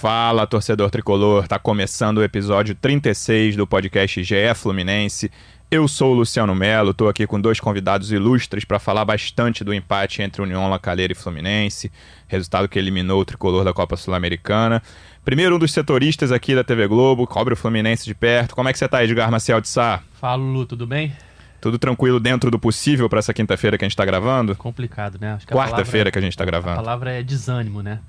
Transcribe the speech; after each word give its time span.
Fala, 0.00 0.46
torcedor 0.46 0.90
tricolor. 0.90 1.46
Tá 1.46 1.58
começando 1.58 2.16
o 2.16 2.24
episódio 2.24 2.74
36 2.74 3.54
do 3.54 3.66
podcast 3.66 4.24
GE 4.24 4.54
Fluminense. 4.56 5.30
Eu 5.70 5.86
sou 5.86 6.12
o 6.12 6.14
Luciano 6.14 6.54
Melo, 6.54 6.94
tô 6.94 7.06
aqui 7.06 7.26
com 7.26 7.38
dois 7.38 7.60
convidados 7.60 8.10
ilustres 8.10 8.64
para 8.64 8.78
falar 8.78 9.04
bastante 9.04 9.62
do 9.62 9.74
empate 9.74 10.22
entre 10.22 10.40
União 10.40 10.70
Lacaleira 10.70 11.12
e 11.12 11.14
Fluminense, 11.14 11.92
resultado 12.26 12.66
que 12.66 12.78
eliminou 12.78 13.20
o 13.20 13.24
tricolor 13.26 13.62
da 13.62 13.74
Copa 13.74 13.94
Sul-Americana. 13.94 14.82
Primeiro, 15.22 15.56
um 15.56 15.58
dos 15.58 15.70
setoristas 15.70 16.32
aqui 16.32 16.54
da 16.54 16.64
TV 16.64 16.88
Globo, 16.88 17.26
cobre 17.26 17.52
o 17.52 17.56
Fluminense 17.56 18.06
de 18.06 18.14
perto. 18.14 18.54
Como 18.54 18.70
é 18.70 18.72
que 18.72 18.78
você 18.78 18.88
tá, 18.88 19.04
Edgar 19.04 19.30
Maciel 19.30 19.60
de 19.60 19.68
Sá? 19.68 20.00
Fala, 20.14 20.42
Lu, 20.42 20.64
tudo 20.64 20.86
bem? 20.86 21.12
Tudo 21.60 21.78
tranquilo 21.78 22.18
dentro 22.18 22.50
do 22.50 22.58
possível 22.58 23.06
para 23.06 23.18
essa 23.18 23.34
quinta-feira 23.34 23.76
que 23.76 23.84
a 23.84 23.88
gente 23.88 23.98
tá 23.98 24.06
gravando? 24.06 24.56
Complicado, 24.56 25.18
né? 25.20 25.34
A 25.46 25.52
Quarta-feira 25.54 26.10
que 26.10 26.18
a 26.18 26.22
gente 26.22 26.38
tá 26.38 26.44
A 26.44 26.46
gravando. 26.46 26.76
palavra 26.76 27.12
é 27.12 27.22
desânimo, 27.22 27.82
né? 27.82 28.00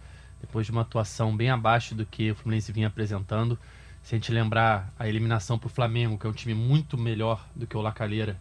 Depois 0.52 0.66
de 0.66 0.72
uma 0.74 0.82
atuação 0.82 1.34
bem 1.34 1.50
abaixo 1.50 1.96
do 1.96 2.06
que 2.06 2.32
o 2.32 2.36
Fluminense 2.36 2.74
vinha 2.74 2.88
apresentando. 2.88 3.58
Se 4.04 4.14
a 4.14 4.18
gente 4.18 4.34
lembrar 4.34 4.94
a 5.00 5.08
eliminação 5.08 5.58
pro 5.58 5.70
Flamengo, 5.70 6.18
que 6.18 6.28
é 6.28 6.30
um 6.30 6.34
time 6.34 6.54
muito 6.54 6.98
melhor 6.98 7.48
do 7.56 7.66
que 7.66 7.78
o 7.78 7.80
Lacalheira, 7.80 8.38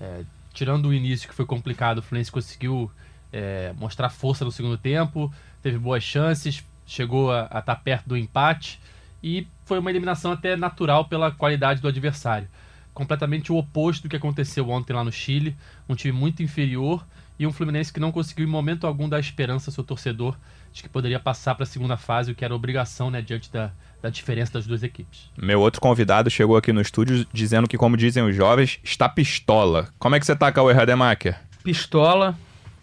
é, 0.00 0.24
tirando 0.52 0.86
o 0.86 0.92
início 0.92 1.28
que 1.28 1.34
foi 1.34 1.46
complicado, 1.46 1.98
o 1.98 2.02
Fluminense 2.02 2.32
conseguiu 2.32 2.90
é, 3.32 3.72
mostrar 3.78 4.10
força 4.10 4.44
no 4.44 4.50
segundo 4.50 4.76
tempo, 4.76 5.32
teve 5.62 5.78
boas 5.78 6.02
chances, 6.02 6.64
chegou 6.84 7.30
a 7.30 7.48
estar 7.56 7.76
perto 7.76 8.08
do 8.08 8.16
empate 8.16 8.80
e 9.22 9.46
foi 9.64 9.78
uma 9.78 9.90
eliminação 9.90 10.32
até 10.32 10.56
natural 10.56 11.04
pela 11.04 11.30
qualidade 11.30 11.80
do 11.80 11.86
adversário. 11.86 12.48
Completamente 12.92 13.52
o 13.52 13.56
oposto 13.56 14.02
do 14.02 14.08
que 14.08 14.16
aconteceu 14.16 14.68
ontem 14.68 14.92
lá 14.92 15.04
no 15.04 15.12
Chile, 15.12 15.56
um 15.88 15.94
time 15.94 16.18
muito 16.18 16.42
inferior 16.42 17.06
e 17.38 17.46
um 17.46 17.52
Fluminense 17.52 17.92
que 17.92 18.00
não 18.00 18.10
conseguiu 18.10 18.44
em 18.44 18.50
momento 18.50 18.88
algum 18.88 19.08
dar 19.08 19.20
esperança 19.20 19.70
ao 19.70 19.74
seu 19.74 19.84
torcedor 19.84 20.36
de 20.74 20.82
que 20.82 20.88
poderia 20.88 21.20
passar 21.20 21.54
para 21.54 21.62
a 21.62 21.66
segunda 21.66 21.96
fase, 21.96 22.32
o 22.32 22.34
que 22.34 22.44
era 22.44 22.52
obrigação 22.52 23.08
né, 23.08 23.22
diante 23.22 23.50
da, 23.50 23.70
da 24.02 24.10
diferença 24.10 24.54
das 24.54 24.66
duas 24.66 24.82
equipes. 24.82 25.30
Meu 25.38 25.60
outro 25.60 25.80
convidado 25.80 26.28
chegou 26.28 26.56
aqui 26.56 26.72
no 26.72 26.80
estúdio 26.80 27.24
dizendo 27.32 27.68
que, 27.68 27.78
como 27.78 27.96
dizem 27.96 28.24
os 28.24 28.34
jovens, 28.34 28.80
está 28.82 29.08
pistola. 29.08 29.88
Como 30.00 30.16
é 30.16 30.20
que 30.20 30.26
você 30.26 30.34
tá, 30.34 30.50
Cauê 30.50 30.74
Rademacher? 30.74 31.38
Pistola, 31.62 32.36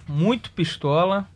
muito 0.07 0.51
pistola, 0.51 1.27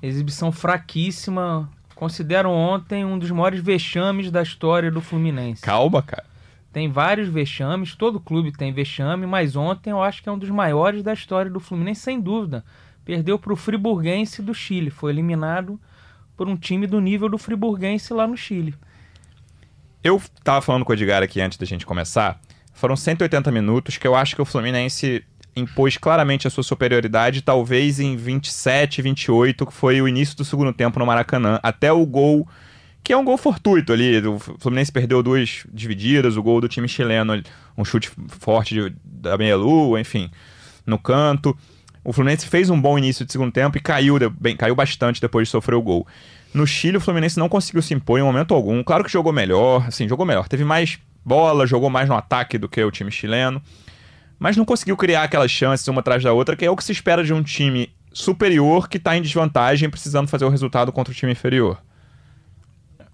exibição 0.00 0.52
fraquíssima. 0.52 1.68
Considero 1.96 2.48
ontem 2.48 3.04
um 3.04 3.18
dos 3.18 3.32
maiores 3.32 3.60
vexames 3.60 4.30
da 4.30 4.40
história 4.40 4.90
do 4.90 5.00
Fluminense. 5.00 5.62
Calma, 5.62 6.00
cara. 6.00 6.24
Tem 6.72 6.88
vários 6.88 7.28
vexames, 7.28 7.96
todo 7.96 8.20
clube 8.20 8.52
tem 8.52 8.72
vexame, 8.72 9.26
mas 9.26 9.56
ontem 9.56 9.90
eu 9.90 10.00
acho 10.00 10.22
que 10.22 10.28
é 10.28 10.32
um 10.32 10.38
dos 10.38 10.48
maiores 10.48 11.02
da 11.02 11.12
história 11.12 11.50
do 11.50 11.58
Fluminense, 11.58 12.00
sem 12.02 12.20
dúvida. 12.20 12.64
Perdeu 13.04 13.38
para 13.38 13.52
o 13.52 13.56
Friburguense 13.56 14.40
do 14.42 14.54
Chile, 14.54 14.90
foi 14.90 15.10
eliminado 15.12 15.80
por 16.36 16.48
um 16.48 16.56
time 16.56 16.86
do 16.86 17.00
nível 17.00 17.28
do 17.28 17.38
Friburguense 17.38 18.12
lá 18.12 18.26
no 18.26 18.36
Chile. 18.36 18.74
Eu 20.02 20.20
tava 20.42 20.60
falando 20.60 20.84
com 20.84 20.92
o 20.92 20.94
Edgar 20.94 21.22
aqui 21.22 21.40
antes 21.40 21.58
da 21.58 21.66
gente 21.66 21.86
começar. 21.86 22.40
Foram 22.72 22.96
180 22.96 23.50
minutos 23.52 23.96
que 23.96 24.06
eu 24.06 24.14
acho 24.14 24.34
que 24.34 24.42
o 24.42 24.44
Fluminense 24.44 25.24
impôs 25.54 25.96
claramente 25.98 26.46
a 26.46 26.50
sua 26.50 26.64
superioridade, 26.64 27.42
talvez 27.42 28.00
em 28.00 28.16
27, 28.16 29.02
28, 29.02 29.66
que 29.66 29.72
foi 29.72 30.00
o 30.00 30.08
início 30.08 30.36
do 30.36 30.44
segundo 30.44 30.72
tempo 30.72 30.98
no 30.98 31.06
Maracanã, 31.06 31.60
até 31.62 31.92
o 31.92 32.04
gol, 32.06 32.48
que 33.04 33.12
é 33.12 33.16
um 33.16 33.24
gol 33.24 33.36
fortuito 33.36 33.92
ali. 33.92 34.18
O 34.26 34.38
Fluminense 34.38 34.90
perdeu 34.90 35.22
duas 35.22 35.64
divididas, 35.72 36.36
o 36.36 36.42
gol 36.42 36.60
do 36.60 36.68
time 36.68 36.88
chileno, 36.88 37.40
um 37.76 37.84
chute 37.84 38.10
forte 38.28 38.74
de- 38.74 38.96
da 39.04 39.36
meia-lua, 39.36 40.00
enfim, 40.00 40.30
no 40.86 40.98
canto. 40.98 41.56
O 42.04 42.12
Fluminense 42.12 42.46
fez 42.46 42.68
um 42.68 42.80
bom 42.80 42.98
início 42.98 43.24
de 43.24 43.32
segundo 43.32 43.52
tempo 43.52 43.78
e 43.78 43.80
caiu, 43.80 44.18
bem, 44.30 44.56
caiu 44.56 44.74
bastante 44.74 45.20
depois 45.20 45.46
de 45.46 45.52
sofrer 45.52 45.76
o 45.76 45.82
gol. 45.82 46.06
No 46.52 46.66
Chile, 46.66 46.96
o 46.96 47.00
Fluminense 47.00 47.38
não 47.38 47.48
conseguiu 47.48 47.80
se 47.80 47.94
impor 47.94 48.18
em 48.18 48.22
momento 48.22 48.54
algum. 48.54 48.82
Claro 48.82 49.04
que 49.04 49.10
jogou 49.10 49.32
melhor, 49.32 49.86
assim, 49.86 50.08
jogou 50.08 50.26
melhor. 50.26 50.48
Teve 50.48 50.64
mais 50.64 50.98
bola, 51.24 51.66
jogou 51.66 51.88
mais 51.88 52.08
no 52.08 52.14
ataque 52.14 52.58
do 52.58 52.68
que 52.68 52.82
o 52.82 52.90
time 52.90 53.10
chileno. 53.10 53.62
Mas 54.38 54.56
não 54.56 54.64
conseguiu 54.64 54.96
criar 54.96 55.22
aquelas 55.22 55.50
chances 55.50 55.86
uma 55.86 56.00
atrás 56.00 56.22
da 56.22 56.32
outra, 56.32 56.56
que 56.56 56.64
é 56.64 56.70
o 56.70 56.76
que 56.76 56.84
se 56.84 56.92
espera 56.92 57.22
de 57.22 57.32
um 57.32 57.42
time 57.42 57.90
superior 58.12 58.88
que 58.88 58.96
está 58.96 59.16
em 59.16 59.22
desvantagem, 59.22 59.88
precisando 59.88 60.28
fazer 60.28 60.44
o 60.44 60.48
resultado 60.48 60.92
contra 60.92 61.12
o 61.12 61.16
time 61.16 61.32
inferior. 61.32 61.80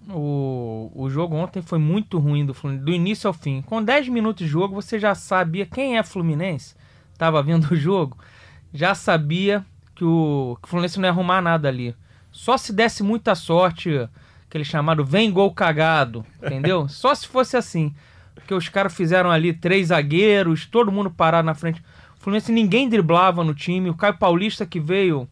O, 0.09 0.91
o 0.95 1.09
jogo 1.09 1.35
ontem 1.35 1.61
foi 1.61 1.77
muito 1.77 2.17
ruim 2.17 2.43
do 2.43 2.53
Fluminense, 2.53 2.85
do 2.85 2.91
início 2.91 3.27
ao 3.27 3.33
fim. 3.33 3.61
Com 3.61 3.81
10 3.83 4.09
minutos 4.09 4.43
de 4.43 4.51
jogo, 4.51 4.73
você 4.73 4.97
já 4.97 5.13
sabia 5.13 5.67
quem 5.67 5.97
é 5.97 6.03
Fluminense, 6.03 6.75
tava 7.17 7.43
vendo 7.43 7.71
o 7.71 7.75
jogo, 7.75 8.17
já 8.73 8.93
sabia 8.95 9.65
que 9.95 10.03
o, 10.03 10.57
que 10.61 10.67
o 10.67 10.69
Fluminense 10.69 10.99
não 10.99 11.05
ia 11.07 11.11
arrumar 11.11 11.41
nada 11.41 11.67
ali. 11.67 11.95
Só 12.31 12.57
se 12.57 12.71
desse 12.71 13.03
muita 13.03 13.35
sorte, 13.35 14.07
aquele 14.47 14.63
chamado 14.63 15.03
vem 15.03 15.31
gol 15.31 15.53
cagado, 15.53 16.25
entendeu? 16.41 16.87
Só 16.89 17.13
se 17.13 17.27
fosse 17.27 17.57
assim. 17.57 17.93
Porque 18.35 18.53
os 18.53 18.69
caras 18.69 18.93
fizeram 18.93 19.29
ali 19.29 19.53
três 19.53 19.87
zagueiros, 19.87 20.65
todo 20.65 20.91
mundo 20.91 21.09
parado 21.11 21.45
na 21.45 21.53
frente. 21.53 21.81
O 22.17 22.21
Fluminense 22.21 22.51
ninguém 22.51 22.87
driblava 22.87 23.43
no 23.43 23.53
time. 23.53 23.89
O 23.89 23.95
Caio 23.95 24.17
Paulista 24.17 24.65
que 24.65 24.79
veio, 24.79 25.27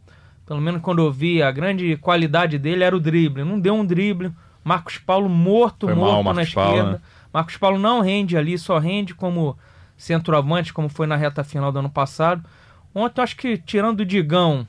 pelo 0.46 0.62
menos 0.62 0.82
quando 0.82 1.02
eu 1.02 1.12
vi, 1.12 1.42
a 1.42 1.52
grande 1.52 1.96
qualidade 1.98 2.58
dele 2.58 2.84
era 2.84 2.96
o 2.96 3.00
drible. 3.00 3.44
Não 3.44 3.60
deu 3.60 3.76
um 3.76 3.86
drible. 3.86 4.32
Marcos 4.64 4.98
Paulo 4.98 5.30
morto, 5.30 5.86
Foi 5.88 5.96
mal, 5.96 6.22
morto 6.24 6.26
na 6.26 6.34
Marcos 6.34 6.54
Paulo, 6.54 6.72
esquerda. 6.72 6.92
né? 6.94 7.02
Marcos 7.32 7.58
Paulo 7.58 7.80
não 7.80 8.02
rende 8.02 8.36
ali, 8.36 8.58
só 8.58 8.78
rende 8.80 9.16
como 9.16 9.58
centroavante, 9.96 10.74
como 10.74 10.90
foi 10.90 11.08
na 11.08 11.16
reta 11.16 11.44
final 11.44 11.72
do 11.72 11.80
ano 11.80 11.90
passado. 11.90 12.44
Ontem 12.94 13.20
eu 13.20 13.24
acho 13.24 13.36
que, 13.38 13.58
tirando 13.58 14.02
o 14.02 14.06
Digão, 14.06 14.68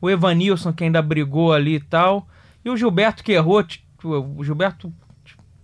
o 0.00 0.08
Evanilson 0.10 0.72
que 0.72 0.84
ainda 0.84 1.00
brigou 1.02 1.52
ali 1.52 1.76
e 1.76 1.80
tal, 1.80 2.28
e 2.64 2.70
o 2.70 2.76
Gilberto 2.76 3.22
que 3.24 3.32
errou, 3.32 3.64
o 4.04 4.44
Gilberto 4.44 4.92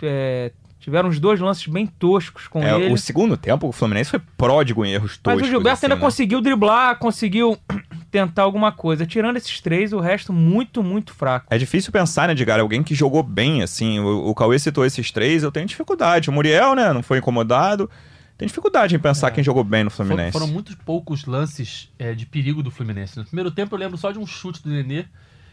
é, 0.03 0.51
tiveram 0.81 1.09
uns 1.09 1.19
dois 1.19 1.41
lances 1.41 1.67
bem 1.67 1.87
toscos 1.87 2.47
com 2.49 2.63
É, 2.63 2.79
ele. 2.79 2.93
o 2.93 2.99
segundo 2.99 3.37
tempo, 3.37 3.69
o 3.69 3.73
Fluminense 3.73 4.11
foi 4.11 4.21
pródigo 4.37 4.85
em 4.85 4.93
erros 4.93 5.13
Mas 5.13 5.19
toscos. 5.35 5.43
o 5.43 5.51
Gilberto 5.51 5.73
assim, 5.79 5.87
ainda 5.87 5.97
né? 5.97 6.01
conseguiu 6.01 6.41
driblar, 6.41 6.99
conseguiu 6.99 7.57
tentar 8.11 8.43
alguma 8.43 8.71
coisa. 8.73 9.07
Tirando 9.07 9.37
esses 9.37 9.61
três, 9.61 9.93
o 9.93 10.01
resto 10.01 10.33
muito, 10.33 10.83
muito 10.83 11.13
fraco. 11.15 11.47
É 11.51 11.57
difícil 11.59 11.91
pensar, 11.93 12.27
né, 12.29 12.33
Edgar? 12.33 12.61
Alguém 12.61 12.83
que 12.83 12.95
jogou 12.95 13.23
bem, 13.23 13.63
assim. 13.63 13.99
O, 14.01 14.29
o 14.29 14.35
Cauê 14.35 14.59
citou 14.59 14.85
esses 14.85 15.11
três, 15.11 15.43
eu 15.43 15.51
tenho 15.53 15.67
dificuldade. 15.67 16.29
O 16.29 16.33
Muriel, 16.33 16.75
né, 16.75 16.93
não 16.93 17.03
foi 17.03 17.19
incomodado. 17.19 17.91
Tem 18.37 18.49
dificuldade 18.49 18.97
em 18.97 18.99
pensar 18.99 19.31
quem 19.31 19.45
jogou 19.45 19.63
bem 19.63 19.85
no 19.85 19.91
Foram, 19.91 20.09
Fluminense. 20.09 20.33
foram 20.33 20.49
muitos 20.49 20.75
poucos 20.75 21.25
lances 21.25 21.93
é, 21.99 22.15
de 22.15 22.27
perigo 22.27 22.63
do 22.63 22.71
Fluminense. 22.71 23.17
No 23.19 23.25
primeiro 23.25 23.51
tempo 23.51 23.75
eu 23.75 23.79
lembro 23.79 23.97
só 23.97 24.11
de 24.11 24.19
um 24.19 24.27
chute 24.27 24.63
do 24.63 24.71
Nenê, 24.71 25.05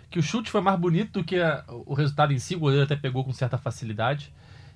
que 0.09 0.17
o 0.17 0.23
chute 0.23 0.49
foi 0.49 0.61
mais 0.61 0.79
bonito 0.79 1.19
do 1.19 1.23
que 1.23 1.37
a- 1.39 1.63
o 1.85 1.93
resultado 1.93 2.33
em 2.33 2.39
si, 2.39 2.55
o 2.55 2.59
goleiro 2.59 2.83
até 2.83 2.95
pegou 2.95 3.23
com 3.23 3.31
certa 3.31 3.57
facilidade. 3.57 4.33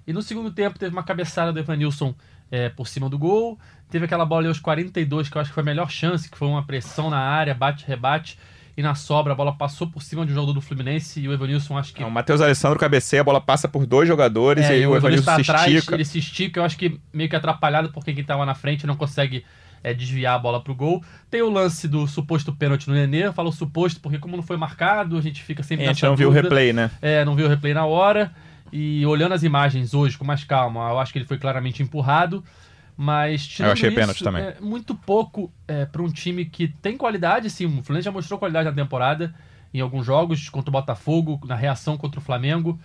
E 0.08 0.14
no 0.14 0.22
segundo 0.22 0.52
tempo 0.52 0.78
teve 0.78 0.94
uma 0.96 1.04
cabeçada 1.04 1.52
do 1.52 1.58
Evanilson 1.60 2.14
é, 2.52 2.70
por 2.70 2.88
cima 2.88 3.10
do 3.10 3.18
gol, 3.18 3.58
teve 3.90 4.06
aquela 4.06 4.24
bola 4.24 4.42
ali 4.42 4.48
aos 4.50 4.60
42, 4.60 5.28
que 5.28 5.36
eu 5.36 5.42
acho 5.42 5.50
que 5.50 5.56
foi 5.56 5.64
a 5.64 5.66
melhor 5.66 5.90
chance, 5.90 6.30
que 6.30 6.38
foi 6.38 6.48
uma 6.48 6.64
pressão 6.64 7.10
na 7.10 7.18
área, 7.18 7.56
bate-rebate, 7.56 8.38
e 8.78 8.82
na 8.82 8.94
sobra 8.96 9.34
a 9.34 9.36
bola 9.36 9.54
passou 9.54 9.88
por 9.88 10.02
cima 10.04 10.26
de 10.26 10.32
um 10.32 10.36
jogador 10.36 10.54
do 10.54 10.62
Fluminense 10.62 11.20
e 11.22 11.28
o 11.28 11.34
Evanilson 11.34 11.78
acho 11.78 11.94
que 11.94 12.04
O 12.04 12.12
Matheus 12.12 12.42
Alessandro 12.42 12.78
cabeceia, 12.78 13.22
a 13.22 13.24
bola 13.24 13.40
passa 13.40 13.68
por 13.68 13.86
dois 13.86 14.08
jogadores 14.08 14.66
é, 14.66 14.70
e 14.70 14.72
aí 14.74 14.82
e 14.82 14.88
o 14.88 14.96
Evanilson 14.96 15.22
Evanilson 15.24 15.26
tá 15.32 15.36
se 15.44 15.52
atrás, 15.52 15.74
estica. 15.74 15.96
ele 15.96 16.06
se 16.06 16.20
estica, 16.20 16.60
eu 16.60 16.64
acho 16.66 16.78
que 16.78 17.00
meio 17.14 17.30
que 17.30 17.36
atrapalhado 17.36 17.90
porque 17.92 18.14
quem 18.14 18.24
tava 18.24 18.46
na 18.46 18.54
frente 18.54 18.86
não 18.86 18.96
consegue 18.96 19.46
é, 19.84 19.94
desviar 19.94 20.36
a 20.36 20.40
bola 20.40 20.60
pro 20.62 20.74
gol. 20.74 21.04
Tem 21.30 21.42
o 21.42 21.50
lance 21.50 21.88
do 21.88 22.08
suposto 22.08 22.52
pênalti 22.54 22.88
no 22.88 22.96
Nenê, 22.96 23.28
eu 23.28 23.34
falo 23.34 23.52
suposto 23.52 24.00
porque 24.02 24.18
como 24.18 24.36
não 24.36 24.44
foi 24.44 24.58
marcado, 24.58 25.18
a 25.18 25.22
gente 25.22 25.42
fica 25.44 25.62
sempre 25.64 25.86
É, 25.86 25.90
a 25.90 25.94
gente 25.94 26.04
não 26.04 26.16
viu 26.16 26.28
o 26.28 26.32
dúvida. 26.32 26.48
replay, 26.50 26.74
né? 26.74 26.90
É, 27.02 27.24
não 27.24 27.36
viu 27.36 27.46
o 27.46 27.50
replay 27.50 27.74
na 27.74 27.86
hora. 27.86 28.34
E 28.74 29.06
olhando 29.06 29.34
as 29.34 29.44
imagens 29.44 29.94
hoje 29.94 30.18
com 30.18 30.26
mais 30.26 30.44
calma, 30.44 30.90
eu 30.90 31.00
acho 31.00 31.14
que 31.14 31.20
ele 31.20 31.26
foi 31.26 31.38
claramente 31.38 31.82
empurrado. 31.84 32.44
Mas 32.98 33.46
tirando 33.46 33.74
achei 33.74 33.90
isso, 33.90 34.00
pênalti 34.00 34.24
também. 34.24 34.44
É 34.44 34.58
muito 34.62 34.96
pouco 34.96 35.52
é, 35.68 35.86
para 35.86 36.02
um 36.02 36.10
time 36.10 36.46
que 36.46 36.68
tem 36.68 36.96
qualidade, 36.96 37.50
sim. 37.50 37.66
O 37.66 37.84
Fluminense 37.84 38.06
já 38.06 38.12
mostrou 38.12 38.40
qualidade 38.40 38.70
na 38.70 38.76
temporada 38.76 39.36
em 39.74 39.82
alguns 39.82 40.06
jogos 40.06 40.48
contra 40.48 40.70
o 40.70 40.72
Botafogo, 40.72 41.40
na 41.46 41.56
reação 41.56 41.98
contra 41.98 42.20
o 42.20 42.24
Flamengo. 42.24 42.80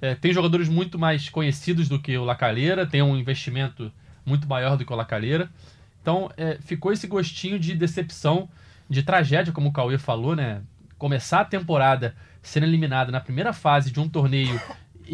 É, 0.00 0.16
tem 0.16 0.32
jogadores 0.32 0.68
muito 0.68 0.98
mais 0.98 1.28
conhecidos 1.28 1.88
do 1.88 2.00
que 2.00 2.18
o 2.18 2.24
Lacalheira, 2.24 2.84
tem 2.84 3.00
um 3.02 3.16
investimento 3.16 3.92
muito 4.26 4.48
maior 4.48 4.76
do 4.76 4.84
que 4.84 4.92
o 4.92 4.96
Lacalheira. 4.96 5.48
Então 6.00 6.28
é, 6.36 6.58
ficou 6.60 6.92
esse 6.92 7.06
gostinho 7.06 7.58
de 7.58 7.74
decepção, 7.74 8.48
de 8.90 9.04
tragédia, 9.04 9.52
como 9.52 9.68
o 9.68 9.72
Cauê 9.72 9.96
falou, 9.96 10.34
né? 10.34 10.62
Começar 10.98 11.40
a 11.40 11.44
temporada 11.44 12.16
sendo 12.42 12.66
eliminado 12.66 13.12
na 13.12 13.20
primeira 13.20 13.52
fase 13.52 13.92
de 13.92 14.00
um 14.00 14.08
torneio 14.08 14.60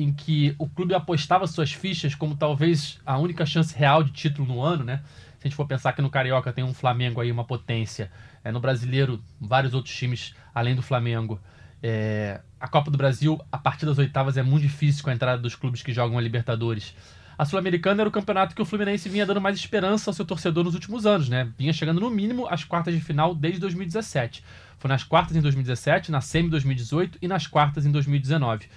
em 0.03 0.12
que 0.12 0.55
o 0.59 0.69
clube 0.69 0.95
apostava 0.95 1.47
suas 1.47 1.73
fichas 1.73 2.15
como 2.15 2.37
talvez 2.37 3.00
a 3.05 3.19
única 3.19 3.45
chance 3.45 3.77
real 3.77 4.05
de 4.05 4.12
título 4.12 4.47
no 4.47 4.62
ano, 4.62 4.85
né? 4.85 5.03
Se 5.39 5.47
a 5.47 5.49
gente 5.49 5.56
for 5.56 5.67
pensar 5.67 5.93
que 5.93 6.00
no 6.00 6.09
Carioca 6.09 6.53
tem 6.53 6.62
um 6.62 6.73
Flamengo 6.73 7.21
aí, 7.21 7.33
uma 7.33 7.45
potência, 7.45 8.11
é, 8.45 8.53
no 8.53 8.61
Brasileiro, 8.61 9.23
vários 9.41 9.75
outros 9.75 9.95
times 9.95 10.35
além 10.55 10.75
do 10.75 10.83
Flamengo. 10.83 11.41
É, 11.83 12.41
a 12.61 12.69
Copa 12.69 12.91
do 12.91 12.99
Brasil, 12.99 13.41
a 13.50 13.59
partir 13.59 13.87
das 13.87 13.99
oitavas, 13.99 14.37
é 14.37 14.43
muito 14.43 14.62
difícil 14.62 15.03
com 15.03 15.11
a 15.11 15.12
entrada 15.12 15.41
dos 15.41 15.56
clubes 15.56 15.83
que 15.83 15.93
jogam 15.93 16.17
a 16.17 16.21
Libertadores. 16.21 16.95
A 17.37 17.45
Sul-Americana 17.45 18.03
era 18.03 18.09
o 18.09 18.12
campeonato 18.12 18.55
que 18.55 18.62
o 18.62 18.65
Fluminense 18.65 19.09
vinha 19.09 19.25
dando 19.25 19.41
mais 19.41 19.56
esperança 19.56 20.11
ao 20.11 20.15
seu 20.15 20.25
torcedor 20.25 20.65
nos 20.65 20.75
últimos 20.75 21.06
anos, 21.06 21.29
né? 21.29 21.49
Vinha 21.56 21.73
chegando 21.73 22.00
no 22.00 22.11
mínimo 22.11 22.49
às 22.49 22.65
quartas 22.65 22.93
de 22.93 23.00
final 23.00 23.33
desde 23.33 23.61
2017. 23.61 24.43
Foi 24.77 24.89
nas 24.89 25.05
quartas 25.05 25.37
em 25.37 25.41
2017, 25.41 26.11
na 26.11 26.21
semi 26.21 26.49
2018 26.50 27.19
e 27.23 27.29
nas 27.29 27.47
quartas 27.47 27.87
em 27.87 27.93
2019. 27.93 28.69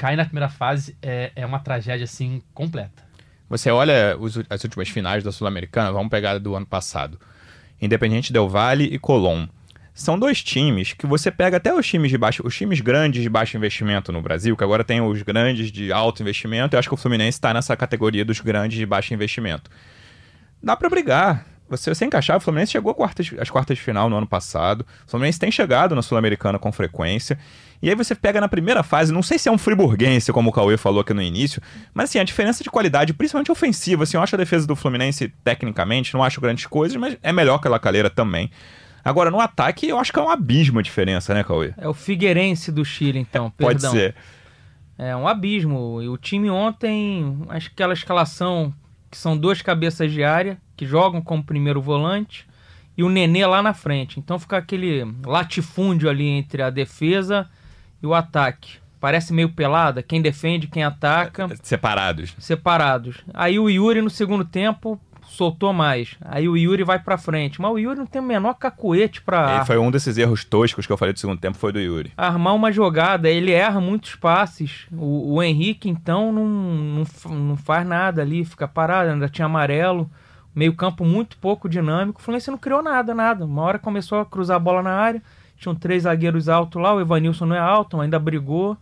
Cair 0.00 0.16
na 0.16 0.24
primeira 0.24 0.48
fase 0.48 0.96
é, 1.02 1.30
é 1.36 1.44
uma 1.44 1.58
tragédia, 1.58 2.04
assim, 2.04 2.40
completa. 2.54 3.02
Você 3.50 3.70
olha 3.70 4.16
os, 4.18 4.38
as 4.48 4.64
últimas 4.64 4.88
finais 4.88 5.22
da 5.22 5.30
Sul-Americana, 5.30 5.92
vamos 5.92 6.08
pegar 6.08 6.38
do 6.38 6.54
ano 6.54 6.64
passado. 6.64 7.20
Independente 7.78 8.32
Del 8.32 8.48
Valle 8.48 8.84
e 8.84 8.98
Colón 8.98 9.46
são 9.92 10.18
dois 10.18 10.42
times 10.42 10.94
que 10.94 11.06
você 11.06 11.30
pega 11.30 11.58
até 11.58 11.74
os 11.74 11.86
times 11.86 12.10
de 12.10 12.16
baixo, 12.16 12.42
os 12.46 12.56
times 12.56 12.80
grandes 12.80 13.22
de 13.22 13.28
baixo 13.28 13.58
investimento 13.58 14.10
no 14.10 14.22
Brasil, 14.22 14.56
que 14.56 14.64
agora 14.64 14.82
tem 14.82 15.02
os 15.02 15.20
grandes 15.20 15.70
de 15.70 15.92
alto 15.92 16.22
investimento, 16.22 16.74
eu 16.74 16.78
acho 16.78 16.88
que 16.88 16.94
o 16.94 16.96
Fluminense 16.96 17.36
está 17.36 17.52
nessa 17.52 17.76
categoria 17.76 18.24
dos 18.24 18.40
grandes 18.40 18.78
de 18.78 18.86
baixo 18.86 19.12
investimento. 19.12 19.70
Dá 20.62 20.74
para 20.76 20.88
brigar. 20.88 21.44
Você, 21.68 21.94
você 21.94 22.06
encaixar, 22.06 22.38
o 22.38 22.40
Fluminense 22.40 22.72
chegou 22.72 22.94
quartas, 22.94 23.30
às 23.38 23.50
quartas 23.50 23.76
de 23.76 23.84
final 23.84 24.08
no 24.08 24.16
ano 24.16 24.26
passado. 24.26 24.86
O 25.06 25.10
Fluminense 25.10 25.38
tem 25.38 25.52
chegado 25.52 25.94
na 25.94 26.00
Sul-Americana 26.00 26.58
com 26.58 26.72
frequência. 26.72 27.38
E 27.82 27.88
aí 27.88 27.94
você 27.94 28.14
pega 28.14 28.40
na 28.40 28.48
primeira 28.48 28.82
fase, 28.82 29.12
não 29.12 29.22
sei 29.22 29.38
se 29.38 29.48
é 29.48 29.52
um 29.52 29.56
friburguense, 29.56 30.32
como 30.32 30.50
o 30.50 30.52
Cauê 30.52 30.76
falou 30.76 31.00
aqui 31.00 31.14
no 31.14 31.22
início, 31.22 31.62
mas 31.94 32.10
assim, 32.10 32.18
a 32.18 32.24
diferença 32.24 32.62
de 32.62 32.70
qualidade, 32.70 33.14
principalmente 33.14 33.50
ofensiva, 33.50 34.02
assim, 34.02 34.18
eu 34.18 34.22
acho 34.22 34.34
a 34.34 34.38
defesa 34.38 34.66
do 34.66 34.76
Fluminense, 34.76 35.32
tecnicamente, 35.42 36.12
não 36.12 36.22
acho 36.22 36.40
grandes 36.40 36.66
coisas, 36.66 36.96
mas 36.96 37.16
é 37.22 37.32
melhor 37.32 37.58
que 37.58 37.68
a 37.68 37.70
Lacaleira 37.70 38.10
também. 38.10 38.50
Agora, 39.02 39.30
no 39.30 39.40
ataque, 39.40 39.88
eu 39.88 39.98
acho 39.98 40.12
que 40.12 40.18
é 40.18 40.22
um 40.22 40.28
abismo 40.28 40.78
a 40.78 40.82
diferença, 40.82 41.32
né, 41.32 41.42
Cauê? 41.42 41.72
É 41.78 41.88
o 41.88 41.94
Figueirense 41.94 42.70
do 42.70 42.84
Chile, 42.84 43.18
então, 43.18 43.46
é, 43.46 43.50
Pode 43.64 43.80
ser. 43.80 44.14
É 44.98 45.16
um 45.16 45.26
abismo. 45.26 46.02
E 46.02 46.08
o 46.08 46.18
time 46.18 46.50
ontem, 46.50 47.38
acho 47.48 47.68
que 47.68 47.74
aquela 47.74 47.94
escalação 47.94 48.74
que 49.10 49.16
são 49.16 49.36
duas 49.36 49.62
cabeças 49.62 50.12
de 50.12 50.22
área, 50.22 50.58
que 50.76 50.86
jogam 50.86 51.22
como 51.22 51.42
primeiro 51.42 51.80
volante, 51.80 52.46
e 52.96 53.02
o 53.02 53.08
Nenê 53.08 53.46
lá 53.46 53.62
na 53.62 53.72
frente. 53.72 54.20
Então 54.20 54.38
fica 54.38 54.58
aquele 54.58 55.02
latifúndio 55.24 56.10
ali 56.10 56.26
entre 56.26 56.60
a 56.62 56.68
defesa 56.68 57.48
e 58.02 58.06
o 58.06 58.14
ataque. 58.14 58.78
Parece 59.00 59.32
meio 59.32 59.48
pelada, 59.48 60.02
quem 60.02 60.20
defende, 60.20 60.66
quem 60.66 60.84
ataca. 60.84 61.48
Separados. 61.62 62.34
Separados. 62.38 63.24
Aí 63.32 63.58
o 63.58 63.70
Yuri 63.70 64.02
no 64.02 64.10
segundo 64.10 64.44
tempo 64.44 65.00
soltou 65.30 65.72
mais. 65.72 66.16
Aí 66.20 66.48
o 66.48 66.56
Yuri 66.56 66.84
vai 66.84 66.98
pra 66.98 67.16
frente. 67.16 67.60
Mas 67.60 67.70
o 67.70 67.78
Yuri 67.78 67.98
não 67.98 68.06
tem 68.06 68.20
o 68.20 68.24
menor 68.24 68.54
cacuete 68.54 69.22
pra. 69.22 69.56
Ele 69.56 69.64
foi 69.64 69.78
um 69.78 69.90
desses 69.90 70.18
erros 70.18 70.44
toscos 70.44 70.86
que 70.86 70.92
eu 70.92 70.98
falei 70.98 71.14
do 71.14 71.18
segundo 71.18 71.40
tempo, 71.40 71.56
foi 71.56 71.72
do 71.72 71.80
Yuri. 71.80 72.12
Armar 72.16 72.54
uma 72.54 72.70
jogada, 72.70 73.30
ele 73.30 73.52
erra 73.52 73.80
muitos 73.80 74.16
passes. 74.16 74.86
O, 74.92 75.34
o 75.34 75.42
Henrique, 75.42 75.88
então, 75.88 76.30
não, 76.30 76.46
não, 76.46 77.34
não 77.34 77.56
faz 77.56 77.86
nada 77.86 78.20
ali, 78.20 78.44
fica 78.44 78.68
parado, 78.68 79.10
ainda 79.10 79.28
tinha 79.28 79.46
amarelo. 79.46 80.10
Meio 80.54 80.74
campo 80.74 81.04
muito 81.04 81.38
pouco 81.38 81.68
dinâmico. 81.68 82.20
O 82.20 82.22
Fluminense 82.22 82.50
não 82.50 82.58
criou 82.58 82.82
nada, 82.82 83.14
nada. 83.14 83.44
Uma 83.44 83.62
hora 83.62 83.78
começou 83.78 84.20
a 84.20 84.26
cruzar 84.26 84.56
a 84.56 84.60
bola 84.60 84.82
na 84.82 84.92
área. 84.92 85.22
Tinham 85.60 85.74
três 85.74 86.04
zagueiros 86.04 86.48
altos 86.48 86.80
lá. 86.80 86.94
O 86.94 87.00
Evanilson 87.00 87.44
não 87.44 87.54
é 87.54 87.58
alto, 87.58 88.00
ainda 88.00 88.18
brigou. 88.18 88.76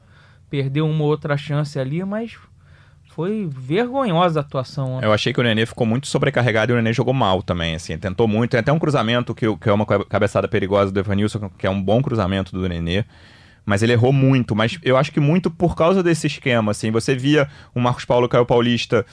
Perdeu 0.48 0.88
uma 0.88 1.04
outra 1.04 1.36
chance 1.36 1.78
ali, 1.78 2.02
mas 2.04 2.38
foi 3.08 3.48
vergonhosa 3.50 4.38
a 4.38 4.42
atuação. 4.42 4.92
Ontem. 4.94 5.04
Eu 5.04 5.12
achei 5.12 5.32
que 5.32 5.40
o 5.40 5.42
Nenê 5.42 5.66
ficou 5.66 5.84
muito 5.84 6.06
sobrecarregado 6.06 6.70
e 6.70 6.74
o 6.74 6.76
Nenê 6.76 6.92
jogou 6.92 7.12
mal 7.12 7.42
também, 7.42 7.74
assim, 7.74 7.98
tentou 7.98 8.28
muito. 8.28 8.52
Tem 8.52 8.60
até 8.60 8.72
um 8.72 8.78
cruzamento 8.78 9.34
que, 9.34 9.44
que 9.56 9.68
é 9.68 9.72
uma 9.72 9.84
cabeçada 9.84 10.46
perigosa 10.46 10.92
do 10.92 11.00
Evanilson, 11.00 11.50
que 11.58 11.66
é 11.66 11.70
um 11.70 11.82
bom 11.82 12.00
cruzamento 12.00 12.52
do 12.52 12.68
Nenê. 12.68 13.04
Mas 13.66 13.82
ele 13.82 13.92
errou 13.92 14.12
muito, 14.12 14.54
mas 14.54 14.78
eu 14.82 14.96
acho 14.96 15.10
que 15.10 15.18
muito 15.18 15.50
por 15.50 15.74
causa 15.74 16.00
desse 16.00 16.28
esquema, 16.28 16.70
assim. 16.70 16.92
Você 16.92 17.14
via 17.16 17.48
o 17.74 17.80
Marcos 17.80 18.04
Paulo 18.04 18.28
Caio 18.28 18.46
Paulista 18.46 19.04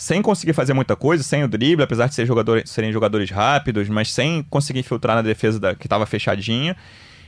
sem 0.00 0.22
conseguir 0.22 0.54
fazer 0.54 0.72
muita 0.72 0.96
coisa, 0.96 1.22
sem 1.22 1.44
o 1.44 1.48
drible, 1.48 1.84
apesar 1.84 2.06
de 2.06 2.14
ser 2.14 2.24
jogador, 2.24 2.62
serem 2.64 2.90
jogadores 2.90 3.30
rápidos, 3.30 3.86
mas 3.90 4.10
sem 4.10 4.42
conseguir 4.44 4.82
filtrar 4.82 5.14
na 5.14 5.20
defesa 5.20 5.60
da, 5.60 5.74
que 5.74 5.84
estava 5.84 6.06
fechadinha. 6.06 6.74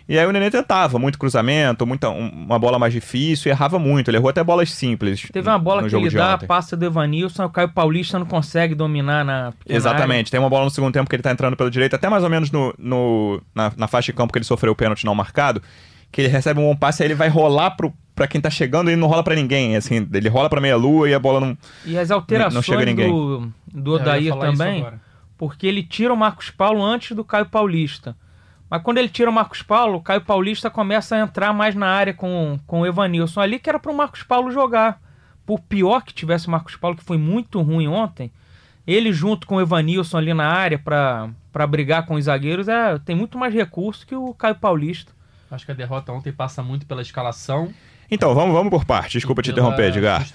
E 0.09 0.19
aí 0.19 0.27
o 0.27 0.33
Nenê 0.33 0.51
tentava 0.51 0.99
muito 0.99 1.19
cruzamento, 1.19 1.87
muita, 1.87 2.09
uma 2.09 2.59
bola 2.59 2.79
mais 2.79 2.95
difícil, 2.95 3.51
e 3.51 3.53
errava 3.53 3.79
muito. 3.79 4.09
Ele 4.09 4.17
errou 4.17 4.31
até 4.31 4.43
bolas 4.43 4.71
simples. 4.71 5.29
Teve 5.31 5.51
uma 5.51 5.59
bola 5.59 5.87
que 5.87 5.95
ele 5.95 6.09
dá, 6.09 6.35
ontem. 6.35 6.47
passa 6.47 6.75
do 6.75 6.87
Evanilson, 6.87 7.45
o 7.45 7.51
Caio 7.51 7.69
Paulista 7.69 8.19
não 8.19 8.25
consegue 8.25 8.75
dominar 8.75 9.23
na. 9.23 9.53
Exatamente. 9.69 10.31
Tem 10.31 10.41
uma 10.41 10.49
bola 10.49 10.65
no 10.65 10.71
segundo 10.71 10.95
tempo 10.95 11.11
que 11.11 11.15
ele 11.15 11.23
tá 11.23 11.31
entrando 11.31 11.55
pelo 11.55 11.71
direito, 11.71 11.95
até 11.95 12.09
mais 12.09 12.25
ou 12.25 12.31
menos 12.31 12.51
no, 12.51 12.75
no 12.79 13.43
na, 13.55 13.71
na, 13.77 13.87
faixa 13.87 14.13
de 14.13 14.17
campo 14.17 14.33
que 14.33 14.39
ele 14.39 14.47
sofreu 14.47 14.73
o 14.73 14.77
pênalti 14.77 15.05
não 15.05 15.15
marcado. 15.15 15.63
Que 16.12 16.20
ele 16.20 16.29
recebe 16.29 16.61
um 16.61 16.64
bom 16.64 16.76
passe, 16.76 17.03
aí 17.03 17.09
ele 17.09 17.14
vai 17.14 17.29
rolar 17.29 17.73
pro, 17.73 17.93
pra 18.14 18.29
quem 18.29 18.41
tá 18.41 18.50
chegando 18.50 18.91
e 18.91 18.97
não 18.97 19.09
rola 19.09 19.25
pra 19.25 19.35
ninguém. 19.35 19.75
Assim, 19.75 20.06
ele 20.12 20.29
rola 20.29 20.49
pra 20.49 20.61
meia 20.61 20.76
lua 20.76 21.09
e 21.09 21.14
a 21.14 21.19
bola 21.19 21.41
não. 21.41 21.59
E 21.85 21.99
as 21.99 22.11
alterações 22.11 22.55
não 22.55 22.62
chega 22.62 22.85
ninguém. 22.85 23.11
do, 23.11 23.53
do 23.73 23.97
é, 23.97 24.00
Odair 24.00 24.37
também. 24.37 24.87
Porque 25.37 25.67
ele 25.67 25.82
tira 25.82 26.12
o 26.12 26.17
Marcos 26.17 26.50
Paulo 26.50 26.85
antes 26.85 27.17
do 27.17 27.25
Caio 27.25 27.47
Paulista. 27.47 28.14
Mas 28.73 28.82
quando 28.82 28.99
ele 28.99 29.09
tira 29.09 29.29
o 29.29 29.32
Marcos 29.32 29.62
Paulo, 29.62 29.99
o 29.99 30.00
Caio 30.00 30.23
Paulista 30.23 30.70
começa 30.70 31.17
a 31.17 31.20
entrar 31.20 31.53
mais 31.53 31.75
na 31.75 31.88
área 31.88 32.15
com, 32.15 32.58
com 32.67 32.81
o 32.81 32.87
Evanilson 32.87 33.41
ali, 33.41 33.58
que 33.58 33.69
era 33.69 33.79
para 33.79 33.93
o 33.93 33.97
Marcos 33.97 34.23
Paulo 34.23 34.50
jogar. 34.50 34.99
Por 35.44 35.61
pior 35.61 36.03
que 36.03 36.15
tivesse 36.15 36.47
o 36.47 36.50
Marcos 36.50 36.76
Paulo, 36.76 36.97
que 36.97 37.05
foi 37.05 37.19
muito 37.19 37.61
ruim 37.61 37.87
ontem, 37.87 38.31
ele 38.87 39.12
junto 39.12 39.47
com 39.47 39.56
o 39.56 39.61
Evanilson 39.61 40.17
ali 40.17 40.32
na 40.32 40.47
área 40.47 40.79
para 40.79 41.67
brigar 41.67 42.06
com 42.06 42.15
os 42.15 42.25
zagueiros, 42.25 42.67
é, 42.67 42.99
tem 43.00 43.15
muito 43.15 43.37
mais 43.37 43.53
recurso 43.53 44.06
que 44.06 44.15
o 44.15 44.32
Caio 44.32 44.55
Paulista. 44.55 45.12
Acho 45.53 45.67
que 45.67 45.73
a 45.73 45.75
derrota 45.75 46.13
ontem 46.13 46.33
passa 46.33 46.63
muito 46.63 46.87
pela 46.87 47.03
escalação. 47.03 47.73
Então, 48.11 48.35
vamos, 48.35 48.55
vamos 48.55 48.71
por 48.71 48.85
parte. 48.85 49.13
Desculpa 49.13 49.43
te 49.43 49.51
interromper, 49.51 49.89
Edgar. 49.89 50.27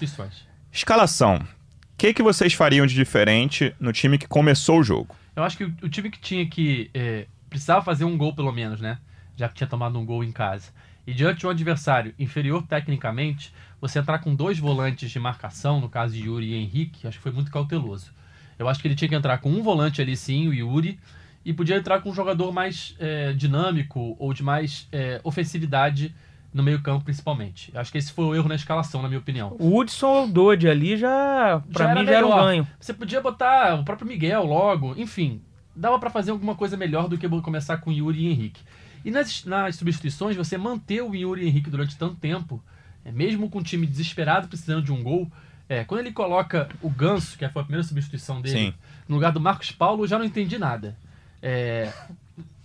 Escalação. 0.72 1.38
O 1.38 1.98
que, 1.98 2.14
que 2.14 2.22
vocês 2.22 2.54
fariam 2.54 2.86
de 2.86 2.94
diferente 2.94 3.76
no 3.80 3.92
time 3.92 4.20
que 4.20 4.28
começou 4.28 4.80
o 4.80 4.84
jogo? 4.84 5.16
Eu 5.36 5.44
acho 5.44 5.58
que 5.58 5.64
o, 5.64 5.76
o 5.82 5.90
time 5.90 6.12
que 6.12 6.20
tinha 6.20 6.46
que 6.48 6.92
é, 6.94 7.26
precisava 7.50 7.84
fazer 7.84 8.06
um 8.06 8.16
gol 8.16 8.36
pelo 8.36 8.52
menos, 8.52 8.80
né? 8.80 9.00
Já 9.36 9.50
que 9.50 9.56
tinha 9.56 9.68
tomado 9.68 9.98
um 9.98 10.06
gol 10.06 10.24
em 10.24 10.32
casa. 10.32 10.72
E 11.08 11.14
diante 11.14 11.40
de 11.40 11.48
um 11.48 11.50
adversário 11.50 12.14
inferior 12.20 12.64
tecnicamente, 12.68 13.52
você 13.82 13.98
entrar 13.98 14.20
com 14.20 14.36
dois 14.36 14.60
volantes 14.60 15.10
de 15.10 15.20
marcação, 15.20 15.80
no 15.80 15.90
caso 15.90 16.14
de 16.14 16.26
Yuri 16.26 16.48
e 16.48 16.56
Henrique, 16.56 17.08
acho 17.08 17.18
que 17.18 17.24
foi 17.24 17.32
muito 17.32 17.50
cauteloso. 17.50 18.12
Eu 18.60 18.68
acho 18.68 18.80
que 18.80 18.88
ele 18.88 18.96
tinha 18.96 19.08
que 19.10 19.16
entrar 19.16 19.38
com 19.38 19.50
um 19.50 19.64
volante 19.64 20.02
ali 20.02 20.16
sim, 20.16 20.48
o 20.48 20.54
Yuri, 20.54 21.00
e 21.48 21.54
podia 21.54 21.78
entrar 21.78 22.02
com 22.02 22.10
um 22.10 22.14
jogador 22.14 22.52
mais 22.52 22.96
é, 23.00 23.34
dinâmico 23.34 24.16
ou 24.20 24.34
de 24.34 24.44
mais 24.44 24.88
é, 24.92 25.20
ofensividade 25.24 26.14
no 26.54 26.62
meio-campo, 26.62 27.06
principalmente. 27.06 27.72
Acho 27.76 27.92
que 27.92 27.98
esse 27.98 28.12
foi 28.12 28.26
o 28.26 28.36
erro 28.36 28.48
na 28.48 28.56
escalação, 28.56 29.02
na 29.02 29.08
minha 29.08 29.20
opinião. 29.20 29.56
O 29.60 29.78
Hudson 29.78 30.08
ou 30.08 30.26
o 30.26 30.28
Dodge 30.28 30.68
ali 30.68 30.98
já, 30.98 31.62
pra 31.72 31.88
já 31.88 31.96
mim, 31.96 32.06
já 32.06 32.12
era 32.12 32.28
um 32.28 32.36
ganho. 32.36 32.68
Você 32.80 32.94
podia 32.94 33.22
botar 33.22 33.80
o 33.80 33.84
próprio 33.84 34.08
Miguel 34.08 34.46
logo, 34.46 34.94
enfim 34.98 35.42
dava 35.78 36.00
para 36.00 36.10
fazer 36.10 36.32
alguma 36.32 36.56
coisa 36.56 36.76
melhor 36.76 37.08
do 37.08 37.18
que 37.18 37.30
começar 37.30 37.78
com 37.78 37.92
Yuri 37.92 38.26
e 38.26 38.32
Henrique. 38.32 38.62
E 39.06 39.12
nas, 39.12 39.46
nas 39.46 39.76
substituições, 39.76 40.36
você 40.36 40.58
manter 40.58 41.02
o 41.02 41.14
Yuri 41.14 41.44
e 41.44 41.48
Henrique 41.48 41.70
durante 41.70 41.96
tanto 41.96 42.16
tempo, 42.16 42.62
é, 43.06 43.12
mesmo 43.12 43.50
com 43.50 43.60
o 43.60 43.64
time 43.64 43.86
desesperado 43.86 44.48
precisando 44.48 44.84
de 44.84 44.92
um 44.92 45.04
gol, 45.04 45.32
é, 45.70 45.84
quando 45.84 46.02
ele 46.02 46.12
coloca 46.12 46.68
o 46.82 46.90
Ganso, 46.90 47.38
que 47.38 47.48
foi 47.48 47.62
a 47.62 47.66
primeira 47.66 47.88
substituição 47.88 48.42
dele, 48.42 48.58
Sim. 48.58 48.74
no 49.08 49.16
lugar 49.16 49.32
do 49.32 49.40
Marcos 49.40 49.72
Paulo, 49.72 50.04
eu 50.04 50.08
já 50.08 50.18
não 50.18 50.26
entendi 50.26 50.58
nada. 50.58 50.98
É, 51.42 51.92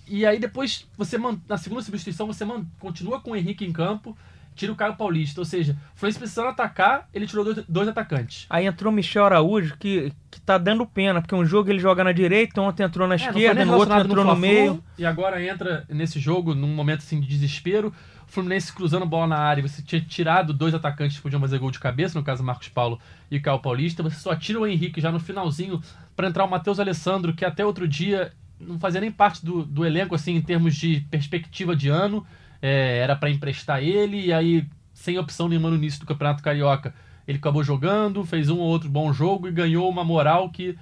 e 0.07 0.27
aí 0.27 0.39
depois, 0.39 0.87
você 0.97 1.17
na 1.49 1.57
segunda 1.57 1.83
substituição, 1.83 2.27
você 2.27 2.45
continua 2.79 3.21
com 3.21 3.31
o 3.31 3.37
Henrique 3.37 3.65
em 3.65 3.73
campo, 3.73 4.17
tira 4.55 4.73
o 4.73 4.77
Caio 4.77 4.97
Paulista. 4.97 5.41
Ou 5.41 5.45
seja, 5.45 5.73
o 5.95 5.99
Fluminense 5.99 6.19
precisando 6.19 6.49
atacar, 6.49 7.09
ele 7.13 7.27
tirou 7.27 7.45
dois, 7.45 7.65
dois, 7.69 7.89
atacantes. 7.89 8.47
Aí 8.49 8.67
entrou 8.67 8.93
o 8.93 8.95
Michel 8.95 9.25
Araújo, 9.25 9.77
que, 9.79 10.13
que 10.31 10.41
tá 10.41 10.59
dando 10.59 10.87
pena, 10.87 11.21
porque 11.21 11.35
um 11.35 11.45
jogo 11.45 11.71
ele 11.71 11.79
joga 11.79 12.05
na 12.05 12.13
direita, 12.13 12.61
ontem 12.61 12.83
entrou 12.83 13.07
na 13.07 13.15
é, 13.15 13.17
esquerda, 13.17 13.65
no 13.65 13.77
outro 13.77 13.99
entrou 13.99 14.25
no, 14.25 14.35
no 14.35 14.37
meio. 14.39 14.83
E 14.99 15.05
agora 15.05 15.43
entra 15.43 15.85
nesse 15.89 16.19
jogo, 16.19 16.55
num 16.55 16.75
momento 16.75 17.01
assim 17.01 17.21
de 17.21 17.27
desespero. 17.27 17.93
O 18.29 18.33
Fluminense 18.33 18.73
cruzando 18.73 19.05
bola 19.05 19.27
na 19.27 19.39
área, 19.39 19.67
você 19.67 19.83
tinha 19.83 20.01
tirado 20.01 20.55
dois 20.55 20.75
atacantes 20.75 21.17
que 21.17 21.23
podiam 21.23 21.41
fazer 21.41 21.59
gol 21.59 21.71
de 21.71 21.79
cabeça, 21.79 22.19
no 22.19 22.25
caso 22.25 22.43
Marcos 22.43 22.69
Paulo 22.69 22.99
e 23.31 23.39
Caio 23.39 23.59
Paulista. 23.59 24.03
Você 24.03 24.17
só 24.17 24.35
tira 24.35 24.59
o 24.59 24.67
Henrique 24.67 25.03
já 25.03 25.13
no 25.13 25.21
finalzinho 25.21 25.83
para 26.17 26.29
entrar 26.29 26.45
o 26.45 26.49
Matheus 26.49 26.81
Alessandro, 26.81 27.35
que 27.35 27.45
até 27.45 27.65
outro 27.65 27.87
dia 27.87 28.33
não 28.67 28.79
fazia 28.79 29.01
nem 29.01 29.11
parte 29.11 29.45
do, 29.45 29.65
do 29.65 29.85
elenco, 29.85 30.15
assim, 30.15 30.35
em 30.35 30.43
termos 30.43 30.75
de 30.75 31.01
perspectiva 31.11 31.75
de 31.75 31.89
ano 31.89 32.27
é, 32.61 32.99
era 32.99 33.17
para 33.17 33.31
emprestar 33.31 33.83
ele, 33.83 34.27
e 34.27 34.33
aí, 34.33 34.67
sem 34.95 35.19
opção 35.19 35.49
nenhuma 35.49 35.71
no 35.71 35.77
início 35.77 36.01
do 36.01 36.07
Campeonato 36.07 36.43
Carioca, 36.43 36.95
ele 37.27 37.39
acabou 37.39 37.63
jogando, 37.63 38.25
fez 38.25 38.49
um 38.49 38.59
ou 38.59 38.69
outro 38.69 38.89
bom 38.89 39.13
jogo 39.13 39.49
e 39.49 39.53
ganhou 39.53 39.89
uma 39.89 40.05
moral 40.05 40.51
que 40.51 40.77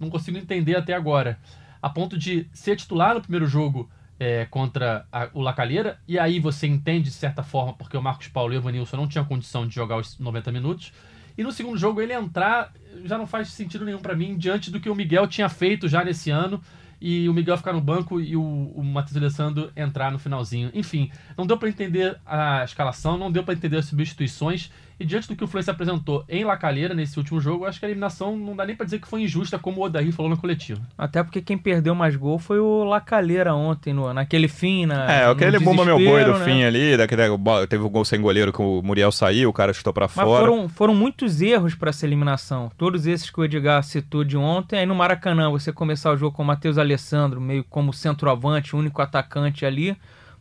não 0.00 0.10
consigo 0.10 0.38
entender 0.38 0.76
até 0.76 0.94
agora. 0.94 1.38
A 1.80 1.88
ponto 1.88 2.18
de 2.18 2.46
ser 2.52 2.76
titular 2.76 3.14
no 3.14 3.20
primeiro 3.20 3.46
jogo 3.46 3.88
é, 4.18 4.46
contra 4.46 5.06
a, 5.12 5.28
o 5.32 5.40
Lacalheira, 5.40 5.98
e 6.08 6.18
aí 6.18 6.40
você 6.40 6.66
entende 6.66 7.10
de 7.10 7.14
certa 7.14 7.42
forma 7.42 7.74
porque 7.74 7.96
o 7.96 8.02
Marcos 8.02 8.28
Paulo 8.28 8.52
e 8.52 8.56
o 8.56 8.60
Evanilson 8.60 8.96
não 8.96 9.06
tinham 9.06 9.24
condição 9.24 9.66
de 9.66 9.74
jogar 9.74 9.96
os 9.96 10.18
90 10.18 10.50
minutos. 10.52 10.92
E 11.36 11.42
no 11.42 11.52
segundo 11.52 11.76
jogo 11.76 12.00
ele 12.00 12.14
entrar 12.14 12.72
já 13.04 13.18
não 13.18 13.26
faz 13.26 13.48
sentido 13.48 13.84
nenhum 13.84 13.98
para 13.98 14.16
mim, 14.16 14.36
diante 14.38 14.70
do 14.70 14.80
que 14.80 14.88
o 14.88 14.94
Miguel 14.94 15.26
tinha 15.26 15.48
feito 15.48 15.86
já 15.86 16.02
nesse 16.02 16.30
ano 16.30 16.62
e 17.00 17.28
o 17.28 17.34
Miguel 17.34 17.56
ficar 17.56 17.72
no 17.72 17.80
banco 17.80 18.20
e 18.20 18.36
o, 18.36 18.42
o 18.42 18.82
Matheus 18.82 19.16
Alessandro 19.16 19.70
entrar 19.76 20.10
no 20.10 20.18
finalzinho. 20.18 20.70
Enfim, 20.74 21.10
não 21.36 21.46
deu 21.46 21.56
para 21.56 21.68
entender 21.68 22.18
a 22.24 22.64
escalação, 22.64 23.18
não 23.18 23.30
deu 23.30 23.44
para 23.44 23.54
entender 23.54 23.76
as 23.78 23.86
substituições. 23.86 24.70
E 24.98 25.04
diante 25.04 25.28
do 25.28 25.36
que 25.36 25.44
o 25.44 25.46
Fluminense 25.46 25.70
apresentou 25.70 26.24
em 26.28 26.42
Lacalheira 26.44 26.94
nesse 26.94 27.18
último 27.18 27.38
jogo, 27.40 27.66
acho 27.66 27.78
que 27.78 27.84
a 27.84 27.88
eliminação 27.88 28.36
não 28.36 28.56
dá 28.56 28.64
nem 28.64 28.74
para 28.74 28.84
dizer 28.86 28.98
que 28.98 29.06
foi 29.06 29.22
injusta, 29.22 29.58
como 29.58 29.80
o 29.80 29.84
Odair 29.84 30.10
falou 30.12 30.30
no 30.30 30.38
coletivo. 30.38 30.80
Até 30.96 31.22
porque 31.22 31.42
quem 31.42 31.58
perdeu 31.58 31.94
mais 31.94 32.16
gol 32.16 32.38
foi 32.38 32.58
o 32.58 32.82
Lacalheira 32.84 33.54
ontem, 33.54 33.92
no, 33.92 34.12
naquele 34.14 34.48
fim, 34.48 34.86
na, 34.86 35.10
É, 35.12 35.26
aquele 35.30 35.58
bomba 35.58 35.84
meu 35.84 35.98
boi 35.98 36.24
do 36.24 36.38
né? 36.38 36.44
fim 36.44 36.62
ali, 36.62 36.96
daquele, 36.96 37.22
teve 37.68 37.82
o 37.84 37.90
gol 37.90 38.04
sem 38.04 38.20
goleiro 38.20 38.52
que 38.52 38.62
o 38.62 38.80
Muriel 38.82 39.12
saiu, 39.12 39.50
o 39.50 39.52
cara 39.52 39.72
chutou 39.74 39.92
pra 39.92 40.06
Mas 40.06 40.12
fora. 40.14 40.46
foram, 40.46 40.68
foram 40.68 40.94
muitos 40.94 41.42
erros 41.42 41.74
para 41.74 41.90
essa 41.90 42.06
eliminação. 42.06 42.70
Todos 42.78 43.06
esses 43.06 43.30
que 43.30 43.38
o 43.38 43.44
Edgar 43.44 43.82
citou 43.82 44.24
de 44.24 44.36
ontem. 44.36 44.78
Aí 44.78 44.86
no 44.86 44.94
Maracanã, 44.94 45.50
você 45.50 45.72
começar 45.72 46.10
o 46.12 46.16
jogo 46.16 46.34
com 46.34 46.42
o 46.42 46.46
Matheus 46.46 46.78
Alessandro, 46.78 47.40
meio 47.40 47.62
como 47.64 47.92
centroavante, 47.92 48.74
único 48.74 49.02
atacante 49.02 49.66
ali. 49.66 49.96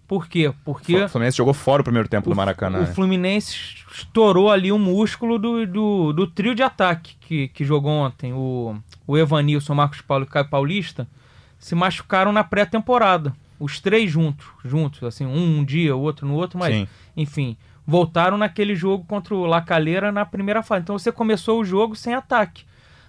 Por 0.07 0.27
quê? 0.27 0.53
Porque 0.63 1.03
O 1.03 1.09
Fluminense 1.09 1.37
jogou 1.37 1.53
fora 1.53 1.81
o 1.81 1.83
primeiro 1.83 2.07
tempo 2.07 2.29
do 2.29 2.35
Maracanã. 2.35 2.79
o 2.79 2.81
né? 2.81 2.87
Fluminense 2.87 3.83
estourou 3.91 4.51
ali 4.51 4.71
o 4.71 4.77
músculo 4.77 5.39
do, 5.39 5.65
do, 5.65 6.13
do 6.13 6.27
trio 6.27 6.53
de 6.53 6.61
ataque 6.61 7.15
que, 7.19 7.47
que 7.47 7.65
jogou 7.65 7.91
ontem. 7.91 8.31
O, 8.33 8.75
o 9.07 9.17
Evanilson, 9.17 9.73
o 9.73 9.75
Marcos 9.75 10.01
Paulo 10.01 10.25
e 10.25 10.27
o 10.27 10.29
Caio 10.29 10.47
Paulista 10.47 11.07
se 11.57 11.73
machucaram 11.73 12.31
na 12.31 12.43
pré-temporada. 12.43 13.33
Os 13.59 13.79
três 13.79 14.11
juntos, 14.11 14.45
juntos, 14.63 15.01
assim, 15.03 15.25
um, 15.25 15.59
um 15.59 15.65
dia, 15.65 15.95
o 15.95 16.01
outro 16.01 16.27
no 16.27 16.35
outro, 16.35 16.59
mas 16.59 16.75
Sim. 16.75 16.87
enfim, 17.15 17.57
voltaram 17.87 18.37
naquele 18.37 18.75
jogo 18.75 19.05
contra 19.05 19.33
o 19.33 19.45
Lacalheira 19.45 20.11
na 20.11 20.25
primeira 20.25 20.61
fase. 20.61 20.83
Então 20.83 20.99
você 20.99 21.11
começou 21.11 21.61
o 21.61 21.65
jogo 21.65 21.95
sem 21.95 22.13
ataque. 22.13 22.65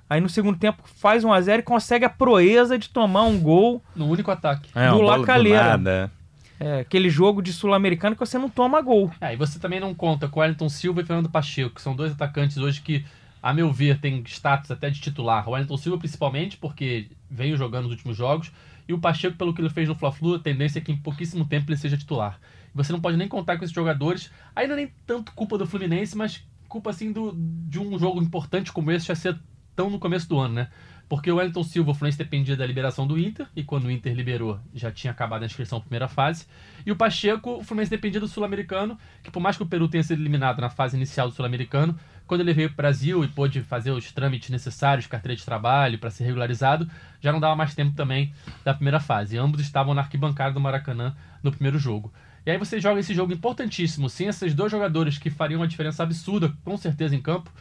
Aí 0.09 0.21
no 0.21 0.29
segundo 0.29 0.57
tempo 0.57 0.83
faz 0.85 1.25
1 1.25 1.33
a 1.33 1.41
0 1.41 1.61
e 1.61 1.63
consegue 1.65 2.05
a 2.05 2.09
proeza 2.11 2.79
de 2.79 2.89
tomar 2.89 3.25
um 3.25 3.39
gol. 3.39 3.83
No 3.95 4.09
único 4.09 4.31
ataque. 4.31 4.71
É, 4.75 4.89
do 4.89 4.99
bola 4.99 5.17
Lacalheira. 5.17 5.77
nada. 5.77 6.13
É, 6.59 6.81
aquele 6.81 7.11
jogo 7.11 7.43
de 7.43 7.53
sul-americano 7.53 8.17
que 8.17 8.21
você 8.21 8.39
não 8.39 8.49
toma 8.49 8.81
gol. 8.81 9.11
É, 9.21 9.35
e 9.35 9.37
você 9.37 9.59
também 9.59 9.81
não 9.81 9.95
conta 9.95 10.29
com 10.29 10.41
o 10.41 10.43
Wellington 10.43 10.69
Silva 10.69 11.01
e 11.01 11.05
Fernando 11.05 11.29
Pacheco, 11.29 11.75
que 11.75 11.83
são 11.83 11.95
dois 11.95 12.13
atacantes 12.13 12.57
hoje 12.57 12.81
que, 12.81 13.05
a 13.43 13.53
meu 13.53 13.73
ver, 13.73 14.01
têm 14.01 14.23
status 14.27 14.71
até 14.71 14.89
de 14.89 15.01
titular. 15.01 15.49
O 15.49 15.53
Wellington 15.53 15.77
Silva, 15.77 15.99
principalmente, 15.99 16.57
porque 16.57 17.09
veio 17.31 17.57
jogando 17.57 17.85
nos 17.85 17.93
últimos 17.93 18.17
jogos, 18.17 18.51
e 18.89 18.93
o 18.95 18.99
Pacheco, 18.99 19.37
pelo 19.37 19.53
que 19.53 19.61
ele 19.61 19.69
fez 19.69 19.89
no 19.89 19.95
Fla-Flu, 19.95 20.37
a 20.37 20.39
tendência 20.39 20.79
é 20.79 20.83
que 20.83 20.93
em 20.93 20.97
pouquíssimo 20.97 21.45
tempo 21.45 21.71
ele 21.71 21.77
seja 21.77 21.97
titular. 21.97 22.39
Você 22.75 22.93
não 22.93 23.01
pode 23.01 23.17
nem 23.17 23.27
contar 23.27 23.57
com 23.57 23.65
esses 23.65 23.75
jogadores. 23.75 24.31
É 24.55 24.67
nem 24.67 24.93
tanto 25.07 25.33
culpa 25.33 25.59
do 25.59 25.67
Fluminense, 25.67 26.17
mas 26.17 26.45
culpa, 26.69 26.91
assim, 26.91 27.11
do, 27.11 27.35
de 27.37 27.81
um 27.81 27.99
jogo 27.99 28.23
importante 28.23 28.73
como 28.73 28.93
esse 28.93 29.07
já 29.07 29.15
ser 29.15 29.39
tão 29.75 29.91
no 29.91 29.99
começo 29.99 30.29
do 30.29 30.39
ano, 30.39 30.55
né? 30.55 30.69
Porque 31.09 31.31
o 31.31 31.37
Wellington 31.37 31.63
Silva, 31.63 31.93
o 31.93 31.95
Fluminense 31.95 32.19
dependia 32.19 32.57
da 32.57 32.67
liberação 32.67 33.07
do 33.07 33.19
Inter, 33.19 33.47
e 33.55 33.63
quando 33.63 33.85
o 33.85 33.91
Inter 33.91 34.13
liberou, 34.13 34.59
já 34.75 34.91
tinha 34.91 35.13
acabado 35.13 35.45
a 35.45 35.47
inscrição 35.47 35.79
na 35.79 35.85
primeira 35.85 36.09
fase. 36.09 36.47
E 36.85 36.91
o 36.91 36.97
Pacheco, 36.97 37.59
o 37.59 37.63
Fluminense 37.63 37.91
dependia 37.91 38.21
do 38.21 38.27
Sul-Americano, 38.27 38.99
que 39.23 39.31
por 39.31 39.39
mais 39.39 39.57
que 39.57 39.63
o 39.63 39.67
Peru 39.67 39.87
tenha 39.89 40.03
sido 40.03 40.21
eliminado 40.21 40.61
na 40.61 40.69
fase 40.69 40.97
inicial 40.97 41.29
do 41.29 41.35
Sul-Americano, 41.35 41.97
quando 42.27 42.41
ele 42.41 42.53
veio 42.53 42.69
para 42.69 42.75
o 42.75 42.77
Brasil 42.79 43.25
e 43.25 43.29
pôde 43.29 43.63
fazer 43.63 43.93
os 43.93 44.11
trâmites 44.11 44.51
necessários, 44.51 45.07
carteira 45.07 45.37
de 45.37 45.45
trabalho, 45.45 45.97
para 45.99 46.11
ser 46.11 46.25
regularizado, 46.25 46.91
já 47.21 47.31
não 47.31 47.39
dava 47.39 47.55
mais 47.55 47.73
tempo 47.73 47.95
também 47.95 48.35
da 48.65 48.75
primeira 48.75 48.99
fase. 48.99 49.39
Ambos 49.39 49.61
estavam 49.61 49.95
na 49.95 50.03
arquibancada 50.03 50.53
do 50.53 50.61
Maracanã 50.61 51.15
no 51.41 51.53
primeiro 51.53 51.79
jogo. 51.79 52.13
E 52.45 52.51
aí 52.51 52.59
você 52.59 52.81
joga 52.81 52.99
esse 52.99 53.15
jogo 53.15 53.33
importantíssimo, 53.33 54.11
sem 54.11 54.27
esses 54.27 54.55
dois 54.55 54.73
jogadores 54.73 55.19
que 55.19 55.31
fariam 55.31 55.61
uma 55.61 55.69
diferença 55.69 56.03
absurda, 56.03 56.53
com 56.65 56.77
certeza, 56.77 57.15
em 57.15 57.21
campo, 57.21 57.53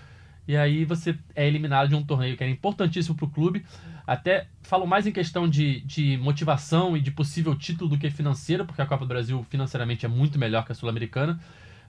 e 0.48 0.56
aí 0.56 0.86
você 0.86 1.18
é 1.36 1.48
eliminado 1.48 1.90
de 1.90 1.96
um 1.96 2.04
torneio 2.04 2.38
que 2.38 2.44
era 2.44 2.52
importantíssimo 2.52 3.16
para 3.16 3.26
o 3.26 3.30
clube. 3.30 3.66
Até 4.06 4.48
falo 4.62 4.86
mais 4.86 5.08
em 5.08 5.12
questão 5.12 5.50
de, 5.50 5.82
de 5.82 6.18
motivação 6.18 6.96
e 6.96 7.02
de 7.02 7.10
possível 7.10 7.56
título 7.56 7.90
do 7.90 7.98
que 7.98 8.10
financeiro, 8.12 8.66
porque 8.66 8.82
a 8.82 8.86
Copa 8.86 9.06
do 9.06 9.10
Brasil 9.10 9.46
financeiramente 9.50 10.06
é 10.06 10.10
muito 10.10 10.38
melhor 10.38 10.64
que 10.64 10.72
a 10.72 10.76
Sul-Americana. 10.76 11.40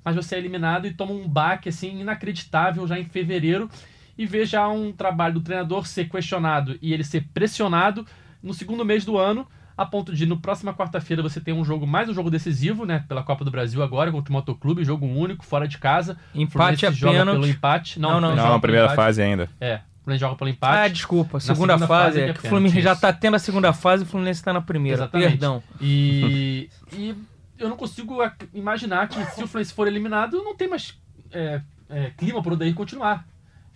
Mas 0.02 0.16
você 0.16 0.36
é 0.36 0.38
eliminado 0.38 0.86
e 0.86 0.94
toma 0.94 1.12
um 1.12 1.28
baque 1.28 1.68
assim 1.68 2.00
inacreditável 2.00 2.86
já 2.86 2.98
em 2.98 3.04
fevereiro 3.04 3.68
e 4.16 4.24
vê 4.24 4.46
já 4.46 4.66
um 4.68 4.92
trabalho 4.92 5.34
do 5.34 5.40
treinador 5.42 5.86
ser 5.86 6.08
questionado 6.08 6.78
e 6.80 6.94
ele 6.94 7.04
ser 7.04 7.24
pressionado 7.34 8.06
no 8.42 8.54
segundo 8.54 8.84
mês 8.84 9.04
do 9.04 9.18
ano, 9.18 9.46
a 9.76 9.84
ponto 9.84 10.14
de 10.14 10.24
no 10.24 10.38
próxima 10.38 10.72
quarta-feira 10.72 11.22
você 11.22 11.40
ter 11.40 11.52
um 11.52 11.64
jogo, 11.64 11.86
mais 11.86 12.08
um 12.08 12.14
jogo 12.14 12.30
decisivo, 12.30 12.86
né, 12.86 13.04
pela 13.06 13.22
Copa 13.22 13.44
do 13.44 13.50
Brasil 13.50 13.82
agora 13.82 14.10
contra 14.10 14.30
o 14.30 14.32
Motoclube, 14.32 14.82
jogo 14.84 15.06
único, 15.06 15.44
fora 15.44 15.68
de 15.68 15.76
casa. 15.78 16.16
Empate 16.34 16.52
Fluminense 16.52 16.86
é 16.86 16.92
joga 16.92 17.18
pênalti. 17.18 17.36
pelo 17.40 17.46
empate. 17.50 18.00
Não, 18.00 18.20
Não, 18.20 18.34
não, 18.34 18.36
Não, 18.36 18.54
a 18.54 18.60
primeira 18.60 18.86
empate. 18.86 18.96
fase 18.96 19.22
ainda. 19.22 19.50
É, 19.60 19.76
o 19.76 20.04
Fluminense 20.04 20.20
joga 20.20 20.36
pelo 20.36 20.50
empate. 20.50 20.78
Ah, 20.78 20.88
desculpa. 20.88 21.40
Segunda, 21.40 21.74
segunda 21.74 21.86
fase. 21.86 22.04
fase 22.04 22.20
é 22.20 22.24
que 22.24 22.30
é 22.30 22.32
que 22.34 22.46
o 22.46 22.48
Fluminense 22.48 22.80
já 22.80 22.96
tá 22.96 23.12
tendo 23.12 23.34
a 23.34 23.38
segunda 23.38 23.72
fase 23.72 24.04
e 24.04 24.06
o 24.06 24.08
Fluminense 24.08 24.42
tá 24.42 24.52
na 24.52 24.62
primeira. 24.62 24.98
Exatamente. 25.02 25.30
Perdão. 25.30 25.62
E, 25.80 26.70
e 26.92 27.14
eu 27.58 27.68
não 27.68 27.76
consigo 27.76 28.18
imaginar 28.54 29.08
que 29.08 29.22
se 29.26 29.42
o 29.42 29.46
Fluminense 29.46 29.74
for 29.74 29.86
eliminado, 29.86 30.42
não 30.42 30.56
tem 30.56 30.68
mais 30.68 30.98
é, 31.30 31.60
é, 31.90 32.10
clima 32.16 32.42
para 32.42 32.50
o 32.50 32.54
Odair 32.54 32.74
continuar. 32.74 33.26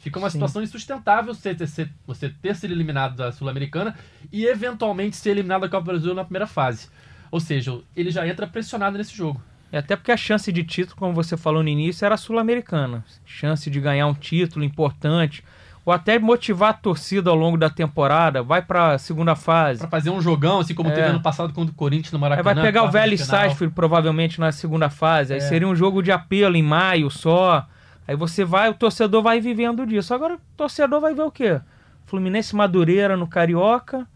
Fica 0.00 0.18
uma 0.18 0.28
Sim. 0.30 0.38
situação 0.38 0.62
insustentável 0.62 1.32
você 1.34 1.54
ter, 1.54 1.66
ser- 1.66 1.90
você 2.06 2.28
ter 2.30 2.56
sido 2.56 2.72
eliminado 2.72 3.14
da 3.16 3.30
Sul-Americana 3.30 3.94
e 4.32 4.46
eventualmente 4.46 5.14
ser 5.16 5.30
eliminado 5.30 5.60
da 5.62 5.68
Copa 5.68 5.84
do 5.84 5.90
Brasil 5.92 6.14
na 6.14 6.24
primeira 6.24 6.46
fase. 6.46 6.88
Ou 7.30 7.38
seja, 7.38 7.78
ele 7.94 8.10
já 8.10 8.26
entra 8.26 8.46
pressionado 8.46 8.96
nesse 8.98 9.14
jogo. 9.16 9.40
E 9.72 9.76
até 9.76 9.94
porque 9.94 10.10
a 10.10 10.16
chance 10.16 10.50
de 10.50 10.64
título, 10.64 10.96
como 10.96 11.12
você 11.14 11.36
falou 11.36 11.62
no 11.62 11.68
início, 11.68 12.04
era 12.04 12.14
a 12.16 12.18
sul-americana. 12.18 13.04
Chance 13.24 13.70
de 13.70 13.78
ganhar 13.78 14.06
um 14.08 14.14
título 14.14 14.64
importante. 14.64 15.44
Ou 15.84 15.92
até 15.92 16.18
motivar 16.18 16.70
a 16.70 16.74
torcida 16.74 17.30
ao 17.30 17.36
longo 17.36 17.56
da 17.56 17.70
temporada. 17.70 18.42
Vai 18.42 18.62
pra 18.62 18.98
segunda 18.98 19.36
fase. 19.36 19.80
Pra 19.80 19.88
fazer 19.88 20.10
um 20.10 20.20
jogão, 20.20 20.58
assim 20.60 20.74
como 20.74 20.88
É. 20.90 20.92
teve 20.94 21.06
ano 21.08 21.20
passado 21.22 21.52
contra 21.52 21.72
o 21.72 21.74
Corinthians 21.76 22.10
no 22.12 22.18
Aí 22.18 22.20
Maracanã. 22.22 22.54
vai 22.54 22.64
pegar 22.64 22.82
o 22.84 22.90
Vélez. 22.90 23.20
Sarsfield 23.20 23.74
provavelmente 23.74 24.40
na 24.40 24.50
segunda 24.50 24.90
fase. 24.90 25.32
Aí 25.34 25.38
É. 25.38 25.42
seria 25.42 25.68
um 25.68 25.76
jogo 25.76 26.02
de 26.02 26.10
apelo 26.10 26.56
em 26.56 26.62
maio 26.62 27.08
só. 27.10 27.66
Aí 28.06 28.16
você 28.16 28.44
vai, 28.44 28.68
o 28.68 28.74
torcedor 28.74 29.22
vai 29.22 29.40
vivendo 29.40 29.86
disso. 29.86 30.12
Agora 30.12 30.34
o 30.34 30.40
torcedor 30.56 31.00
vai 31.00 31.14
ver 31.14 31.22
o 31.22 31.30
quê? 31.30 31.60
Fluminense 32.06 32.54
Madureira 32.56 33.16
no 33.16 33.26
Carioca. 33.26 34.06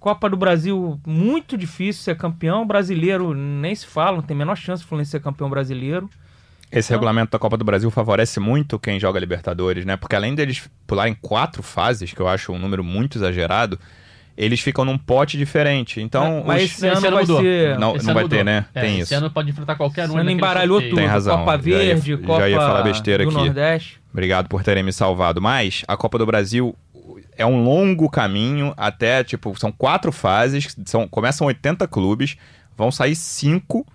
Copa 0.00 0.30
do 0.30 0.36
Brasil, 0.36 1.00
muito 1.06 1.56
difícil 1.56 2.02
ser 2.02 2.16
campeão. 2.16 2.66
Brasileiro 2.66 3.34
nem 3.34 3.74
se 3.74 3.86
fala, 3.86 4.16
não 4.16 4.22
tem 4.22 4.34
a 4.34 4.38
menor 4.38 4.56
chance 4.56 4.82
do 4.82 4.88
Fluminense 4.88 5.10
ser 5.10 5.20
campeão 5.20 5.50
brasileiro. 5.50 6.08
Esse 6.70 6.90
regulamento 6.90 7.30
da 7.30 7.38
Copa 7.38 7.56
do 7.56 7.64
Brasil 7.64 7.90
favorece 7.90 8.40
muito 8.40 8.78
quem 8.78 8.98
joga 8.98 9.20
Libertadores, 9.20 9.84
né? 9.84 9.96
Porque 9.96 10.16
além 10.16 10.34
deles 10.34 10.68
pularem 10.86 11.14
quatro 11.14 11.62
fases, 11.62 12.12
que 12.12 12.20
eu 12.20 12.28
acho 12.28 12.52
um 12.52 12.58
número 12.58 12.82
muito 12.82 13.18
exagerado, 13.18 13.78
eles 14.36 14.60
ficam 14.60 14.84
num 14.84 14.98
pote 14.98 15.36
diferente. 15.38 16.00
Então, 16.00 16.42
Mas 16.46 16.64
os- 16.64 16.70
esse 16.72 16.82
Não, 16.82 16.88
ano 16.88 16.96
esse 16.98 17.06
ano 17.06 17.14
vai 17.16 17.22
mudou. 17.24 17.40
ser. 17.40 17.78
Não, 17.78 17.96
Esse 17.96 18.06
não 18.06 18.14
vai 18.14 18.22
mudou. 18.24 18.38
ter, 18.38 18.44
né? 18.44 18.64
É, 18.74 18.80
Tem 18.80 18.92
esse 18.94 19.02
isso. 19.02 19.14
ano 19.14 19.30
pode 19.30 19.50
enfrentar 19.50 19.76
qualquer 19.76 20.02
um. 20.02 20.12
Esse 20.12 20.18
ano 20.18 20.30
embaralhou 20.30 20.76
sorteio. 20.76 20.90
tudo. 20.90 20.98
Tem 21.00 21.08
razão. 21.08 21.38
Copa 21.38 21.52
Já 21.52 21.56
ia- 21.56 21.78
Verde, 21.78 22.10
já 22.12 22.18
Copa 22.18 22.48
ia 22.48 22.56
falar 22.58 22.82
besteira 22.82 23.22
do 23.24 23.30
aqui. 23.30 23.38
Nordeste. 23.38 24.00
Obrigado 24.12 24.48
por 24.48 24.62
terem 24.62 24.82
me 24.82 24.92
salvado. 24.92 25.40
Mas 25.40 25.84
a 25.88 25.96
Copa 25.96 26.18
do 26.18 26.26
Brasil 26.26 26.74
é 27.38 27.44
um 27.46 27.62
longo 27.62 28.08
caminho 28.10 28.72
até, 28.76 29.22
tipo, 29.24 29.58
são 29.58 29.70
quatro 29.72 30.10
fases, 30.12 30.74
são, 30.84 31.06
começam 31.08 31.46
80 31.46 31.86
clubes, 31.86 32.36
vão 32.76 32.90
sair 32.90 33.14
cinco, 33.14 33.86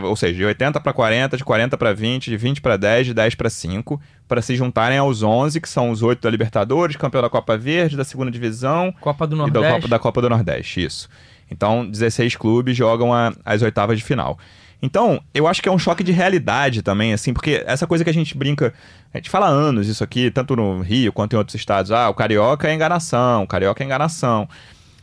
pra, 0.00 0.08
ou 0.08 0.16
seja, 0.16 0.34
de 0.34 0.44
80 0.44 0.80
para 0.80 0.92
40, 0.92 1.36
de 1.36 1.44
40 1.44 1.76
para 1.76 1.92
20, 1.92 2.30
de 2.30 2.36
20 2.38 2.60
para 2.62 2.76
10, 2.78 3.08
de 3.08 3.14
10 3.14 3.34
para 3.34 3.50
5, 3.50 4.00
para 4.26 4.40
se 4.40 4.56
juntarem 4.56 4.96
aos 4.96 5.22
11, 5.22 5.60
que 5.60 5.68
são 5.68 5.90
os 5.90 6.02
oito 6.02 6.22
da 6.22 6.30
Libertadores, 6.30 6.96
campeão 6.96 7.20
da 7.20 7.28
Copa 7.28 7.58
Verde, 7.58 7.96
da 7.96 8.04
segunda 8.04 8.30
divisão 8.30 8.92
Copa 9.00 9.26
do 9.26 9.34
e 9.36 9.38
da 9.38 9.44
Nordeste. 9.44 9.74
Copa, 9.74 9.88
da 9.88 9.98
Copa 9.98 10.22
do 10.22 10.30
Nordeste, 10.30 10.82
isso. 10.84 11.08
Então, 11.50 11.86
16 11.86 12.36
clubes 12.36 12.74
jogam 12.74 13.12
a- 13.12 13.34
as 13.44 13.60
oitavas 13.60 13.98
de 13.98 14.04
final. 14.04 14.38
Então, 14.80 15.22
eu 15.34 15.46
acho 15.46 15.62
que 15.62 15.68
é 15.68 15.72
um 15.72 15.78
choque 15.78 16.02
de 16.02 16.10
realidade 16.10 16.80
também, 16.82 17.12
assim, 17.12 17.32
porque 17.34 17.62
essa 17.66 17.86
coisa 17.86 18.02
que 18.02 18.10
a 18.10 18.14
gente 18.14 18.36
brinca, 18.36 18.72
a 19.12 19.18
gente 19.18 19.28
fala 19.30 19.46
há 19.46 19.50
anos 19.50 19.86
isso 19.86 20.02
aqui, 20.02 20.30
tanto 20.30 20.56
no 20.56 20.80
Rio 20.80 21.12
quanto 21.12 21.34
em 21.34 21.36
outros 21.36 21.54
estados. 21.54 21.92
Ah, 21.92 22.08
o 22.08 22.14
Carioca 22.14 22.66
é 22.68 22.74
enganação, 22.74 23.42
o 23.42 23.46
Carioca 23.46 23.82
é 23.82 23.86
enganação. 23.86 24.48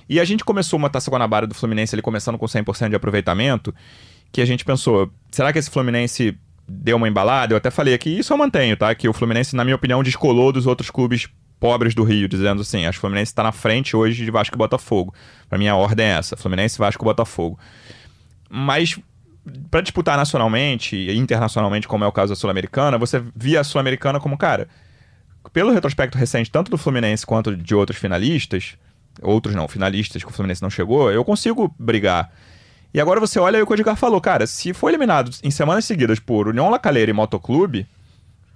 E 0.10 0.20
a 0.20 0.26
gente 0.26 0.44
começou 0.44 0.78
uma 0.80 0.90
Taça 0.90 1.12
Guanabara 1.12 1.46
do 1.46 1.54
Fluminense 1.54 1.94
ali 1.94 2.02
começando 2.02 2.38
com 2.38 2.48
100% 2.48 2.90
de 2.90 2.96
aproveitamento, 2.96 3.74
que 4.32 4.42
a 4.42 4.46
gente 4.46 4.66
pensou, 4.66 5.12
será 5.32 5.52
que 5.52 5.60
esse 5.60 5.70
Fluminense 5.70 6.38
deu 6.68 6.98
uma 6.98 7.08
embalada? 7.08 7.54
Eu 7.54 7.58
até 7.58 7.72
falei 7.72 7.94
aqui, 7.94 8.20
isso 8.20 8.32
eu 8.32 8.38
mantenho, 8.38 8.78
tá? 8.78 8.94
Que 8.94 9.10
o 9.10 9.14
Fluminense, 9.14 9.56
na 9.56 9.64
minha 9.64 9.76
opinião, 9.76 10.04
descolou 10.04 10.52
dos 10.52 10.68
outros 10.68 10.90
clubes 10.90 11.28
pobres 11.60 11.94
do 11.94 12.04
Rio, 12.04 12.28
dizendo 12.28 12.62
assim, 12.62 12.86
acho 12.86 12.98
que 12.98 13.00
o 13.00 13.02
Fluminense 13.02 13.32
está 13.32 13.44
na 13.44 13.52
frente 13.52 13.96
hoje 13.96 14.24
de 14.24 14.32
Vasco 14.32 14.56
e 14.56 14.58
Botafogo. 14.58 15.14
Pra 15.50 15.58
mim 15.58 15.68
a 15.68 15.76
ordem 15.76 16.06
é 16.06 16.10
essa, 16.12 16.38
Fluminense, 16.38 16.78
Vasco 16.78 17.04
e 17.04 17.06
Botafogo. 17.06 17.60
Mas 18.50 18.98
para 19.70 19.82
disputar 19.82 20.18
nacionalmente 20.18 20.96
e 20.96 21.18
internacionalmente, 21.18 21.88
como 21.88 22.04
é 22.04 22.08
o 22.08 22.12
caso 22.12 22.34
da 22.34 22.36
Sul-Americana, 22.36 22.98
você 22.98 23.24
via 23.36 23.60
a 23.60 23.64
Sul-Americana 23.64 24.20
como, 24.20 24.38
cara, 24.38 24.68
pelo 25.52 25.72
retrospecto 25.72 26.18
recente, 26.18 26.52
tanto 26.52 26.70
do 26.72 26.78
Fluminense 26.78 27.26
quanto 27.26 27.56
de 27.56 27.76
outros 27.76 27.98
finalistas, 27.98 28.78
outros 29.22 29.56
não, 29.56 29.68
finalistas 29.68 30.24
que 30.24 30.30
o 30.30 30.34
Fluminense 30.34 30.62
não 30.62 30.70
chegou, 30.70 31.12
eu 31.12 31.26
consigo 31.26 31.74
brigar. 31.78 32.32
E 32.94 33.00
agora 33.00 33.20
você 33.20 33.40
olha 33.40 33.58
e 33.58 33.62
o 33.62 33.66
que 33.68 33.72
o 33.72 33.76
Edgar 33.76 33.96
falou, 33.96 34.20
cara, 34.20 34.48
se 34.48 34.74
for 34.74 34.90
eliminado 34.90 35.32
em 35.44 35.52
semanas 35.52 35.86
seguidas 35.86 36.20
por 36.20 36.48
União 36.48 36.70
Lacaleira 36.70 37.12
e 37.12 37.14
Motoclube, 37.14 37.86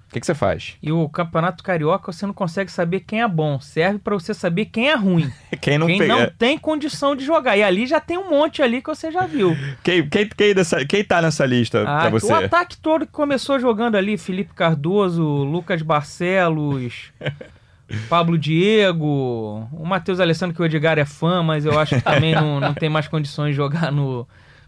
o 0.08 0.12
que, 0.14 0.20
que 0.20 0.26
você 0.26 0.34
faz? 0.34 0.74
E 0.82 0.92
o 0.92 1.08
Campeonato 1.08 1.62
Carioca 1.64 2.12
você 2.12 2.24
não 2.26 2.34
consegue 2.34 2.70
saber 2.70 3.00
quem 3.00 3.20
é 3.22 3.26
bom. 3.28 3.58
Serve 3.60 3.98
pra 3.98 4.14
você 4.14 4.32
saber 4.32 4.66
quem 4.66 4.88
é 4.90 4.94
ruim. 4.94 5.28
Quem 5.60 5.76
não 5.78 5.86
quem 5.88 5.98
pega- 5.98 6.14
não 6.16 6.30
tem 6.38 6.56
condição 6.58 7.16
de 7.16 7.24
jogar. 7.24 7.56
E 7.56 7.62
ali 7.64 7.84
já 7.86 7.98
tem 8.00 8.16
um 8.18 8.28
monte 8.30 8.60
ali 8.62 8.80
que 8.82 8.88
você 8.88 9.10
já 9.10 9.24
viu. 9.26 9.56
Quem, 9.82 10.08
quem, 10.08 10.28
quem, 10.28 10.54
dessa, 10.54 10.84
quem 10.84 11.02
tá 11.02 11.20
nessa 11.22 11.44
lista 11.46 11.82
Ah, 11.86 12.02
pra 12.02 12.10
você? 12.10 12.26
O 12.32 12.34
ataque 12.36 12.76
todo 12.76 13.06
que 13.06 13.12
começou 13.12 13.58
jogando 13.58 13.96
ali, 13.96 14.16
Felipe 14.18 14.52
Cardoso, 14.54 15.22
Lucas 15.22 15.80
Barcelos, 15.82 17.12
Pablo 18.08 18.38
Diego, 18.38 19.68
o 19.72 19.84
Matheus 19.84 20.20
Alessandro, 20.20 20.54
que 20.54 20.62
o 20.62 20.64
Edgar 20.64 20.98
é 20.98 21.04
fã, 21.04 21.42
mas 21.42 21.64
eu 21.64 21.78
acho 21.78 21.96
que 21.96 22.02
também 22.02 22.34
não, 22.34 22.58
não 22.60 22.74
tem 22.74 22.88
mais 22.88 23.08
condições 23.08 23.50
de 23.50 23.56
jogar 23.56 23.92
no, 23.92 24.26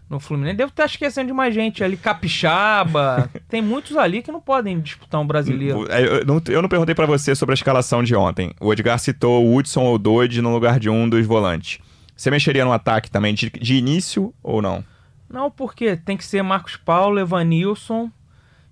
no 0.09 0.19
Fluminense. 0.19 0.57
Devo 0.57 0.69
estar 0.69 0.85
esquecendo 0.85 1.27
de 1.27 1.33
mais 1.33 1.53
gente 1.53 1.83
ali, 1.83 1.97
Capixaba. 1.97 3.29
tem 3.49 3.61
muitos 3.61 3.97
ali 3.97 4.21
que 4.21 4.31
não 4.31 4.39
podem 4.39 4.79
disputar 4.79 5.19
um 5.19 5.27
brasileiro. 5.27 5.85
Eu 5.87 6.25
não, 6.25 6.41
eu 6.47 6.61
não 6.61 6.69
perguntei 6.69 6.95
pra 6.95 7.05
você 7.05 7.35
sobre 7.35 7.53
a 7.53 7.55
escalação 7.55 8.03
de 8.03 8.15
ontem. 8.15 8.53
O 8.59 8.71
Edgar 8.71 8.99
citou 8.99 9.45
o 9.45 9.55
Hudson 9.55 9.81
ou 9.81 9.97
Doide 9.97 10.41
no 10.41 10.53
lugar 10.53 10.79
de 10.79 10.89
um 10.89 11.09
dos 11.09 11.25
volantes. 11.25 11.79
Você 12.15 12.31
mexeria 12.31 12.65
no 12.65 12.71
ataque 12.71 13.11
também 13.11 13.33
de, 13.33 13.49
de 13.49 13.75
início 13.75 14.33
ou 14.41 14.61
não? 14.61 14.83
Não, 15.29 15.51
porque 15.51 15.97
tem 15.97 16.15
que 16.15 16.25
ser 16.25 16.41
Marcos 16.41 16.77
Paulo, 16.77 17.19
Evanilson. 17.19 18.09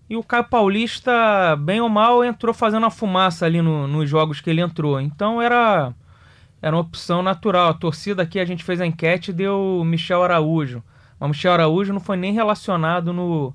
E 0.10 0.16
o 0.16 0.24
Caio 0.24 0.44
Paulista, 0.44 1.56
bem 1.60 1.82
ou 1.82 1.90
mal, 1.90 2.24
entrou 2.24 2.54
fazendo 2.54 2.84
uma 2.84 2.92
fumaça 2.92 3.46
ali 3.46 3.62
no- 3.62 3.88
nos 3.88 4.10
jogos 4.10 4.40
que 4.40 4.50
ele 4.50 4.62
entrou. 4.62 5.00
Então 5.02 5.42
era, 5.42 5.94
era 6.62 6.76
uma 6.76 6.82
opção 6.82 7.24
natural. 7.24 7.70
A 7.70 7.74
torcida 7.74 8.22
aqui, 8.22 8.40
a 8.40 8.46
gente 8.46 8.64
fez 8.64 8.80
a 8.80 8.86
enquete 8.86 9.32
e 9.32 9.34
deu 9.34 9.82
Michel 9.86 10.24
Araújo. 10.24 10.84
Mas 11.20 11.30
Michel 11.30 11.54
Araújo 11.54 11.92
não 11.92 12.00
foi 12.00 12.18
nem 12.18 12.34
relacionado 12.34 13.12
no, 13.12 13.52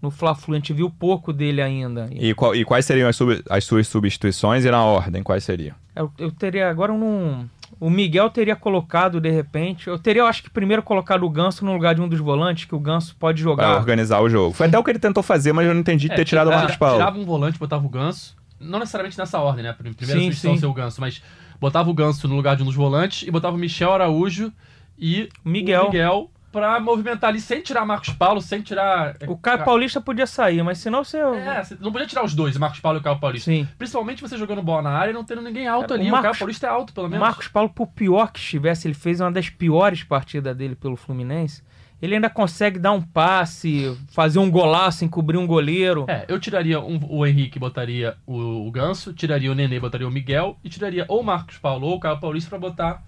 no 0.00 0.10
Fla-Flu. 0.10 0.54
A 0.54 0.58
gente 0.58 0.72
viu 0.72 0.88
pouco 0.88 1.32
dele 1.34 1.60
ainda. 1.60 2.08
E, 2.12 2.32
qual- 2.34 2.54
e 2.54 2.64
quais 2.64 2.86
seriam 2.86 3.08
as, 3.08 3.16
sub- 3.16 3.42
as 3.50 3.64
suas 3.64 3.86
substituições 3.86 4.64
e 4.64 4.70
na 4.70 4.82
ordem, 4.82 5.22
quais 5.22 5.44
seriam? 5.44 5.74
Eu, 5.94 6.10
eu 6.18 6.30
teria 6.32 6.70
agora 6.70 6.92
um. 6.92 7.46
O 7.78 7.88
Miguel 7.88 8.28
teria 8.30 8.54
colocado 8.56 9.20
de 9.20 9.30
repente. 9.30 9.88
Eu 9.88 9.98
teria, 9.98 10.22
eu 10.22 10.26
acho 10.26 10.42
que 10.42 10.50
primeiro 10.50 10.82
colocado 10.82 11.24
o 11.24 11.30
Ganso 11.30 11.64
no 11.64 11.72
lugar 11.72 11.94
de 11.94 12.00
um 12.02 12.08
dos 12.08 12.18
volantes, 12.20 12.64
que 12.66 12.74
o 12.74 12.78
Ganso 12.80 13.16
pode 13.18 13.42
Pra 13.42 13.50
jogar. 13.50 13.76
organizar 13.76 14.20
o 14.20 14.28
jogo. 14.28 14.52
Foi 14.54 14.66
até 14.66 14.78
o 14.78 14.84
que 14.84 14.90
ele 14.90 14.98
tentou 14.98 15.22
fazer, 15.22 15.52
mas 15.52 15.66
eu 15.66 15.72
não 15.72 15.80
entendi 15.80 16.08
de 16.08 16.14
ter 16.14 16.22
É, 16.22 16.24
tirado 16.24 16.48
o 16.48 16.50
Marcos 16.50 16.76
Paulo. 16.76 16.96
Tirava 16.98 17.18
um 17.18 17.24
volante, 17.24 17.58
botava 17.58 17.84
o 17.86 17.88
Ganso. 17.88 18.36
Não 18.60 18.78
necessariamente 18.78 19.16
nessa 19.18 19.38
ordem, 19.40 19.64
né? 19.64 19.72
Primeira 19.72 19.96
Sim, 20.20 20.26
substituição 20.26 20.54
sim. 20.54 20.60
ser 20.60 20.66
o 20.66 20.74
Ganso, 20.74 21.00
mas 21.00 21.22
botava 21.58 21.88
o 21.88 21.94
Ganso 21.94 22.28
no 22.28 22.36
lugar 22.36 22.56
de 22.56 22.62
um 22.62 22.66
dos 22.66 22.74
volantes 22.74 23.26
e 23.26 23.30
botava 23.30 23.56
o 23.56 23.58
Michel 23.58 23.92
Araújo 23.94 24.52
e 24.98 25.30
Miguel. 25.42 25.84
o 25.84 25.86
Miguel 25.86 26.30
pra 26.52 26.80
movimentar 26.80 27.30
ali 27.30 27.40
sem 27.40 27.60
tirar 27.62 27.84
Marcos 27.86 28.10
Paulo, 28.10 28.40
sem 28.40 28.60
tirar. 28.60 29.16
O 29.28 29.36
Caio 29.36 29.58
Ca- 29.58 29.64
Paulista 29.64 30.00
podia 30.00 30.26
sair, 30.26 30.62
mas 30.62 30.78
senão 30.78 31.04
você. 31.04 31.18
É, 31.18 31.62
você 31.62 31.76
não 31.80 31.92
podia 31.92 32.06
tirar 32.06 32.24
os 32.24 32.34
dois, 32.34 32.56
o 32.56 32.60
Marcos 32.60 32.80
Paulo 32.80 32.98
e 32.98 33.00
o 33.00 33.02
Caio 33.04 33.18
Paulista. 33.20 33.50
Sim. 33.50 33.68
Principalmente 33.78 34.20
você 34.22 34.36
jogando 34.36 34.62
bola 34.62 34.82
na 34.82 34.90
área 34.90 35.10
e 35.10 35.14
não 35.14 35.24
tendo 35.24 35.42
ninguém 35.42 35.66
alto 35.68 35.94
É, 35.94 35.96
o 35.96 36.00
ali. 36.00 36.08
O, 36.08 36.12
Marcos- 36.12 36.30
Caio 36.30 36.38
Paulista 36.38 36.66
é 36.66 36.70
alto, 36.70 36.92
pelo 36.92 37.06
O 37.06 37.10
menos. 37.10 37.24
Marcos 37.26 37.48
Paulo, 37.48 37.68
por 37.70 37.86
pior 37.88 38.32
que 38.32 38.38
estivesse, 38.38 38.86
ele 38.88 38.94
fez 38.94 39.20
uma 39.20 39.30
das 39.30 39.48
piores 39.48 40.02
partidas 40.02 40.56
dele 40.56 40.74
pelo 40.74 40.96
Fluminense. 40.96 41.62
Ele 42.02 42.14
ainda 42.14 42.30
consegue 42.30 42.78
dar 42.78 42.92
um 42.92 43.02
passe, 43.02 43.94
fazer 44.10 44.38
um 44.38 44.50
golaço, 44.50 45.04
encobrir 45.04 45.36
um 45.38 45.46
goleiro. 45.46 46.06
É, 46.08 46.24
eu 46.28 46.40
tiraria 46.40 46.80
um- 46.80 46.98
o 47.10 47.26
Henrique, 47.26 47.58
botaria 47.58 48.16
o, 48.26 48.66
o 48.66 48.70
Ganso, 48.70 49.12
tiraria 49.12 49.52
o 49.52 49.54
Nenê, 49.54 49.78
botaria 49.78 50.08
o 50.08 50.10
Miguel 50.10 50.56
e 50.64 50.70
tiraria 50.70 51.04
ou 51.08 51.20
o 51.20 51.22
Marcos 51.22 51.58
Paulo 51.58 51.86
ou 51.86 51.96
o 51.96 52.00
Caio 52.00 52.18
Paulista 52.18 52.48
pra 52.48 52.58
botar 52.58 53.02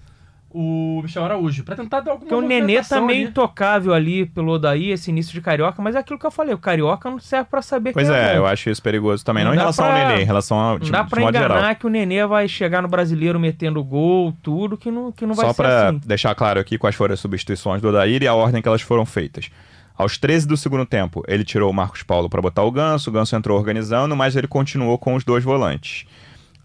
o 0.54 1.00
Michel 1.02 1.24
Araújo. 1.24 1.64
Pra 1.64 1.74
tentar 1.76 2.00
dar 2.00 2.12
alguma 2.12 2.28
Porque 2.28 2.44
o 2.44 2.46
Nenê 2.46 2.82
tá 2.82 3.00
meio 3.00 3.20
ali. 3.20 3.28
intocável 3.30 3.92
ali 3.94 4.26
pelo 4.26 4.52
Odaí, 4.52 4.90
esse 4.90 5.10
início 5.10 5.32
de 5.32 5.40
Carioca, 5.40 5.80
mas 5.82 5.94
é 5.94 5.98
aquilo 5.98 6.18
que 6.18 6.26
eu 6.26 6.30
falei, 6.30 6.54
o 6.54 6.58
Carioca 6.58 7.08
não 7.10 7.18
serve 7.18 7.48
pra 7.50 7.62
saber 7.62 7.92
Pois 7.92 8.08
quem 8.08 8.16
é, 8.16 8.34
é 8.34 8.36
eu 8.38 8.46
acho 8.46 8.68
isso 8.70 8.82
perigoso 8.82 9.24
também. 9.24 9.44
Não, 9.44 9.50
Não 9.50 9.56
em 9.56 9.58
relação 9.60 9.84
pra- 9.86 10.02
ao 10.02 10.08
Nenê, 10.08 10.22
em 10.22 10.26
relação 10.26 10.58
ao 10.58 10.72
Não 10.72 10.78
de, 10.78 10.90
dá 10.92 11.04
pra 11.04 11.20
modo 11.20 11.36
enganar 11.36 11.54
geral. 11.60 11.74
que 11.76 11.86
o 11.86 11.90
Nenê 11.90 12.26
vai 12.26 12.46
chegar 12.48 12.82
no 12.82 12.88
brasileiro 12.88 13.40
metendo 13.40 13.82
gol, 13.82 14.34
tudo, 14.42 14.76
que 14.76 14.90
não, 14.90 15.10
que 15.12 15.24
não 15.26 15.34
vai 15.34 15.46
Só 15.46 15.52
ser 15.52 15.62
pra 15.62 15.88
assim. 15.88 16.00
deixar 16.04 16.34
claro 16.34 16.60
aqui 16.60 16.76
quais 16.78 16.94
foram 16.94 17.14
as 17.14 17.20
substituições 17.20 17.80
do 17.80 17.88
Odair 17.88 18.22
e 18.22 18.26
a 18.28 18.34
ordem 18.34 18.60
que 18.60 18.68
elas 18.68 18.82
foram 18.82 19.04
feitas. 19.06 19.50
Aos 19.96 20.16
13 20.18 20.48
do 20.48 20.56
segundo 20.56 20.86
tempo, 20.86 21.22
ele 21.28 21.44
tirou 21.44 21.70
o 21.70 21.74
Marcos 21.74 22.02
Paulo 22.02 22.28
pra 22.28 22.40
botar 22.40 22.62
o 22.62 22.70
Ganso, 22.70 23.10
o 23.10 23.12
Ganso 23.12 23.36
entrou 23.36 23.56
organizando, 23.58 24.16
mas 24.16 24.34
ele 24.34 24.48
continuou 24.48 24.96
com 24.98 25.14
os 25.14 25.22
dois 25.22 25.44
volantes. 25.44 26.06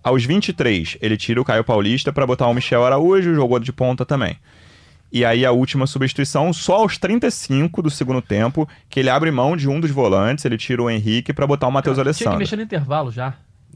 Aos 0.08 0.24
23, 0.24 0.98
ele 1.02 1.18
tira 1.18 1.42
o 1.42 1.44
Caio 1.44 1.64
Paulista 1.66 2.14
pra 2.14 2.26
botar 2.26 2.48
o 2.48 2.54
Michel 2.54 2.86
Araújo, 2.86 3.36
jogou 3.36 3.60
de 3.60 3.74
ponta 3.74 4.06
também. 4.06 4.38
E 5.12 5.26
aí 5.26 5.46
a 5.46 5.52
última 5.52 5.86
substituição, 5.86 6.54
só 6.54 6.76
aos 6.78 6.98
35 6.98 7.82
do 7.82 7.90
segundo 7.90 8.22
tempo, 8.22 8.68
que 8.90 9.02
ele 9.02 9.10
abre 9.10 9.32
mão 9.32 9.58
de 9.58 9.68
um 9.68 9.80
dos 9.82 9.92
volantes, 9.92 10.46
ele 10.46 10.58
tira 10.58 10.82
o 10.82 10.90
Henrique 10.90 11.34
pra 11.34 11.46
botar 11.46 11.68
o 11.68 11.72
Matheus 11.72 11.96
Tinha 11.96 12.04
que 12.06 12.08
Alessandro. 12.10 12.40
mexer 12.40 12.56
no 12.56 12.62
intervalo 12.62 13.12
já. 13.12 13.34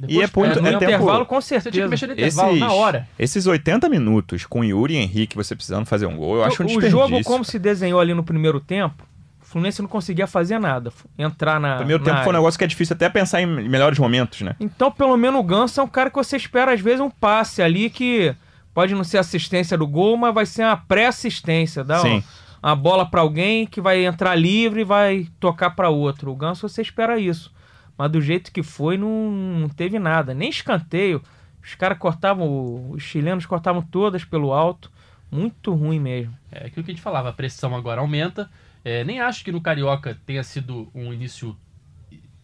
E 0.08 0.22
é 0.22 0.30
muito- 0.34 0.62
No 0.62 0.67
é 0.67 0.72
tempo- 0.72 0.84
intervalo, 0.86 1.26
com 1.26 1.41
Você 1.41 1.48
tinha 1.50 1.60
que 1.60 1.63
certeza. 1.63 1.88
mexer 1.89 2.08
no 2.08 2.13
intervalo 2.13 2.50
Esses, 2.50 2.60
na 2.62 2.72
hora. 2.72 3.08
esses 3.20 3.46
80 3.46 3.89
minutos 3.89 4.46
com 4.46 4.63
Yuri 4.63 4.94
e 4.94 4.98
Henrique, 4.98 5.36
você 5.36 5.54
precisando 5.54 5.86
fazer 5.86 6.06
um 6.06 6.15
gol, 6.15 6.38
eu 6.38 6.44
acho 6.46 6.62
um 6.63 6.65
o 6.65 6.67
desperdício. 6.70 6.98
jogo, 6.98 7.22
como 7.26 7.44
se 7.44 7.60
desenhou 7.60 8.00
ali 8.00 8.13
no 8.13 8.24
primeiro 8.24 8.60
tempo, 8.62 9.04
o 9.04 9.11
Fluminense 9.52 9.82
não 9.82 9.90
conseguia 9.90 10.26
fazer 10.26 10.60
nada. 10.60 10.94
Entrar 11.18 11.60
na. 11.60 11.74
O 11.74 11.78
primeiro 11.80 12.02
na 12.04 12.06
tempo 12.06 12.18
foi 12.20 12.28
um 12.28 12.30
área. 12.30 12.40
negócio 12.40 12.58
que 12.58 12.64
é 12.64 12.68
difícil 12.68 12.96
até 12.96 13.10
pensar 13.10 13.42
em 13.42 13.46
melhores 13.46 14.00
momentos, 14.00 14.40
né? 14.42 14.56
Então, 14.62 14.90
pelo 14.90 15.18
menos 15.18 15.42
o 15.42 15.44
Ganso 15.44 15.82
é 15.82 15.84
um 15.84 15.88
cara 15.88 16.10
que 16.10 16.16
você 16.16 16.38
espera, 16.38 16.74
às 16.74 16.80
vezes, 16.80 17.02
um 17.02 17.10
passe 17.10 17.62
ali 17.62 17.90
que 17.90 18.34
pode 18.74 18.96
não 18.96 19.04
ser 19.04 19.18
assistência 19.18 19.78
do 19.78 19.86
gol, 19.86 20.16
mas 20.16 20.34
vai 20.34 20.46
ser 20.46 20.64
uma 20.64 20.78
pré-assistência. 20.78 21.84
Dá 21.84 22.00
Sim. 22.00 22.24
uma, 22.64 22.70
uma 22.70 22.76
bola 22.78 23.06
pra 23.06 23.20
alguém 23.20 23.68
que 23.68 23.82
vai 23.82 24.06
entrar 24.06 24.36
livre 24.36 24.82
e 24.82 24.86
vai 24.86 25.28
tocar 25.38 25.72
pra 25.72 25.90
outro. 25.90 26.32
O 26.32 26.36
Ganso 26.36 26.70
você 26.70 26.82
espera 26.82 27.20
isso. 27.20 27.52
Mas 27.98 28.10
do 28.10 28.22
jeito 28.22 28.54
que 28.54 28.64
foi, 28.64 28.98
não, 28.98 29.10
não 29.10 29.68
teve 29.68 30.00
nada. 30.00 30.34
Nem 30.34 30.50
escanteio. 30.50 31.22
Os 31.62 31.76
caras 31.76 31.98
cortavam, 31.98 32.90
os 32.92 33.04
chilenos 33.04 33.46
cortavam 33.46 33.82
todas 33.82 34.24
pelo 34.24 34.54
alto. 34.54 34.90
Muito 35.30 35.74
ruim 35.74 36.00
mesmo. 36.00 36.34
É 36.50 36.68
aquilo 36.68 36.86
que 36.86 36.92
a 36.92 36.94
gente 36.94 37.04
falava, 37.04 37.30
a 37.30 37.34
pressão 37.34 37.76
agora 37.76 38.00
aumenta. 38.00 38.50
É, 38.84 39.04
nem 39.04 39.20
acho 39.20 39.44
que 39.44 39.52
no 39.52 39.62
Carioca 39.62 40.20
tenha 40.26 40.44
sido 40.44 40.89
um 40.94 41.13
início. 41.13 41.56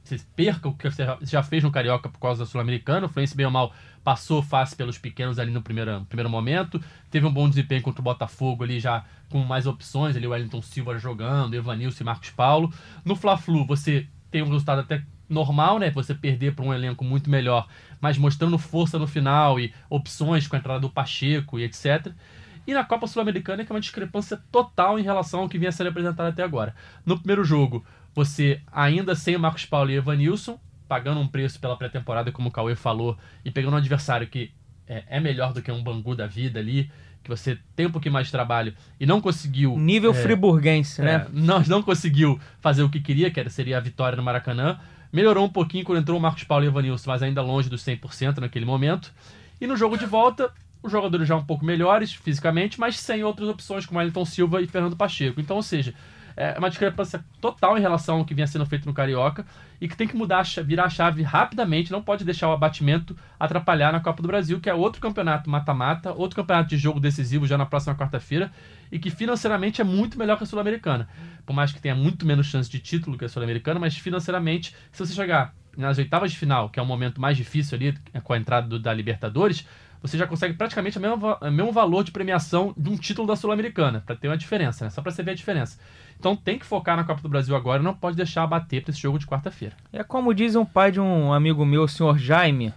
Você 0.04 0.20
perca 0.36 0.70
o 0.70 0.74
que 0.74 0.90
você 0.90 1.04
já 1.22 1.44
fez 1.44 1.64
no 1.64 1.72
Carioca 1.72 2.08
por 2.08 2.20
causa 2.20 2.44
da 2.44 2.50
Sul-Americana. 2.50 3.08
O 3.08 3.10
Fluminense, 3.10 3.36
bem 3.36 3.46
ou 3.46 3.52
mal, 3.52 3.74
passou 4.04 4.42
fácil 4.42 4.78
pelos 4.78 4.98
pequenos 4.98 5.38
ali 5.38 5.52
no 5.52 5.62
primeiro, 5.62 6.06
primeiro 6.06 6.30
momento. 6.30 6.82
Teve 7.12 7.26
um 7.26 7.34
bom 7.34 7.50
desempenho 7.50 7.82
contra 7.82 8.00
o 8.00 8.04
Botafogo 8.04 8.64
ali 8.64 8.80
já 8.80 9.04
com 9.30 9.40
mais 9.40 9.68
opções. 9.68 10.16
Ali 10.16 10.26
o 10.26 10.30
Wellington 10.30 10.62
Silva 10.62 10.98
jogando, 10.98 11.56
Evanilson 11.56 12.04
e 12.04 12.06
Marcos 12.06 12.30
Paulo. 12.30 12.72
No 13.04 13.16
Fla-Flu, 13.16 13.66
você 13.66 14.08
tem 14.32 14.42
um 14.42 14.46
resultado 14.46 14.80
até 14.80 15.04
normal, 15.30 15.80
né? 15.80 15.90
Você 15.92 16.16
perder 16.16 16.56
para 16.56 16.64
um 16.64 16.74
elenco 16.74 17.04
muito 17.04 17.30
melhor, 17.30 17.68
mas 18.00 18.18
mostrando 18.18 18.58
força 18.58 18.98
no 18.98 19.08
final 19.08 19.60
e 19.60 19.74
opções 19.90 20.48
com 20.48 20.56
a 20.56 20.60
entrada 20.60 20.80
do 20.80 20.90
Pacheco 20.90 21.60
e 21.60 21.64
etc. 21.64 22.14
E 22.68 22.74
na 22.74 22.84
Copa 22.84 23.08
Sul-Americana, 23.08 23.64
que 23.64 23.72
é 23.72 23.76
uma 23.76 23.80
discrepância 23.80 24.38
total 24.52 25.00
em 25.00 25.04
relação 25.04 25.40
ao 25.40 25.50
que 25.50 25.58
vinha 25.58 25.72
sendo 25.72 25.88
apresentado 25.88 26.28
até 26.28 26.44
agora. 26.44 26.76
No 27.06 27.18
primeiro 27.18 27.46
jogo, 27.46 27.86
você 28.14 28.62
ainda 28.70 29.16
sem 29.16 29.38
o 29.38 29.40
Marcos 29.40 29.66
Paulo 29.66 29.90
e 29.90 29.96
Evanilson, 29.96 30.60
pagando 30.86 31.22
um 31.22 31.28
preço 31.28 31.62
pela 31.62 31.78
pré-temporada, 31.78 32.32
como 32.32 32.50
o 32.50 32.52
Cauê 32.52 32.76
falou, 32.76 33.18
e 33.46 33.50
pegando 33.50 33.74
um 33.74 33.78
adversário 33.78 34.28
que 34.28 34.52
é, 34.86 35.04
é 35.08 35.20
melhor 35.20 35.54
do 35.54 35.62
que 35.62 35.72
um 35.72 35.82
Bangu 35.82 36.14
da 36.14 36.28
vida 36.28 36.60
ali, 36.60 36.92
que 37.24 37.30
você 37.30 37.58
tem 37.76 37.86
um 37.86 37.92
pouquinho 37.92 38.14
mais 38.14 38.28
de 38.28 38.32
trabalho 38.32 38.74
e 39.00 39.06
não 39.06 39.22
conseguiu. 39.22 39.78
Nível 39.78 40.12
é, 40.12 40.14
friburguense, 40.14 41.02
é, 41.02 41.06
né? 41.06 41.28
não, 41.32 41.62
não 41.62 41.82
conseguiu 41.82 42.40
fazer 42.60 42.84
o 42.84 42.90
que 42.90 43.00
queria, 43.00 43.32
que 43.32 43.40
era, 43.40 43.50
seria 43.50 43.78
a 43.78 43.82
vitória 43.82 44.16
no 44.16 44.24
Maracanã. 44.24 44.80
Melhorou 45.12 45.46
um 45.46 45.50
pouquinho 45.50 45.86
quando 45.86 46.00
entrou 46.00 46.18
o 46.18 46.22
Marcos 46.22 46.44
Paulo 46.44 46.66
e 46.66 46.68
Evanilson, 46.68 47.10
mas 47.10 47.24
ainda 47.24 47.42
longe 47.42 47.70
dos 47.70 47.84
100% 47.84 48.40
naquele 48.40 48.66
momento. 48.66 49.14
E 49.60 49.68
no 49.68 49.76
jogo 49.76 49.98
de 49.98 50.06
volta, 50.06 50.52
os 50.82 50.92
jogadores 50.92 51.28
já 51.28 51.36
um 51.36 51.46
pouco 51.46 51.66
melhores 51.66 52.14
fisicamente, 52.14 52.80
mas 52.80 53.00
sem 53.00 53.24
outras 53.24 53.50
opções, 53.50 53.86
como 53.86 54.00
Wellington 54.00 54.26
Silva 54.26 54.62
e 54.62 54.68
Fernando 54.68 54.96
Pacheco. 54.96 55.40
Então, 55.42 55.56
ou 55.56 55.64
seja, 55.64 55.94
é 56.38 56.58
uma 56.60 56.70
discrepância 56.70 57.26
total 57.42 57.80
em 57.80 57.82
relação 57.82 58.20
ao 58.20 58.26
que 58.26 58.36
vinha 58.36 58.46
sendo 58.46 58.64
feito 58.64 58.86
no 58.86 58.94
Carioca 58.94 59.44
e 59.82 59.88
que 59.88 59.98
tem 59.98 60.08
que 60.08 60.16
mudar, 60.16 60.44
virar 60.64 60.86
a 60.86 60.90
chave 60.90 61.24
rapidamente, 61.24 61.92
não 61.92 62.02
pode 62.02 62.24
deixar 62.24 62.48
o 62.48 62.52
abatimento 62.52 63.18
atrapalhar 63.40 63.92
na 63.92 64.00
Copa 64.00 64.22
do 64.22 64.28
Brasil, 64.28 64.60
que 64.60 64.70
é 64.70 64.74
outro 64.74 65.02
campeonato 65.02 65.50
mata-mata, 65.50 66.14
outro 66.14 66.36
campeonato 66.36 66.70
de 66.70 66.78
jogo 66.78 67.00
decisivo 67.00 67.48
já 67.48 67.58
na 67.58 67.66
próxima 67.66 67.96
quarta-feira 67.96 68.52
e 68.92 69.00
que 69.00 69.10
financeiramente 69.10 69.82
é 69.82 69.84
muito 69.84 70.18
melhor 70.18 70.38
que 70.38 70.44
a 70.44 70.48
Sul-Americana. 70.48 71.10
Por 71.44 71.54
mais 71.54 71.72
que 71.72 71.82
tenha 71.82 71.96
muito 71.96 72.24
menos 72.24 72.46
chance 72.46 72.70
de 72.70 72.78
título 72.80 73.18
que 73.18 73.26
a 73.26 73.30
Sul-Americana, 73.30 73.80
mas 73.80 73.98
financeiramente, 73.98 74.76
se 74.92 75.00
você 75.06 75.14
chegar 75.16 75.56
nas 75.76 75.98
oitavas 75.98 76.32
de 76.32 76.38
final, 76.38 76.70
que 76.70 76.80
é 76.80 76.84
o 76.84 76.86
momento 76.86 77.20
mais 77.20 77.36
difícil 77.36 77.76
ali 77.76 77.98
é 78.14 78.20
com 78.20 78.34
a 78.34 78.38
entrada 78.38 78.68
do- 78.68 78.80
da 78.80 78.94
Libertadores, 78.94 79.66
você 80.02 80.18
já 80.18 80.28
consegue 80.28 80.54
praticamente 80.54 80.98
o 80.98 81.02
mesmo, 81.02 81.38
mesmo 81.52 81.72
valor 81.72 82.04
de 82.04 82.12
premiação 82.12 82.74
de 82.78 82.90
um 82.90 82.98
título 82.98 83.28
da 83.28 83.36
Sul-Americana, 83.36 84.04
para 84.06 84.16
ter 84.16 84.28
uma 84.28 84.38
diferença, 84.38 84.86
né? 84.86 84.92
Só 84.92 85.02
para 85.02 85.12
você 85.12 85.24
ver 85.24 85.32
a 85.32 85.36
diferença. 85.36 85.80
Então 86.20 86.36
tem 86.36 86.58
que 86.58 86.66
focar 86.66 86.96
na 86.96 87.04
Copa 87.04 87.22
do 87.22 87.30
Brasil 87.30 87.56
agora, 87.56 87.82
não 87.82 87.94
pode 87.94 88.16
deixar 88.16 88.44
abater 88.44 88.84
para 88.84 88.92
esse 88.92 89.02
jogo 89.02 89.20
de 89.20 89.28
quarta-feira. 89.28 89.76
É 89.92 90.04
como 90.04 90.34
diz 90.34 90.56
um 90.56 90.66
pai 90.66 90.92
de 90.92 91.00
um 91.00 91.34
amigo 91.34 91.66
meu, 91.66 91.84
o 91.84 91.88
senhor 91.88 92.18
Jaime, 92.18 92.74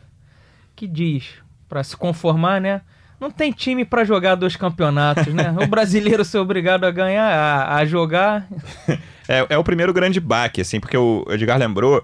que 0.74 0.86
diz, 0.86 1.34
para 1.68 1.82
se 1.82 1.96
conformar, 1.96 2.60
né? 2.60 2.82
Não 3.20 3.30
tem 3.30 3.52
time 3.52 3.84
pra 3.84 4.02
jogar 4.02 4.34
dois 4.34 4.56
campeonatos, 4.56 5.32
né? 5.34 5.54
O 5.62 5.66
brasileiro 5.68 6.24
ser 6.24 6.38
obrigado 6.38 6.84
a 6.84 6.90
ganhar, 6.90 7.26
a, 7.26 7.76
a 7.76 7.84
jogar. 7.84 8.48
É, 9.32 9.46
é 9.50 9.56
o 9.56 9.62
primeiro 9.62 9.92
grande 9.92 10.18
baque, 10.18 10.60
assim, 10.60 10.80
porque 10.80 10.96
o 10.96 11.24
Edgar 11.28 11.56
lembrou. 11.56 12.02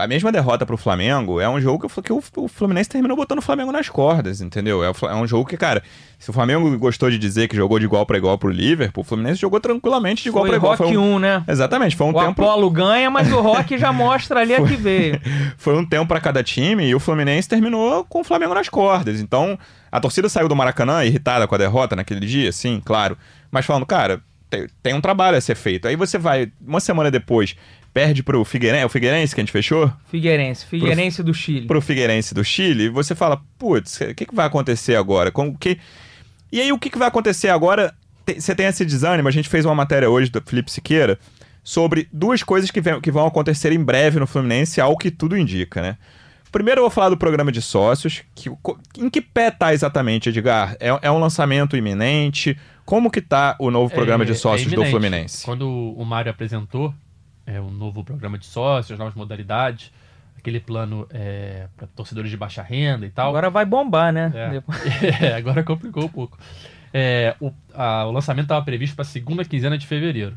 A 0.00 0.06
mesma 0.06 0.32
derrota 0.32 0.64
pro 0.66 0.76
Flamengo 0.76 1.40
é 1.40 1.48
um 1.48 1.60
jogo 1.60 1.88
que, 1.88 2.02
que 2.02 2.12
o, 2.12 2.22
o 2.36 2.48
Fluminense 2.48 2.88
terminou 2.88 3.16
botando 3.16 3.38
o 3.38 3.42
Flamengo 3.42 3.70
nas 3.70 3.88
cordas, 3.88 4.40
entendeu? 4.40 4.82
É, 4.82 4.90
o 4.90 4.94
é 5.08 5.14
um 5.14 5.26
jogo 5.26 5.48
que, 5.48 5.56
cara, 5.56 5.82
se 6.18 6.30
o 6.30 6.32
Flamengo 6.32 6.76
gostou 6.78 7.10
de 7.10 7.18
dizer 7.18 7.48
que 7.48 7.56
jogou 7.56 7.78
de 7.78 7.84
igual 7.84 8.04
pra 8.06 8.16
igual 8.18 8.36
pro 8.38 8.50
Liverpool, 8.50 9.02
o 9.02 9.04
Fluminense 9.04 9.40
jogou 9.40 9.60
tranquilamente 9.60 10.22
de 10.22 10.28
igual 10.28 10.44
Foi 10.44 10.50
pra 10.50 10.56
igual. 10.56 10.76
Rock 10.76 10.96
um- 10.96 11.14
1, 11.16 11.18
né? 11.18 11.44
Exatamente, 11.46 11.96
foi 11.96 12.06
um 12.06 12.10
O 12.10 12.14
tempo. 12.14 12.42
Apolo 12.42 12.70
ganha, 12.70 13.10
mas 13.10 13.30
o 13.32 13.40
Rock 13.40 13.78
já 13.78 13.92
mostra 13.92 14.40
ali 14.40 14.54
a 14.54 14.62
que 14.62 14.76
veio. 14.76 15.20
Foi 15.56 15.76
um 15.76 15.84
tempo 15.84 16.06
pra 16.06 16.20
cada 16.20 16.42
time 16.42 16.86
e 16.88 16.94
o 16.94 17.00
Fluminense 17.00 17.48
terminou 17.48 18.04
com 18.04 18.20
o 18.20 18.24
Flamengo 18.24 18.54
nas 18.54 18.68
cordas. 18.68 19.20
Então, 19.20 19.58
a 19.92 20.00
torcida 20.00 20.28
saiu 20.28 20.48
do 20.48 20.56
Maracanã 20.56 21.04
irritada 21.04 21.46
com 21.46 21.54
a 21.54 21.58
derrota 21.58 21.94
naquele 21.94 22.20
dia, 22.26 22.50
sim, 22.52 22.80
claro. 22.84 23.16
Mas 23.50 23.66
falando, 23.66 23.84
cara, 23.84 24.20
tem, 24.48 24.66
tem 24.82 24.94
um 24.94 25.00
trabalho 25.00 25.36
a 25.36 25.40
ser 25.40 25.54
feito. 25.54 25.86
Aí 25.86 25.96
você 25.96 26.18
vai, 26.18 26.50
uma 26.66 26.80
semana 26.80 27.10
depois, 27.10 27.54
perde 27.92 28.22
pro 28.22 28.44
Figueirense, 28.44 28.82
é 28.82 28.86
o 28.86 28.88
Figueirense 28.88 29.34
que 29.34 29.40
a 29.40 29.44
gente 29.44 29.52
fechou? 29.52 29.92
Figueirense, 30.10 30.64
Figueirense 30.66 31.22
do 31.22 31.34
Chile. 31.34 31.66
Pro 31.66 31.80
Figueirense 31.80 32.34
do 32.34 32.44
Chile, 32.44 32.88
você 32.88 33.14
fala, 33.14 33.40
putz, 33.58 34.00
o 34.00 34.14
que, 34.14 34.26
que 34.26 34.34
vai 34.34 34.46
acontecer 34.46 34.94
agora? 34.96 35.30
Com, 35.30 35.56
que... 35.56 35.78
E 36.52 36.60
aí, 36.60 36.72
o 36.72 36.78
que, 36.78 36.90
que 36.90 36.98
vai 36.98 37.08
acontecer 37.08 37.48
agora? 37.48 37.94
Você 38.36 38.54
tem 38.54 38.66
esse 38.66 38.84
desânimo, 38.84 39.28
a 39.28 39.32
gente 39.32 39.48
fez 39.48 39.64
uma 39.64 39.74
matéria 39.74 40.08
hoje 40.08 40.30
do 40.30 40.40
Felipe 40.44 40.70
Siqueira 40.70 41.18
sobre 41.64 42.08
duas 42.12 42.42
coisas 42.42 42.70
que, 42.70 42.80
vem- 42.80 43.00
que 43.00 43.10
vão 43.10 43.26
acontecer 43.26 43.72
em 43.72 43.82
breve 43.82 44.18
no 44.20 44.26
Fluminense, 44.26 44.80
ao 44.80 44.96
que 44.96 45.10
tudo 45.10 45.36
indica, 45.36 45.82
né? 45.82 45.96
Primeiro 46.52 46.80
eu 46.80 46.82
vou 46.84 46.90
falar 46.90 47.08
do 47.10 47.16
programa 47.16 47.52
de 47.52 47.62
sócios, 47.62 48.22
que, 48.34 48.50
em 48.98 49.08
que 49.08 49.20
pé 49.20 49.50
tá 49.52 49.72
exatamente, 49.72 50.28
Edgar? 50.30 50.76
É, 50.80 50.88
é 51.02 51.10
um 51.10 51.18
lançamento 51.20 51.76
iminente? 51.76 52.56
Como 52.84 53.08
que 53.10 53.20
tá 53.20 53.54
o 53.60 53.70
novo 53.70 53.92
programa 53.94 54.24
É- 54.24 54.26
de 54.26 54.34
sócios 54.34 54.72
é 54.72 54.74
do. 54.76 54.84
Fluminense? 54.84 55.44
Quando 55.44 55.68
o 55.68 56.04
Mário 56.04 56.30
apresentou 56.30 56.92
é, 57.54 57.60
um 57.60 57.70
novo 57.70 58.04
programa 58.04 58.38
de 58.38 58.46
sócios, 58.46 58.98
novas 58.98 59.14
modalidades, 59.14 59.92
aquele 60.38 60.60
plano 60.60 61.06
é, 61.10 61.66
para 61.76 61.86
torcedores 61.88 62.30
de 62.30 62.36
baixa 62.36 62.62
renda 62.62 63.04
e 63.06 63.10
tal. 63.10 63.28
Agora 63.28 63.50
vai 63.50 63.64
bombar, 63.64 64.12
né? 64.12 64.32
É. 64.34 64.62
É, 65.26 65.34
agora 65.34 65.62
complicou 65.62 66.04
um 66.04 66.08
pouco. 66.08 66.38
É, 66.92 67.34
o, 67.40 67.52
a- 67.74 68.06
o 68.06 68.12
lançamento 68.12 68.44
estava 68.44 68.64
previsto 68.64 68.96
para 68.96 69.04
segunda 69.04 69.44
quinzena 69.44 69.76
de 69.78 69.86
fevereiro. 69.86 70.36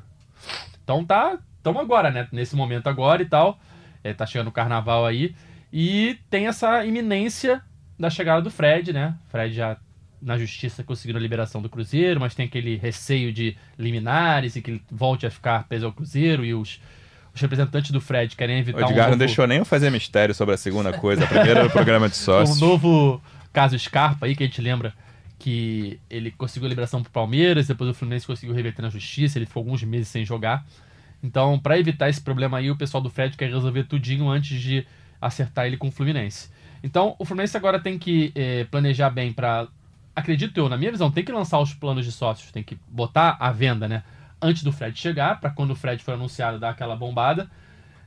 Então 0.83 1.03
tá, 1.05 1.37
estamos 1.57 1.81
agora, 1.81 2.11
né? 2.11 2.27
Nesse 2.31 2.55
momento 2.55 2.87
agora 2.87 3.21
e 3.21 3.25
tal. 3.25 3.59
É, 4.03 4.13
tá 4.13 4.25
chegando 4.25 4.47
o 4.47 4.51
carnaval 4.51 5.05
aí. 5.05 5.33
E 5.71 6.19
tem 6.29 6.47
essa 6.47 6.85
iminência 6.85 7.61
da 7.97 8.09
chegada 8.09 8.41
do 8.41 8.51
Fred, 8.51 8.91
né? 8.91 9.15
Fred 9.29 9.53
já 9.55 9.77
na 10.21 10.37
justiça 10.37 10.83
conseguindo 10.83 11.17
a 11.17 11.21
liberação 11.21 11.61
do 11.61 11.69
Cruzeiro, 11.69 12.19
mas 12.19 12.33
tem 12.35 12.45
aquele 12.45 12.75
receio 12.77 13.33
de 13.33 13.57
liminares 13.77 14.55
e 14.55 14.61
que 14.61 14.71
ele 14.71 14.83
volte 14.91 15.25
a 15.25 15.31
ficar 15.31 15.63
preso 15.67 15.85
ao 15.85 15.91
Cruzeiro 15.91 16.45
e 16.45 16.53
os, 16.53 16.79
os 17.33 17.41
representantes 17.41 17.91
do 17.91 17.99
Fred 17.99 18.35
querem 18.35 18.57
O 18.57 18.59
evitar 18.59 18.81
Edgar 18.81 18.93
um 18.93 18.97
não 18.97 19.05
novo- 19.09 19.17
deixou 19.17 19.47
nem 19.47 19.57
eu 19.59 19.65
fazer 19.65 19.89
mistério 19.89 20.35
sobre 20.35 20.53
a 20.53 20.57
segunda 20.57 20.93
coisa. 20.93 21.23
A 21.23 21.27
primeira 21.27 21.59
era 21.61 21.67
o 21.67 21.71
programa 21.71 22.07
de 22.07 22.13
um 22.15 22.17
sócios. 22.17 22.59
novo 22.59 23.21
caso 23.51 23.77
Scarpa 23.77 24.25
aí, 24.25 24.35
que 24.35 24.43
a 24.43 24.45
gente 24.45 24.61
lembra 24.61 24.93
que 25.39 25.99
ele 26.09 26.31
conseguiu 26.31 26.67
a 26.67 26.69
liberação 26.69 27.01
pro 27.03 27.11
Palmeiras, 27.11 27.67
depois 27.67 27.89
o 27.89 27.93
Fluminense 27.93 28.25
conseguiu 28.25 28.55
reverter 28.55 28.81
na 28.81 28.89
justiça, 28.89 29.37
ele 29.37 29.45
ficou 29.45 29.61
alguns 29.61 29.83
meses 29.83 30.07
sem 30.07 30.23
jogar. 30.23 30.65
Então, 31.21 31.57
pra 31.59 31.77
evitar 31.77 32.09
esse 32.09 32.21
problema 32.21 32.57
aí, 32.57 32.69
o 32.71 32.75
pessoal 32.77 33.01
do 33.01 33.09
Fred 33.09 33.35
quer 33.37 33.49
resolver 33.49 33.83
tudinho 33.85 34.29
antes 34.29 34.59
de 34.61 34.85
acertar 35.21 35.65
ele 35.65 35.77
com 35.77 35.87
o 35.87 35.91
Fluminense. 35.91 36.49
Então, 36.83 37.15
o 37.17 37.25
Fluminense 37.25 37.55
agora 37.57 37.79
tem 37.79 37.97
que 37.97 38.31
eh, 38.35 38.65
planejar 38.69 39.09
bem 39.09 39.31
pra. 39.31 39.67
Acredito 40.15 40.57
eu, 40.59 40.67
na 40.69 40.77
minha 40.77 40.91
visão, 40.91 41.09
tem 41.09 41.23
que 41.23 41.31
lançar 41.31 41.59
os 41.59 41.73
planos 41.73 42.05
de 42.05 42.11
sócios, 42.11 42.51
tem 42.51 42.61
que 42.61 42.77
botar 42.89 43.35
à 43.39 43.51
venda, 43.51 43.87
né? 43.87 44.03
Antes 44.43 44.63
do 44.63 44.71
Fred 44.71 44.99
chegar, 44.99 45.39
pra 45.39 45.49
quando 45.49 45.71
o 45.71 45.75
Fred 45.75 46.03
for 46.03 46.13
anunciado 46.13 46.59
dar 46.59 46.69
aquela 46.71 46.95
bombada. 46.95 47.49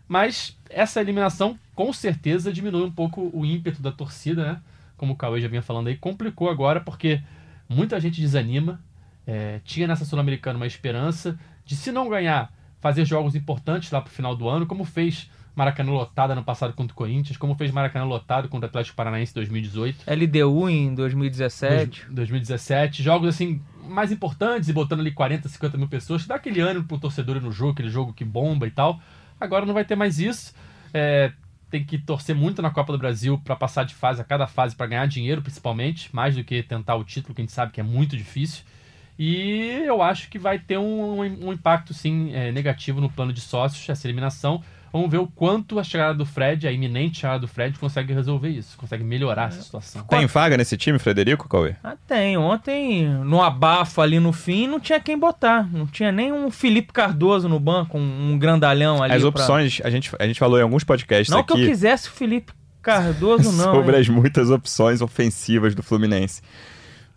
Mas 0.09 0.57
essa 0.71 1.01
eliminação 1.01 1.59
com 1.75 1.93
certeza 1.93 2.53
diminui 2.53 2.85
um 2.85 2.91
pouco 2.91 3.31
o 3.33 3.45
ímpeto 3.45 3.83
da 3.83 3.91
torcida, 3.91 4.45
né? 4.53 4.61
Como 4.97 5.13
o 5.15 5.17
Cauê 5.17 5.41
já 5.41 5.49
vinha 5.49 5.63
falando 5.63 5.89
aí, 5.89 5.97
complicou 5.97 6.49
agora 6.49 6.81
porque 6.81 7.21
muita 7.69 8.01
gente 8.01 8.21
desanima. 8.21 8.81
É, 9.27 9.61
tinha 9.65 9.89
nessa 9.89 10.05
Sul-Americana 10.05 10.57
uma 10.57 10.67
esperança 10.69 11.37
de, 11.65 11.75
se 11.75 11.91
não 11.91 12.09
ganhar, 12.09 12.53
fazer 12.81 13.05
jogos 13.05 13.35
importantes 13.35 13.91
lá 13.91 14.01
pro 14.01 14.13
final 14.13 14.37
do 14.37 14.49
ano, 14.49 14.67
como 14.67 14.85
fez 14.85 15.29
Maracanã 15.57 15.91
lotado 15.91 16.31
ano 16.31 16.45
passado 16.45 16.73
contra 16.75 16.93
o 16.93 16.97
Corinthians, 16.97 17.37
como 17.37 17.57
fez 17.57 17.73
Maracanã 17.73 18.05
lotado 18.05 18.49
contra 18.49 18.67
o 18.67 18.71
Atlético 18.71 18.95
Paranaense 18.95 19.33
em 19.33 19.35
2018. 19.35 20.05
LDU 20.07 20.69
em 20.71 20.95
2017. 20.95 22.03
Dois- 22.05 22.15
2017, 22.15 23.03
jogos 23.03 23.29
assim 23.31 23.61
mais 23.89 24.13
importantes 24.13 24.69
e 24.69 24.73
botando 24.73 25.01
ali 25.01 25.13
40, 25.13 25.49
50 25.49 25.79
mil 25.79 25.89
pessoas, 25.89 26.23
que 26.23 26.29
dá 26.29 26.35
aquele 26.35 26.61
ânimo 26.61 26.85
pro 26.85 26.99
torcedor 26.99 27.41
no 27.41 27.51
jogo, 27.53 27.73
aquele 27.73 27.91
jogo 27.91 28.13
que 28.13 28.25
bomba 28.25 28.67
e 28.67 28.71
tal. 28.71 29.01
Agora 29.41 29.67
não 29.67 29.75
vai 29.75 29.85
ter 29.85 29.97
mais 29.97 30.19
isso. 30.19 30.55
É, 30.93 31.33
tem 31.71 31.85
que 31.85 31.99
torcer 31.99 32.35
muito 32.35 32.63
na 32.63 32.71
Copa 32.71 32.93
do 32.93 32.99
Brasil 32.99 33.39
para 33.45 33.57
passar 33.57 33.85
de 33.85 33.95
fase 33.95 34.21
a 34.21 34.25
cada 34.25 34.47
fase 34.47 34.75
para 34.75 34.87
ganhar 34.87 35.07
dinheiro, 35.07 35.43
principalmente, 35.43 36.15
mais 36.15 36.35
do 36.35 36.45
que 36.45 36.63
tentar 36.63 36.97
o 36.97 37.05
título, 37.05 37.35
que 37.35 37.41
a 37.41 37.45
gente 37.45 37.53
sabe 37.53 37.73
que 37.73 37.81
é 37.81 37.85
muito 37.85 38.17
difícil. 38.17 38.65
E 39.19 39.83
eu 39.85 40.03
acho 40.03 40.29
que 40.29 40.39
vai 40.39 40.59
ter 40.59 40.79
um, 40.79 41.21
um 41.21 41.53
impacto 41.53 41.95
sim 41.95 42.33
é, 42.35 42.53
negativo 42.53 43.01
no 43.01 43.11
plano 43.11 43.33
de 43.33 43.41
sócios, 43.41 43.89
essa 43.89 44.07
eliminação. 44.07 44.63
Vamos 44.97 45.11
ver 45.11 45.19
o 45.19 45.27
quanto 45.27 45.79
a 45.79 45.85
chegada 45.85 46.15
do 46.15 46.25
Fred, 46.25 46.67
a 46.67 46.73
iminente 46.73 47.21
chegada 47.21 47.41
do 47.41 47.47
Fred, 47.47 47.79
consegue 47.79 48.15
resolver 48.15 48.49
isso, 48.49 48.77
consegue 48.79 49.05
melhorar 49.05 49.49
essa 49.49 49.61
situação. 49.61 50.03
Tem 50.05 50.25
vaga 50.25 50.57
nesse 50.57 50.75
time, 50.75 50.99
Frederico, 50.99 51.47
Cauê? 51.47 51.75
Ah, 51.85 51.97
tem. 52.07 52.39
Ontem, 52.39 53.07
no 53.07 53.43
abafo 53.43 54.01
ali 54.01 54.19
no 54.19 54.33
fim, 54.33 54.67
não 54.67 54.81
tinha 54.81 54.99
quem 54.99 55.19
botar. 55.19 55.71
Não 55.71 55.87
tinha 55.87 56.11
nem 56.11 56.33
um 56.33 56.51
Felipe 56.51 56.95
Cardoso 56.95 57.47
no 57.47 57.61
banco, 57.61 57.99
um, 57.99 58.33
um 58.33 58.39
grandalhão 58.39 59.03
ali. 59.03 59.13
As 59.13 59.21
pra- 59.21 59.29
opções, 59.29 59.83
a, 59.85 59.91
gente, 59.91 60.11
a 60.19 60.27
gente 60.27 60.39
falou 60.39 60.59
em 60.59 60.63
alguns 60.63 60.83
podcasts 60.83 61.29
Não 61.29 61.45
que 61.45 61.53
eu 61.53 61.57
aqui 61.57 61.67
quisesse 61.67 62.09
o 62.09 62.13
Felipe 62.13 62.55
Cardoso, 62.81 63.53
não. 63.53 63.75
sobre 63.77 63.97
hein? 63.97 64.01
as 64.01 64.09
muitas 64.09 64.51
opções 64.51 65.03
ofensivas 65.03 65.75
do 65.75 65.83
Fluminense. 65.83 66.41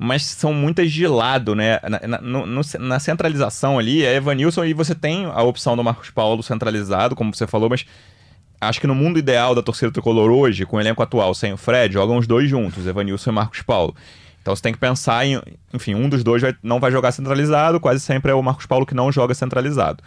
Mas 0.02 0.24
são 0.24 0.54
muitas 0.54 0.92
de 0.94 1.06
lado, 1.06 1.54
né? 1.54 1.78
Na, 1.84 2.00
na- 2.08 2.22
no- 2.22 2.62
na 2.80 3.00
centralização 3.00 3.78
ali, 3.78 4.06
é 4.06 4.16
Evanilson 4.16 4.64
e 4.64 4.74
você 4.74 4.96
tem 4.96 5.26
a 5.26 5.42
opção 5.44 5.76
do 5.76 5.84
Marcos 5.84 6.10
Paulo 6.10 6.42
centralizado, 6.42 7.18
como 7.18 7.36
você 7.36 7.46
falou, 7.46 7.70
mas 7.70 7.86
acho 8.62 8.80
que 8.80 8.88
no 8.88 8.96
mundo 8.96 9.20
ideal 9.20 9.54
da 9.54 9.62
torcida 9.62 9.92
tricolor 9.92 10.32
hoje, 10.32 10.66
com 10.66 10.78
o 10.78 10.80
elenco 10.80 11.04
atual 11.04 11.34
sem 11.36 11.52
o 11.52 11.58
Fred, 11.58 11.94
jogam 11.94 12.16
os 12.18 12.26
dois 12.26 12.50
juntos, 12.50 12.88
Evanilson 12.88 13.30
e 13.32 13.34
Marcos 13.34 13.62
Paulo. 13.62 13.94
Então 14.42 14.56
você 14.56 14.62
tem 14.62 14.72
que 14.72 14.80
pensar 14.80 15.26
em, 15.26 15.42
enfim, 15.74 15.96
um 15.96 16.08
dos 16.08 16.24
dois 16.24 16.42
vai- 16.42 16.56
não 16.64 16.80
vai 16.80 16.92
jogar 16.92 17.12
centralizado, 17.12 17.78
quase 17.78 18.00
sempre 18.00 18.32
é 18.32 18.34
o 18.34 18.42
Marcos 18.42 18.66
Paulo 18.66 18.86
que 18.86 18.96
não 18.96 19.12
joga 19.12 19.34
centralizado. 19.34 20.02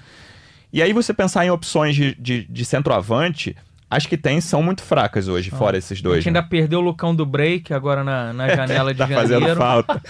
E 0.72 0.80
aí 0.80 0.94
você 0.94 1.12
pensar 1.12 1.44
em 1.44 1.50
opções 1.50 1.94
de, 1.94 2.14
de, 2.14 2.46
de 2.48 2.64
centroavante, 2.64 3.54
as 3.94 4.06
que 4.06 4.16
tem 4.16 4.40
são 4.40 4.62
muito 4.62 4.82
fracas 4.82 5.28
hoje, 5.28 5.50
fora 5.50 5.76
esses 5.76 5.98
A 5.98 6.02
dois. 6.02 6.24
gente 6.24 6.32
né? 6.32 6.38
ainda 6.38 6.48
perdeu 6.48 6.78
o 6.80 6.82
Lucão 6.82 7.14
do 7.14 7.26
Break 7.26 7.72
agora 7.74 8.02
na, 8.02 8.32
na 8.32 8.48
janela 8.56 8.92
de 8.92 8.98
tá 8.98 9.06
fazendo 9.06 9.40
janeiro. 9.40 9.56
falta. 9.60 10.00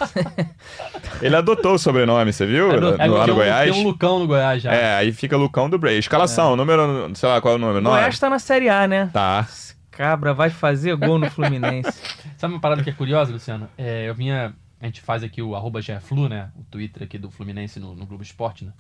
Ele 1.21 1.37
adotou 1.37 1.75
o 1.75 1.79
sobrenome, 1.79 2.33
você 2.33 2.47
viu? 2.47 2.69
No, 2.81 2.89
É, 2.95 3.07
lá 3.07 3.25
tem 3.25 3.27
no 3.27 3.33
um- 3.33 3.37
Goiás. 3.37 3.71
Tem 3.73 3.81
um 3.81 3.87
Lucão 3.87 4.19
no 4.21 4.27
Goiás 4.27 4.63
já. 4.63 4.73
É, 4.73 4.97
aí 4.97 5.13
fica 5.13 5.37
Lucão 5.37 5.69
do 5.69 5.79
Bray. 5.79 5.99
Escalação, 5.99 6.57
número, 6.57 7.11
sei 7.15 7.29
lá 7.29 7.41
qual 7.41 7.55
é 7.55 7.57
o 7.57 7.61
número. 7.61 7.83
Goiás 7.83 8.19
tá 8.19 8.31
na 8.31 8.39
Série 8.39 8.69
A, 8.69 8.87
né? 8.87 9.11
Tá. 9.13 9.47
Esse 9.49 9.75
Cabra 9.91 10.33
vai 10.33 10.49
fazer 10.51 10.97
gol 10.97 11.19
no 11.19 11.31
Fluminense. 11.31 11.93
Sabe 12.39 12.55
uma 12.55 12.61
parada 12.61 12.83
que 12.83 12.91
é 12.91 12.93
curiosa, 12.93 13.31
Luciano? 13.33 13.69
É, 13.77 14.09
eu 14.09 14.15
vinha. 14.15 14.55
A 14.81 14.87
gente 14.87 15.01
faz 15.01 15.23
aqui 15.23 15.41
o 15.43 15.55
arroba 15.55 15.81
GFlu, 15.81 16.29
né? 16.29 16.49
O 16.57 16.65
Twitter 16.65 17.03
aqui 17.05 17.17
do 17.19 17.31
Fluminense 17.31 17.79
no, 17.79 17.95
no 17.95 18.05
Globo 18.07 18.23
Esporte, 18.23 18.65
né? 18.65 18.73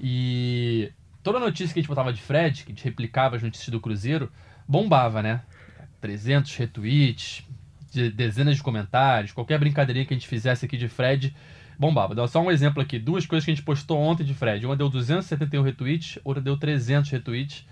E 0.00 0.92
toda 1.26 1.40
notícia 1.40 1.72
que 1.74 1.80
a 1.80 1.82
gente 1.82 1.88
botava 1.88 2.12
de 2.12 2.20
Fred, 2.22 2.62
que 2.64 2.70
a 2.70 2.74
gente 2.74 2.84
replicava 2.84 3.34
as 3.36 3.42
notícias 3.42 3.68
do 3.68 3.80
Cruzeiro, 3.80 4.30
bombava, 4.68 5.22
né? 5.22 5.42
300 6.00 6.54
retweets, 6.56 7.42
de- 7.90 8.10
dezenas 8.10 8.56
de 8.56 8.62
comentários, 8.62 9.32
qualquer 9.32 9.58
brincadeirinha 9.58 10.06
que 10.06 10.14
a 10.14 10.16
gente 10.16 10.28
fizesse 10.28 10.64
aqui 10.64 10.76
de 10.76 10.88
Fred, 10.88 11.34
bombava. 11.78 12.14
Dá 12.14 12.26
só 12.28 12.40
um 12.40 12.50
exemplo 12.50 12.80
aqui, 12.80 12.98
duas 12.98 13.26
coisas 13.26 13.44
que 13.44 13.50
a 13.50 13.54
gente 13.54 13.64
postou 13.64 13.98
ontem 13.98 14.22
de 14.24 14.34
Fred. 14.34 14.64
Uma 14.64 14.76
deu 14.76 14.88
271 14.88 15.62
retweets, 15.62 16.18
outra 16.24 16.40
deu 16.42 16.56
300 16.56 17.10
retweets, 17.10 17.66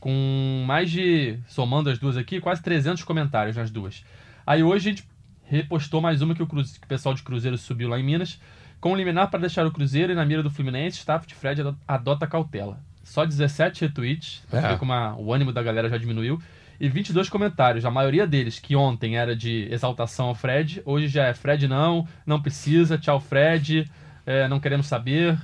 com 0.00 0.64
mais 0.66 0.90
de, 0.90 1.38
somando 1.48 1.88
as 1.90 1.98
duas 1.98 2.16
aqui, 2.16 2.40
quase 2.40 2.62
300 2.62 3.02
comentários 3.04 3.56
nas 3.56 3.70
duas. 3.70 4.04
Aí 4.46 4.62
hoje 4.62 4.88
a 4.88 4.92
gente 4.92 5.04
repostou 5.44 6.00
mais 6.00 6.20
uma 6.22 6.34
que 6.34 6.42
o, 6.42 6.46
que 6.46 6.56
o 6.56 6.64
pessoal 6.88 7.14
de 7.14 7.22
Cruzeiro 7.22 7.56
subiu 7.56 7.88
lá 7.88 7.98
em 8.00 8.02
Minas, 8.02 8.40
com 8.80 8.94
liminar 8.96 9.30
para 9.30 9.40
deixar 9.40 9.64
o 9.66 9.70
Cruzeiro 9.70 10.12
e 10.12 10.14
na 10.14 10.24
mira 10.24 10.42
do 10.42 10.50
Fluminense, 10.50 10.98
staff 10.98 11.26
de 11.26 11.34
Fred 11.34 11.60
ado- 11.62 11.78
adota 11.86 12.26
cautela. 12.26 12.80
Só 13.06 13.24
17 13.24 13.82
retweets, 13.82 14.42
pra 14.50 14.58
É. 14.60 14.68
ver 14.72 14.78
como 14.78 14.92
a- 14.92 15.14
o 15.16 15.32
ânimo 15.32 15.52
da 15.52 15.62
galera 15.62 15.88
já 15.88 15.96
diminuiu, 15.96 16.38
e 16.78 16.88
22 16.88 17.28
comentários. 17.30 17.84
A 17.86 17.90
maioria 17.90 18.26
deles, 18.26 18.58
que 18.58 18.74
ontem 18.76 19.16
era 19.16 19.34
de 19.34 19.68
exaltação 19.70 20.26
ao 20.26 20.34
Fred, 20.34 20.82
hoje 20.84 21.06
já 21.08 21.24
é 21.26 21.32
Fred 21.32 21.66
não, 21.68 22.06
não 22.26 22.42
precisa, 22.42 22.98
tchau 22.98 23.20
Fred, 23.20 23.88
é, 24.26 24.48
não 24.48 24.58
queremos 24.60 24.86
saber, 24.86 25.38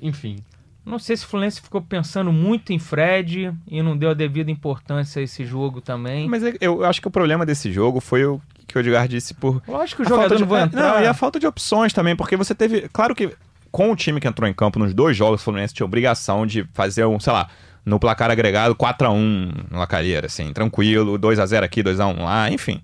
enfim. 0.00 0.36
Não 0.84 0.98
sei 0.98 1.16
se 1.18 1.24
o 1.24 1.28
Fluminense 1.28 1.60
ficou 1.60 1.82
pensando 1.82 2.32
muito 2.32 2.72
em 2.72 2.78
Fred 2.78 3.52
e 3.70 3.82
não 3.82 3.96
deu 3.96 4.10
a 4.10 4.14
devida 4.14 4.50
importância 4.50 5.20
a 5.20 5.22
esse 5.22 5.44
jogo 5.44 5.82
também. 5.82 6.26
Mas 6.28 6.42
é- 6.42 6.54
eu 6.60 6.82
acho 6.84 7.00
que 7.02 7.06
o 7.08 7.10
problema 7.10 7.44
desse 7.44 7.70
jogo 7.70 8.00
foi 8.00 8.24
o 8.24 8.40
que 8.66 8.76
o 8.76 8.80
Edgar 8.80 9.06
disse 9.06 9.34
por. 9.34 9.62
Lógico 9.68 10.02
que 10.02 10.06
o 10.06 10.10
falta 10.16 10.22
jogador 10.30 10.36
de, 10.36 10.40
não 10.42 10.48
vai 10.48 10.62
é, 10.62 10.64
entrar. 10.64 10.94
Não, 10.94 11.02
e 11.02 11.06
a 11.06 11.12
falta 11.14 11.38
de 11.38 11.46
opções 11.46 11.92
também, 11.92 12.16
porque 12.16 12.36
você 12.36 12.54
teve. 12.54 12.88
Claro 12.88 13.14
que 13.14 13.34
com 13.70 13.90
o 13.92 13.96
time 13.96 14.20
que 14.20 14.26
entrou 14.28 14.48
em 14.48 14.52
campo 14.54 14.78
nos 14.78 14.92
dois 14.94 15.16
jogos, 15.16 15.40
o 15.40 15.44
Fluminense 15.44 15.74
tinha 15.74 15.84
obrigação 15.86 16.46
de 16.46 16.64
fazer 16.72 17.04
um, 17.06 17.18
sei 17.20 17.32
lá, 17.32 17.48
no 17.84 17.98
placar 17.98 18.30
agregado 18.30 18.74
4x1 18.74 19.70
no 19.70 19.78
Lacareira, 19.78 20.26
assim, 20.26 20.52
tranquilo, 20.52 21.18
2x0 21.18 21.62
aqui, 21.64 21.82
2x1 21.82 22.22
lá, 22.22 22.50
enfim. 22.50 22.80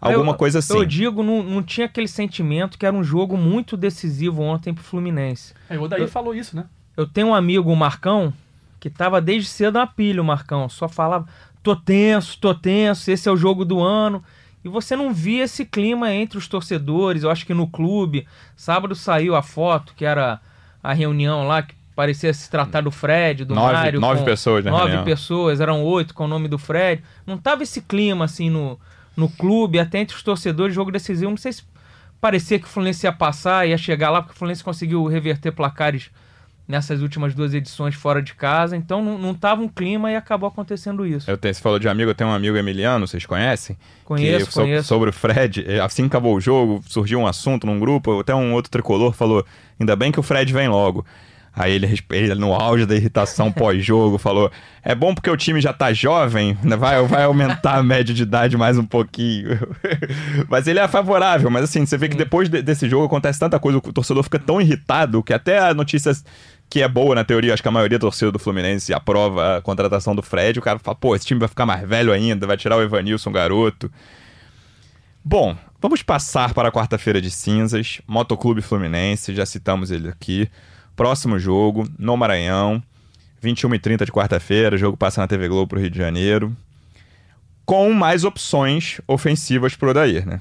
Alguma 0.00 0.32
Eu- 0.32 0.36
coisa 0.36 0.60
assim. 0.60 0.76
Eu 0.76 0.84
digo, 0.84 1.22
não, 1.22 1.42
não 1.42 1.62
tinha 1.62 1.86
aquele 1.86 2.08
sentimento 2.08 2.78
que 2.78 2.86
era 2.86 2.96
um 2.96 3.04
jogo 3.04 3.36
muito 3.36 3.76
decisivo 3.76 4.42
ontem 4.42 4.72
pro 4.72 4.82
Fluminense. 4.82 5.52
É, 5.68 5.78
o 5.78 5.82
Odair 5.82 6.02
Eu- 6.02 6.08
falou 6.08 6.34
isso, 6.34 6.56
né? 6.56 6.64
Eu 6.96 7.06
tenho 7.06 7.28
um 7.28 7.34
amigo, 7.34 7.70
o 7.70 7.76
Marcão, 7.76 8.32
que 8.78 8.88
tava 8.88 9.20
desde 9.20 9.48
cedo 9.48 9.74
na 9.78 9.86
pilha, 9.86 10.22
o 10.22 10.24
Marcão. 10.24 10.68
Só 10.68 10.88
falava, 10.88 11.26
tô 11.62 11.76
tenso, 11.76 12.38
tô 12.40 12.54
tenso, 12.54 13.10
esse 13.10 13.28
é 13.28 13.32
o 13.32 13.36
jogo 13.36 13.64
do 13.64 13.78
ano. 13.80 14.22
E 14.64 14.68
você 14.68 14.94
não 14.94 15.12
via 15.12 15.44
esse 15.44 15.64
clima 15.64 16.12
entre 16.12 16.36
os 16.38 16.46
torcedores, 16.46 17.22
eu 17.22 17.30
acho 17.30 17.46
que 17.46 17.54
no 17.54 17.66
clube. 17.66 18.26
Sábado 18.56 18.94
saiu 18.94 19.34
a 19.34 19.42
foto, 19.42 19.94
que 19.96 20.04
era 20.04 20.40
a 20.82 20.92
reunião 20.92 21.46
lá, 21.46 21.62
que 21.62 21.74
parecia 21.96 22.32
se 22.34 22.50
tratar 22.50 22.82
do 22.82 22.90
Fred, 22.90 23.44
do 23.44 23.54
Nove- 23.54 23.72
Mário. 23.72 24.00
nove 24.00 24.22
pessoas 24.24 24.64
na 24.64 24.70
Nove 24.70 24.84
reunião. 24.84 25.04
pessoas, 25.04 25.60
eram 25.60 25.82
oito 25.84 26.14
com 26.14 26.24
o 26.24 26.28
nome 26.28 26.46
do 26.48 26.58
Fred. 26.58 27.02
Não 27.26 27.38
tava 27.38 27.62
esse 27.62 27.80
clima, 27.82 28.24
assim, 28.26 28.48
no, 28.50 28.78
no 29.16 29.28
clube, 29.28 29.78
até 29.78 29.98
entre 29.98 30.16
os 30.16 30.22
torcedores, 30.22 30.74
jogo 30.74 30.90
decisivo. 30.90 31.30
Não 31.30 31.36
sei 31.38 31.52
se 31.52 31.62
parecia 32.20 32.58
que 32.58 32.66
o 32.66 32.68
Fluminense 32.68 33.06
ia 33.06 33.12
passar, 33.12 33.66
ia 33.66 33.78
chegar 33.78 34.10
lá, 34.10 34.20
porque 34.20 34.34
o 34.34 34.38
Fluminense 34.38 34.62
conseguiu 34.64 35.06
reverter 35.06 35.52
placares 35.52 36.10
nessas 36.70 37.02
últimas 37.02 37.34
duas 37.34 37.52
edições 37.52 37.94
fora 37.94 38.22
de 38.22 38.32
casa, 38.34 38.76
então 38.76 39.04
não, 39.04 39.18
não 39.18 39.34
tava 39.34 39.60
um 39.60 39.68
clima 39.68 40.10
e 40.10 40.16
acabou 40.16 40.48
acontecendo 40.48 41.04
isso. 41.04 41.30
Eu 41.30 41.36
tenho, 41.36 41.52
você 41.54 41.60
falou 41.60 41.78
de 41.78 41.88
amigo, 41.88 42.10
eu 42.10 42.14
tenho 42.14 42.30
um 42.30 42.32
amigo 42.32 42.56
Emiliano, 42.56 43.06
vocês 43.06 43.26
conhecem? 43.26 43.76
Conheço, 44.04 44.46
que, 44.46 44.52
so- 44.52 44.60
conheço. 44.62 44.88
Sobre 44.88 45.10
o 45.10 45.12
Fred, 45.12 45.64
eh, 45.66 45.80
assim 45.80 46.02
que 46.04 46.08
acabou 46.08 46.34
o 46.36 46.40
jogo, 46.40 46.82
surgiu 46.86 47.18
um 47.18 47.26
assunto 47.26 47.66
num 47.66 47.78
grupo, 47.78 48.20
até 48.20 48.34
um 48.34 48.54
outro 48.54 48.70
tricolor 48.70 49.12
falou: 49.12 49.44
ainda 49.78 49.94
bem 49.96 50.12
que 50.12 50.20
o 50.20 50.22
Fred 50.22 50.52
vem 50.52 50.68
logo. 50.68 51.04
Aí 51.52 51.72
ele, 51.72 51.98
ele 52.12 52.34
no 52.36 52.54
auge 52.54 52.86
da 52.86 52.94
irritação 52.94 53.50
pós-jogo, 53.52 54.18
falou: 54.18 54.52
é 54.84 54.94
bom 54.94 55.12
porque 55.12 55.28
o 55.28 55.36
time 55.36 55.60
já 55.60 55.72
tá 55.72 55.92
jovem, 55.92 56.56
né? 56.62 56.76
vai, 56.76 57.04
vai 57.04 57.24
aumentar 57.24 57.74
a 57.78 57.82
média 57.82 58.14
de 58.14 58.22
idade 58.22 58.56
mais 58.56 58.78
um 58.78 58.84
pouquinho. 58.86 59.58
mas 60.48 60.68
ele 60.68 60.78
é 60.78 60.86
favorável, 60.86 61.50
mas 61.50 61.64
assim, 61.64 61.84
você 61.84 61.98
vê 61.98 62.08
que 62.08 62.16
depois 62.16 62.48
de- 62.48 62.62
desse 62.62 62.88
jogo 62.88 63.04
acontece 63.06 63.40
tanta 63.40 63.58
coisa, 63.58 63.78
o 63.78 63.80
torcedor 63.92 64.22
fica 64.22 64.38
tão 64.38 64.60
irritado 64.60 65.22
que 65.24 65.32
até 65.32 65.58
a 65.58 65.74
notícia 65.74 66.12
que 66.70 66.80
é 66.80 66.88
boa 66.88 67.16
na 67.16 67.24
teoria, 67.24 67.52
acho 67.52 67.60
que 67.60 67.68
a 67.68 67.72
maioria 67.72 67.98
da 67.98 68.02
torcida 68.02 68.30
do 68.30 68.38
Fluminense 68.38 68.94
aprova 68.94 69.56
a 69.56 69.60
contratação 69.60 70.14
do 70.14 70.22
Fred, 70.22 70.60
o 70.60 70.62
cara 70.62 70.78
fala, 70.78 70.94
pô, 70.94 71.16
esse 71.16 71.26
time 71.26 71.40
vai 71.40 71.48
ficar 71.48 71.66
mais 71.66 71.86
velho 71.86 72.12
ainda, 72.12 72.46
vai 72.46 72.56
tirar 72.56 72.76
o 72.76 72.82
Evanilson, 72.82 73.32
garoto. 73.32 73.90
Bom, 75.24 75.56
vamos 75.82 76.04
passar 76.04 76.54
para 76.54 76.68
a 76.68 76.72
quarta-feira 76.72 77.20
de 77.20 77.28
cinzas, 77.28 78.00
Motoclube 78.06 78.62
Fluminense, 78.62 79.34
já 79.34 79.44
citamos 79.44 79.90
ele 79.90 80.08
aqui. 80.08 80.48
Próximo 80.94 81.40
jogo, 81.40 81.88
no 81.98 82.16
Maranhão, 82.16 82.80
21h30 83.42 84.04
de 84.04 84.12
quarta-feira, 84.12 84.76
o 84.76 84.78
jogo 84.78 84.96
passa 84.96 85.20
na 85.20 85.26
TV 85.26 85.48
Globo 85.48 85.66
pro 85.66 85.80
Rio 85.80 85.90
de 85.90 85.98
Janeiro, 85.98 86.56
com 87.66 87.92
mais 87.92 88.22
opções 88.22 89.00
ofensivas 89.08 89.74
pro 89.74 89.90
Odair, 89.90 90.24
né? 90.24 90.40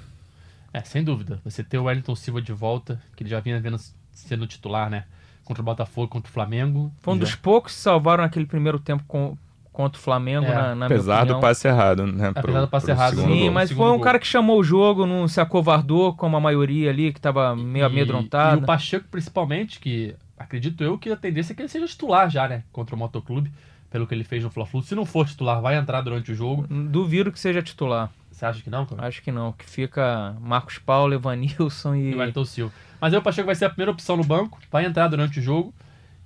É, 0.72 0.82
sem 0.82 1.04
dúvida. 1.04 1.42
Você 1.44 1.64
ter 1.64 1.80
o 1.80 1.86
Wellington 1.86 2.16
Silva 2.16 2.40
de 2.40 2.54
volta, 2.54 3.02
que 3.16 3.24
ele 3.24 3.32
já 3.32 3.40
vinha 3.40 3.60
vendo 3.60 3.80
sendo 4.14 4.46
titular, 4.46 4.92
né? 4.92 5.06
Contra 5.50 5.62
o 5.64 5.66
Botafogo, 5.66 6.08
contra 6.08 6.30
o 6.30 6.32
Flamengo. 6.32 6.92
Foi 7.02 7.16
um 7.16 7.18
dos 7.18 7.34
poucos 7.34 7.74
que 7.74 7.80
salvaram 7.82 8.24
naquele 8.24 8.46
primeiro 8.46 8.78
tempo 8.78 9.04
com- 9.08 9.36
contra 9.74 10.00
o 10.00 10.04
Flamengo, 10.04 10.46
É. 10.46 10.54
na, 10.54 10.62
na 10.70 10.76
minha 10.76 10.86
Apesar 10.86 11.26
do 11.26 11.40
passe 11.40 11.68
errado, 11.68 12.06
né? 12.06 12.32
Apesar 12.36 12.62
do 12.62 12.68
passe 12.68 12.92
errado, 12.92 13.16
Sim, 13.16 13.40
gol. 13.46 13.52
mas 13.52 13.72
foi 13.72 13.88
um 13.88 13.94
gol. 13.94 14.00
cara 14.02 14.20
que 14.20 14.28
chamou 14.28 14.60
o 14.60 14.64
jogo, 14.64 15.08
não 15.08 15.28
se 15.28 15.42
acovardou 15.42 16.14
como 16.14 16.38
a 16.38 16.40
maioria 16.40 16.92
ali, 16.92 17.12
que 17.12 17.20
tava 17.20 17.56
meio 17.56 17.82
E- 17.82 17.86
amedrontado. 17.88 18.60
E 18.62 18.64
o 18.64 18.66
Pacheco, 18.68 19.08
principalmente, 19.10 19.80
que 19.80 20.16
acredito 20.38 20.84
eu 20.84 21.00
que 21.00 21.10
a 21.12 21.16
tendência 21.18 21.54
é 21.54 21.56
que 21.56 21.64
ele 21.64 21.70
seja 21.70 21.88
titular 21.88 22.30
já, 22.30 22.48
né? 22.48 22.62
Contra 22.72 22.96
o 22.96 23.00
Motoclube, 23.00 23.52
pelo 23.90 24.06
que 24.06 24.14
ele 24.14 24.24
fez 24.24 24.44
no 24.44 24.52
Fla-Flu. 24.52 24.84
Se 24.84 24.94
não 24.94 25.04
for 25.06 25.26
titular, 25.26 25.60
vai 25.62 25.76
entrar 25.78 26.02
durante 26.02 26.32
o 26.32 26.36
jogo. 26.36 26.68
Duvido 26.70 27.32
que 27.32 27.40
seja 27.40 27.62
titular. 27.64 28.12
Você 28.32 28.46
acha 28.46 28.62
que 28.62 28.70
não, 28.70 28.86
cara? 28.86 29.08
Acho 29.08 29.22
que 29.24 29.32
não. 29.32 29.52
Que 29.52 29.66
fica 29.66 30.36
Marcos 30.40 30.78
Paulo, 30.78 31.12
Evanilson 31.14 31.96
e. 31.96 32.12
E 32.12 32.16
Wellington 32.16 32.46
Silva. 32.46 32.72
Mas 33.00 33.14
aí 33.14 33.20
o 33.20 33.22
Pacheco 33.22 33.46
vai 33.46 33.56
ser 33.56 33.66
a 33.66 33.70
primeira 33.70 33.92
opção 33.92 34.18
no 34.18 34.24
banco, 34.24 34.60
vai 34.72 34.86
entrar 34.86 35.08
durante 35.08 35.40
o 35.40 35.42
jogo. 35.42 35.74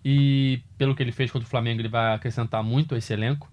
E 0.03 0.61
pelo 0.77 0.95
que 0.95 1.01
ele 1.01 1.11
fez 1.11 1.31
contra 1.31 1.45
o 1.45 1.49
Flamengo, 1.49 1.81
ele 1.81 1.87
vai 1.87 2.13
acrescentar 2.13 2.63
muito 2.63 2.93
a 2.93 2.97
esse 2.97 3.13
elenco. 3.13 3.49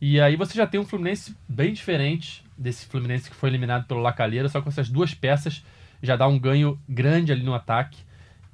E 0.00 0.20
aí 0.20 0.36
você 0.36 0.54
já 0.54 0.66
tem 0.66 0.78
um 0.78 0.84
Fluminense 0.84 1.36
bem 1.48 1.72
diferente 1.72 2.44
desse 2.56 2.86
Fluminense 2.86 3.28
que 3.28 3.34
foi 3.34 3.48
eliminado 3.48 3.86
pelo 3.86 4.00
Lacalheira, 4.00 4.48
só 4.48 4.60
com 4.62 4.68
essas 4.68 4.88
duas 4.88 5.12
peças 5.12 5.64
já 6.02 6.16
dá 6.16 6.26
um 6.26 6.38
ganho 6.38 6.78
grande 6.88 7.32
ali 7.32 7.42
no 7.42 7.54
ataque. 7.54 7.98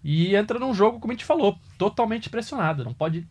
E 0.02 0.34
entra 0.36 0.58
num 0.58 0.74
jogo, 0.74 1.00
como 1.00 1.12
a 1.12 1.14
gente 1.14 1.24
falou, 1.24 1.58
totalmente 1.78 2.28
pressionado. 2.28 2.84
Não 2.84 2.92
pode. 2.92 3.26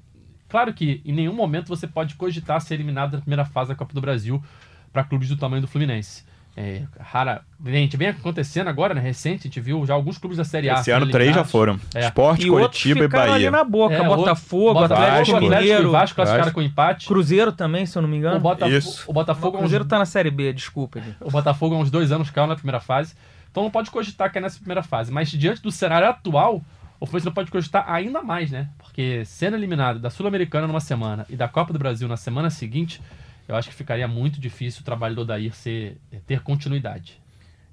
Claro 0.50 0.74
que 0.74 1.02
em 1.06 1.14
nenhum 1.14 1.34
momento 1.34 1.68
você 1.68 1.88
pode 1.88 2.16
cogitar 2.16 2.62
ser 2.62 2.76
eliminado 2.76 3.14
na 3.14 3.22
primeira 3.22 3.46
fase 3.46 3.70
da 3.70 3.76
Copa 3.76 3.94
do 3.94 4.02
Brasil 4.02 4.44
para 4.92 5.04
clubes 5.04 5.30
do 5.30 5.38
tamanho 5.38 5.62
do 5.62 5.68
Fluminense. 5.68 6.24
É, 6.56 6.84
rara. 7.00 7.42
Gente, 7.66 7.98
vem 7.98 8.10
acontecendo 8.10 8.68
agora, 8.68 8.94
né? 8.94 9.02
Recente, 9.02 9.40
a 9.40 9.44
gente 9.44 9.60
viu 9.60 9.84
já 9.88 9.96
alguns 9.96 10.20
clubes 10.20 10.38
da 10.38 10.44
Série 10.44 10.70
A. 10.70 10.76
Esse 10.76 10.92
ano 10.92 11.10
três 11.10 11.34
já 11.34 11.44
foram. 11.44 11.80
É. 11.96 12.06
Esporte, 12.06 12.46
E 12.46 12.50
Curitiba 12.50 13.00
e 13.00 13.04
ficaram 13.04 13.24
ali 13.34 13.46
Bahia. 13.46 13.52
na 13.52 13.64
boca. 13.64 13.96
É, 13.96 14.04
Botafogo, 14.04 14.74
Botafogo, 14.74 14.80
Atlético 14.94 15.40
Vasco, 15.40 15.50
Mineiro, 15.50 15.92
Vasco 15.92 16.16
classificaram 16.16 16.44
Vasco. 16.46 16.60
com 16.60 16.62
empate. 16.62 17.08
Cruzeiro 17.08 17.52
também, 17.52 17.88
se 17.88 17.98
eu 17.98 18.04
não 18.04 18.10
me 18.10 18.18
O, 18.18 18.20
engano. 18.20 18.40
Bota- 18.40 18.68
Isso. 18.70 19.04
o 19.08 19.14
Botafogo, 19.14 19.48
o 19.48 19.50
há 19.52 19.54
uns- 19.56 19.62
Cruzeiro 19.62 19.86
tá 19.86 19.98
na 19.98 20.06
Série 20.06 20.30
B, 20.30 20.54
desculpa. 20.54 21.00
gente. 21.02 21.18
o 21.20 21.32
Botafogo 21.32 21.74
há 21.74 21.80
uns 21.80 21.90
dois 21.90 22.12
anos 22.12 22.30
caiu 22.30 22.46
na 22.46 22.56
primeira 22.56 22.80
fase. 22.80 23.16
Então 23.50 23.64
não 23.64 23.72
pode 23.72 23.90
cogitar 23.90 24.32
que 24.32 24.38
é 24.38 24.42
nessa 24.42 24.60
primeira 24.60 24.84
fase. 24.84 25.12
Mas 25.12 25.30
diante 25.32 25.60
do 25.62 25.72
cenário 25.72 26.08
atual, 26.08 26.62
o 27.00 27.06
Fluminense 27.08 27.26
não 27.26 27.34
pode 27.34 27.50
cogitar 27.50 27.86
ainda 27.92 28.22
mais, 28.22 28.52
né? 28.52 28.68
Porque 28.78 29.24
sendo 29.26 29.56
eliminado 29.56 29.98
da 30.00 30.12
Sul-Americana 30.12 30.68
numa 30.68 30.80
semana 30.80 31.26
e 31.30 31.36
da 31.36 31.48
Copa 31.48 31.74
do 31.74 31.80
Brasil 31.80 32.08
na 32.08 32.18
semana 32.18 32.50
seguinte, 32.52 33.02
eu 33.48 33.56
acho 33.56 33.70
que 33.70 33.76
ficaria 33.76 34.08
muito 34.08 34.40
difícil 34.40 34.82
o 34.82 34.86
trabalho 34.86 35.16
do 35.16 35.22
Odair 35.22 35.54
ser, 35.54 35.98
ter 36.26 36.42
continuidade. 36.42 37.22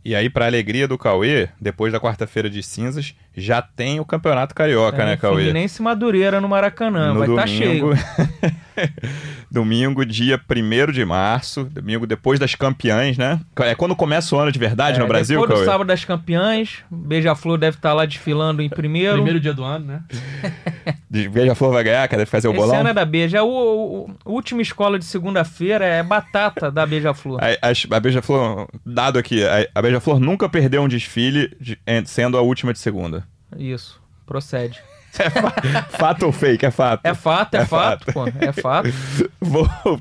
E 0.02 0.14
aí, 0.14 0.30
pra 0.30 0.46
alegria 0.46 0.88
do 0.88 0.96
Cauê, 0.96 1.50
depois 1.61 1.92
da 1.92 2.00
quarta-feira 2.00 2.48
de 2.48 2.62
cinzas, 2.62 3.14
já 3.37 3.62
tem 3.62 4.01
o 4.01 4.05
Campeonato 4.05 4.55
Carioca, 4.55 5.03
É, 5.03 5.07
né, 5.07 5.16
Cauê? 5.16 5.37
Fluminense 5.45 5.81
Madureira 5.83 6.40
no 6.40 6.49
Maracanã. 6.49 7.14
vai 7.14 7.29
estar 7.29 7.47
cheio. 7.47 7.90
domingo, 9.51 10.05
dia 10.07 10.40
1 10.88 10.93
de 10.93 11.05
março, 11.05 11.64
domingo 11.64 12.07
depois 12.07 12.38
das 12.38 12.55
campeãs, 12.55 13.19
né? 13.19 13.40
É 13.61 13.75
quando 13.75 13.95
começa 13.97 14.35
o 14.35 14.38
ano 14.38 14.51
de 14.53 14.59
verdade 14.59 14.97
É, 14.99 15.01
no 15.01 15.07
Brasil, 15.09 15.40
Depois 15.40 15.51
do 15.51 15.55
Cauê? 15.64 15.66
sábado 15.73 15.87
das 15.88 16.05
campeãs, 16.05 16.79
Beija-Flor 16.90 17.59
deve 17.59 17.77
estar 17.77 17.93
lá 17.93 18.07
desfilando 18.07 18.62
em 18.62 18.69
primeiro. 18.69 19.14
Primeiro 19.14 19.40
dia 19.40 19.53
do 19.53 19.64
ano, 19.64 19.87
né? 19.87 20.03
Beija-Flor 21.11 21.73
vai 21.73 21.85
ganhar, 21.85 22.09
quer 22.09 22.25
fazer 22.27 22.49
o 22.49 22.53
Esse 22.53 22.61
bolão? 22.61 22.81
ano 22.81 22.88
é 22.90 22.95
da 22.95 23.05
Beija. 23.05 23.43
O, 23.43 23.49
o- 23.49 24.05
o- 24.07 24.16
a 24.25 24.31
última 24.31 24.62
escola 24.62 24.99
de 24.99 25.05
segunda-feira 25.05 25.85
é 25.85 26.03
batata 26.03 26.71
da 26.71 26.87
Beija-Flor. 26.87 27.40
A, 27.43 27.69
a, 27.69 27.97
a 27.97 28.01
Beija-Flor, 28.01 28.69
dado 28.87 29.19
aqui, 29.19 29.45
a, 29.45 29.66
a 29.75 29.83
Beija-Flor 29.83 30.21
nunca 30.21 30.49
perdeu 30.49 30.83
um 30.83 30.88
desfile 30.88 31.55
de- 31.61 31.79
en- 31.87 32.05
sendo 32.05 32.38
a 32.38 32.40
última 32.43 32.73
de 32.73 32.79
segunda. 32.79 33.25
Isso, 33.57 34.01
procede. 34.27 34.81
Fato 35.99 36.27
ou 36.27 36.33
fake? 36.33 36.65
É 36.65 36.71
fato. 36.71 37.01
É 37.05 37.15
fato, 37.15 37.55
é, 37.55 37.59
É 37.63 37.67
fato, 37.67 38.05
fato. 38.05 38.13
pô. 38.13 38.45
É 38.45 38.53
fato. 38.53 38.89
Vol- 39.41 40.01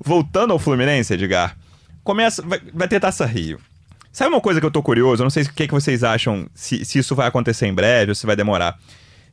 Voltando 0.00 0.52
ao 0.52 0.58
Fluminense, 0.58 1.12
Edgar, 1.14 1.56
começa, 2.04 2.42
vai, 2.42 2.60
vai 2.72 2.86
ter 2.86 3.00
Taça 3.00 3.26
Rio. 3.26 3.58
Sabe 4.12 4.30
uma 4.30 4.40
coisa 4.40 4.60
que 4.60 4.66
eu 4.66 4.70
tô 4.70 4.82
curioso? 4.82 5.22
Eu 5.22 5.24
não 5.24 5.30
sei 5.30 5.42
o 5.42 5.52
que, 5.52 5.66
que 5.66 5.74
vocês 5.74 6.02
acham, 6.04 6.48
se, 6.54 6.84
se 6.84 6.98
isso 7.00 7.14
vai 7.14 7.26
acontecer 7.26 7.66
em 7.66 7.74
breve 7.74 8.12
ou 8.12 8.14
se 8.14 8.24
vai 8.24 8.36
demorar. 8.36 8.78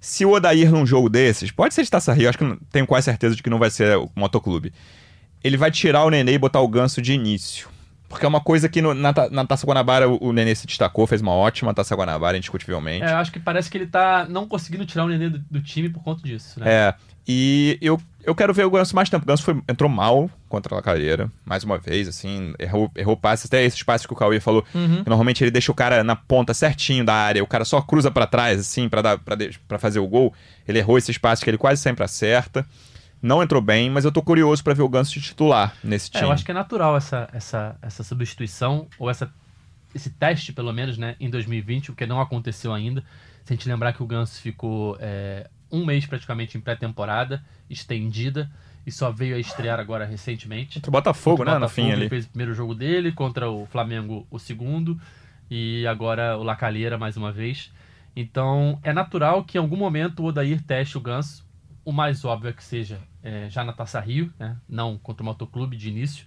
Se 0.01 0.25
o 0.25 0.31
Odair 0.31 0.69
num 0.71 0.85
jogo 0.85 1.07
desses, 1.09 1.51
pode 1.51 1.73
ser 1.73 1.83
de 1.83 1.89
Taça 1.91 2.11
Rio, 2.11 2.27
acho 2.27 2.37
que 2.37 2.43
não- 2.43 2.57
tenho 2.71 2.85
quase 2.87 3.05
certeza 3.05 3.35
de 3.35 3.43
que 3.43 3.49
não 3.49 3.59
vai 3.59 3.69
ser 3.69 3.95
o 3.97 4.09
Motoclube. 4.15 4.73
Ele 5.43 5.57
vai 5.57 5.69
tirar 5.71 6.03
o 6.05 6.09
Nenê 6.09 6.33
e 6.33 6.37
botar 6.39 6.59
o 6.59 6.67
Ganso 6.67 7.01
de 7.01 7.13
início. 7.13 7.67
Porque 8.13 8.25
é 8.25 8.29
uma 8.29 8.39
coisa 8.41 8.69
que 8.69 8.81
no- 8.81 8.93
na, 8.93 9.11
na 9.31 9.45
Taça 9.45 9.65
Guanabara 9.65 10.07
o, 10.07 10.17
o 10.27 10.31
Nenê 10.31 10.53
se 10.55 10.67
destacou, 10.67 11.07
fez 11.07 11.19
uma 11.21 11.31
ótima 11.33 11.73
Taça 11.73 11.95
Guanabara, 11.95 12.37
indiscutivelmente. 12.37 13.03
É, 13.03 13.11
eu 13.11 13.17
acho 13.17 13.31
que 13.31 13.39
parece 13.39 13.69
que 13.71 13.77
ele 13.77 13.87
tá 13.87 14.25
não 14.29 14.47
conseguindo 14.47 14.85
tirar 14.85 15.05
o 15.05 15.07
Nenê 15.09 15.29
do, 15.29 15.39
do 15.49 15.61
time 15.61 15.89
por 15.89 16.03
conta 16.03 16.21
disso, 16.23 16.59
né? 16.59 16.65
É, 16.71 16.93
e 17.27 17.77
eu, 17.81 17.99
eu 18.23 18.35
quero 18.35 18.53
ver 18.53 18.65
o 18.65 18.69
Ganso 18.69 18.95
mais 18.95 19.09
tempo. 19.09 19.23
O 19.23 19.27
Ganso 19.27 19.41
foi, 19.43 19.55
entrou 19.67 19.89
mal 19.89 20.29
contra 20.47 20.73
a 20.73 20.77
Lacareira, 20.77 21.31
mais 21.45 21.63
uma 21.63 21.77
vez, 21.77 22.07
assim, 22.07 22.53
errou, 22.59 22.91
errou 22.95 23.17
passes, 23.17 23.45
até 23.47 23.63
esses 23.63 23.81
passes 23.81 24.05
que 24.05 24.13
o 24.13 24.15
Cauê 24.15 24.39
falou. 24.39 24.63
Uhum. 24.75 25.03
que 25.03 25.09
Normalmente 25.09 25.43
ele 25.43 25.49
deixa 25.51 25.71
o 25.71 25.75
cara 25.75 26.03
na 26.03 26.15
ponta 26.15 26.53
certinho 26.53 27.03
da 27.03 27.13
área, 27.15 27.43
o 27.43 27.47
cara 27.47 27.65
só 27.65 27.81
cruza 27.81 28.11
pra 28.11 28.27
trás, 28.27 28.59
assim, 28.59 28.87
pra 28.89 29.79
fazer 29.79 29.99
o 29.99 30.07
gol. 30.07 30.33
Ele 30.67 30.79
errou 30.79 30.97
esses 30.97 31.17
passes 31.17 31.43
que 31.43 31.49
ele 31.49 31.57
quase 31.57 31.81
sempre 31.81 32.03
acerta. 32.03 32.65
Não 33.23 33.41
entrou 33.41 33.61
bem, 33.61 33.89
mas 33.89 34.03
eu 34.03 34.11
tô 34.11 34.21
curioso 34.21 34.61
pra 34.63 34.73
ver 34.73 34.81
o 34.83 34.89
Ganso 34.89 35.19
titular 35.21 35.73
nesse 35.83 36.09
É, 36.09 36.11
time. 36.19 36.23
eu 36.25 36.31
acho 36.31 36.43
que 36.43 36.51
é 36.51 36.53
natural 36.53 36.97
essa, 36.97 37.29
essa, 37.31 37.75
essa 37.81 38.03
substituição, 38.03 38.87
ou 38.99 39.09
essa, 39.09 39.33
esse 39.95 40.09
teste, 40.09 40.51
pelo 40.51 40.73
menos, 40.73 40.97
né, 40.97 41.15
em 41.21 41.29
2020, 41.29 41.91
o 41.91 41.95
que 41.95 42.05
não 42.05 42.19
aconteceu 42.19 42.73
ainda. 42.73 43.01
Se 43.45 43.53
a 43.53 43.55
gente 43.55 43.67
lembrar 43.69 43.93
que 43.93 44.03
o 44.03 44.05
Ganso 44.05 44.41
ficou 44.41 44.97
é, 44.99 45.49
um 45.71 45.85
mês 45.85 46.05
praticamente 46.05 46.57
em 46.57 46.61
pré-temporada, 46.61 47.41
estendida, 47.69 48.51
e 48.85 48.91
só 48.91 49.09
veio 49.09 49.37
a 49.37 49.39
estrear 49.39 49.79
agora 49.79 50.03
recentemente. 50.05 50.73
Contra 50.75 50.89
o 50.89 50.91
Botafogo, 50.91 51.37
Contra 51.37 51.51
o 51.51 51.55
né? 51.55 51.59
Botafogo, 51.61 51.87
fim 51.87 51.91
ele 51.93 52.01
ali. 52.01 52.09
fez 52.09 52.25
o 52.25 52.29
primeiro 52.29 52.53
jogo 52.53 52.75
dele, 52.75 53.13
contra 53.13 53.49
o 53.49 53.65
Flamengo 53.65 54.27
o 54.29 54.37
segundo, 54.37 54.99
e 55.49 55.87
agora 55.87 56.37
o 56.37 56.43
Lacalheira 56.43 56.97
mais 56.97 57.15
uma 57.15 57.31
vez. 57.31 57.71
Então 58.13 58.77
é 58.83 58.91
natural 58.91 59.43
que 59.45 59.57
em 59.57 59.61
algum 59.61 59.77
momento 59.77 60.21
o 60.21 60.25
Odair 60.25 60.61
teste 60.61 60.97
o 60.97 61.01
Ganso. 61.01 61.45
O 61.85 61.91
mais 61.93 62.23
óbvio 62.25 62.49
é 62.49 62.53
que 62.53 62.63
seja 62.63 62.99
é, 63.23 63.49
já 63.49 63.63
na 63.63 63.73
Taça 63.73 63.99
Rio, 63.99 64.31
né? 64.37 64.57
não 64.67 64.97
contra 64.97 65.23
o 65.23 65.25
Motoclube 65.25 65.77
de 65.77 65.89
início. 65.89 66.25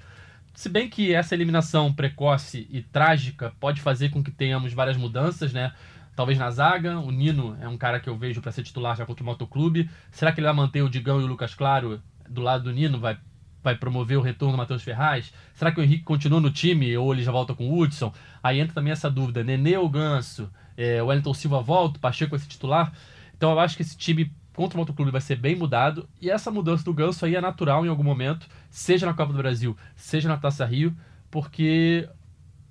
Se 0.54 0.70
bem 0.70 0.88
que 0.88 1.14
essa 1.14 1.34
eliminação 1.34 1.92
precoce 1.92 2.66
e 2.70 2.80
trágica 2.80 3.52
pode 3.60 3.80
fazer 3.82 4.08
com 4.08 4.24
que 4.24 4.30
tenhamos 4.30 4.72
várias 4.72 4.96
mudanças, 4.96 5.52
né? 5.52 5.72
Talvez 6.16 6.38
na 6.38 6.50
zaga, 6.50 6.98
o 6.98 7.10
Nino 7.10 7.58
é 7.60 7.68
um 7.68 7.76
cara 7.76 8.00
que 8.00 8.08
eu 8.08 8.16
vejo 8.16 8.40
para 8.40 8.50
ser 8.50 8.62
titular 8.62 8.96
já 8.96 9.04
contra 9.04 9.22
o 9.22 9.26
Motoclube. 9.26 9.90
Será 10.10 10.32
que 10.32 10.40
ele 10.40 10.46
vai 10.46 10.56
manter 10.56 10.80
o 10.80 10.88
Digão 10.88 11.20
e 11.20 11.24
o 11.24 11.26
Lucas 11.26 11.54
Claro 11.54 12.00
do 12.26 12.40
lado 12.40 12.64
do 12.64 12.72
Nino? 12.72 12.98
Vai, 12.98 13.18
vai 13.62 13.76
promover 13.76 14.16
o 14.16 14.22
retorno 14.22 14.54
do 14.54 14.56
Matheus 14.56 14.82
Ferraz? 14.82 15.30
Será 15.52 15.70
que 15.70 15.78
o 15.78 15.82
Henrique 15.82 16.04
continua 16.04 16.40
no 16.40 16.50
time 16.50 16.96
ou 16.96 17.12
ele 17.12 17.22
já 17.22 17.30
volta 17.30 17.54
com 17.54 17.68
o 17.68 17.78
Hudson? 17.78 18.10
Aí 18.42 18.58
entra 18.58 18.76
também 18.76 18.94
essa 18.94 19.10
dúvida: 19.10 19.44
Nenê 19.44 19.76
ou 19.76 19.90
Ganso? 19.90 20.50
É, 20.74 21.02
o 21.02 21.06
Wellington 21.08 21.34
Silva 21.34 21.60
volta, 21.60 22.00
Pacheco 22.00 22.30
vai 22.30 22.40
ser 22.40 22.48
titular? 22.48 22.94
Então 23.36 23.50
eu 23.50 23.60
acho 23.60 23.76
que 23.76 23.82
esse 23.82 23.94
time 23.94 24.32
contra 24.56 24.76
o 24.76 24.80
Motoclube 24.80 25.10
vai 25.10 25.20
ser 25.20 25.36
bem 25.36 25.54
mudado. 25.54 26.08
E 26.20 26.30
essa 26.30 26.50
mudança 26.50 26.82
do 26.82 26.94
Ganso 26.94 27.26
aí 27.26 27.36
é 27.36 27.40
natural 27.42 27.84
em 27.84 27.90
algum 27.90 28.02
momento, 28.02 28.48
seja 28.70 29.04
na 29.04 29.12
Copa 29.12 29.30
do 29.32 29.38
Brasil, 29.38 29.76
seja 29.94 30.28
na 30.30 30.38
Taça 30.38 30.64
Rio, 30.64 30.96
porque 31.30 32.08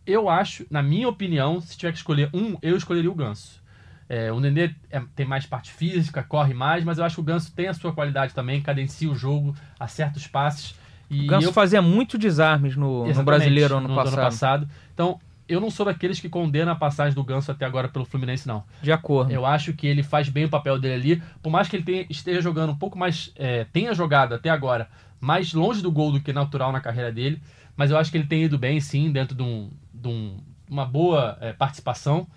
eu 0.06 0.28
acho, 0.28 0.66
na 0.70 0.82
minha 0.82 1.08
opinião, 1.08 1.62
se 1.62 1.78
tiver 1.78 1.92
que 1.92 2.00
escolher 2.00 2.30
um, 2.34 2.58
eu 2.62 2.76
escolheria 2.76 3.12
o 3.12 3.16
Ganso. 3.16 3.64
É, 4.10 4.32
o 4.32 4.40
Nenê 4.40 4.74
é- 4.90 5.02
tem 5.16 5.26
mais 5.28 5.46
parte 5.46 5.72
física, 5.72 6.24
corre 6.24 6.54
mais, 6.56 6.84
mas 6.84 6.98
eu 6.98 7.06
acho 7.06 7.16
que 7.16 7.22
o 7.22 7.24
Ganso 7.24 7.54
tem 7.54 7.68
a 7.68 7.74
sua 7.74 7.94
qualidade 7.94 8.34
também, 8.34 8.62
cadencia 8.62 9.10
o 9.10 9.16
jogo, 9.16 9.56
acerta 9.80 10.18
os 10.18 10.26
passes. 10.28 10.76
E 11.10 11.22
O 11.22 11.28
Ganso 11.28 11.48
eu 11.48 11.54
fazia 11.54 11.82
muitos 11.84 12.20
desarmes 12.20 12.76
no, 12.76 13.06
no 13.06 13.24
brasileiro 13.24 13.78
ano 13.78 13.90
no 13.90 13.96
passado. 13.96 14.22
passado. 14.22 14.70
Então, 14.94 15.20
eu 15.48 15.60
não 15.62 15.70
sou 15.70 15.86
daqueles 15.86 16.20
que 16.20 16.28
condena 16.30 16.72
a 16.72 16.76
passagem 16.76 17.14
do 17.14 17.24
Ganso 17.24 17.52
até 17.52 17.66
agora 17.66 17.88
pelo 17.88 18.06
Fluminense, 18.06 18.48
não. 18.48 18.64
De 18.82 18.92
acordo. 18.92 19.32
Eu 19.32 19.46
acho 19.46 19.74
que 19.74 19.86
ele 19.88 20.02
faz 20.04 20.28
bem 20.30 20.46
o 20.46 20.50
papel 20.50 20.80
dele 20.80 20.94
ali, 21.16 21.24
por 21.42 21.50
mais 21.52 21.68
que 21.68 21.76
ele 21.76 21.84
tenha- 21.84 22.06
esteja 22.10 22.42
jogando 22.42 22.72
um 22.72 22.76
pouco 22.78 22.98
mais. 22.98 23.32
é, 23.36 23.66
tenha 23.66 23.94
jogado 23.94 24.34
até 24.34 24.50
agora 24.50 24.88
mais 25.20 25.54
longe 25.54 25.82
do 25.82 25.92
gol 25.92 26.12
do 26.12 26.20
que 26.22 26.32
natural 26.34 26.72
na 26.72 26.80
carreira 26.80 27.12
dele, 27.12 27.42
mas 27.76 27.92
eu 27.92 27.98
acho 27.98 28.12
que 28.12 28.18
ele 28.18 28.28
tem 28.28 28.44
ido 28.44 28.58
bem, 28.58 28.80
sim, 28.80 29.12
dentro 29.12 29.36
de, 29.36 29.44
um, 29.44 29.70
de 29.94 30.08
um- 30.08 30.38
uma 30.70 30.86
boa 30.86 31.38
é, 31.42 31.54
participação. 31.54 32.28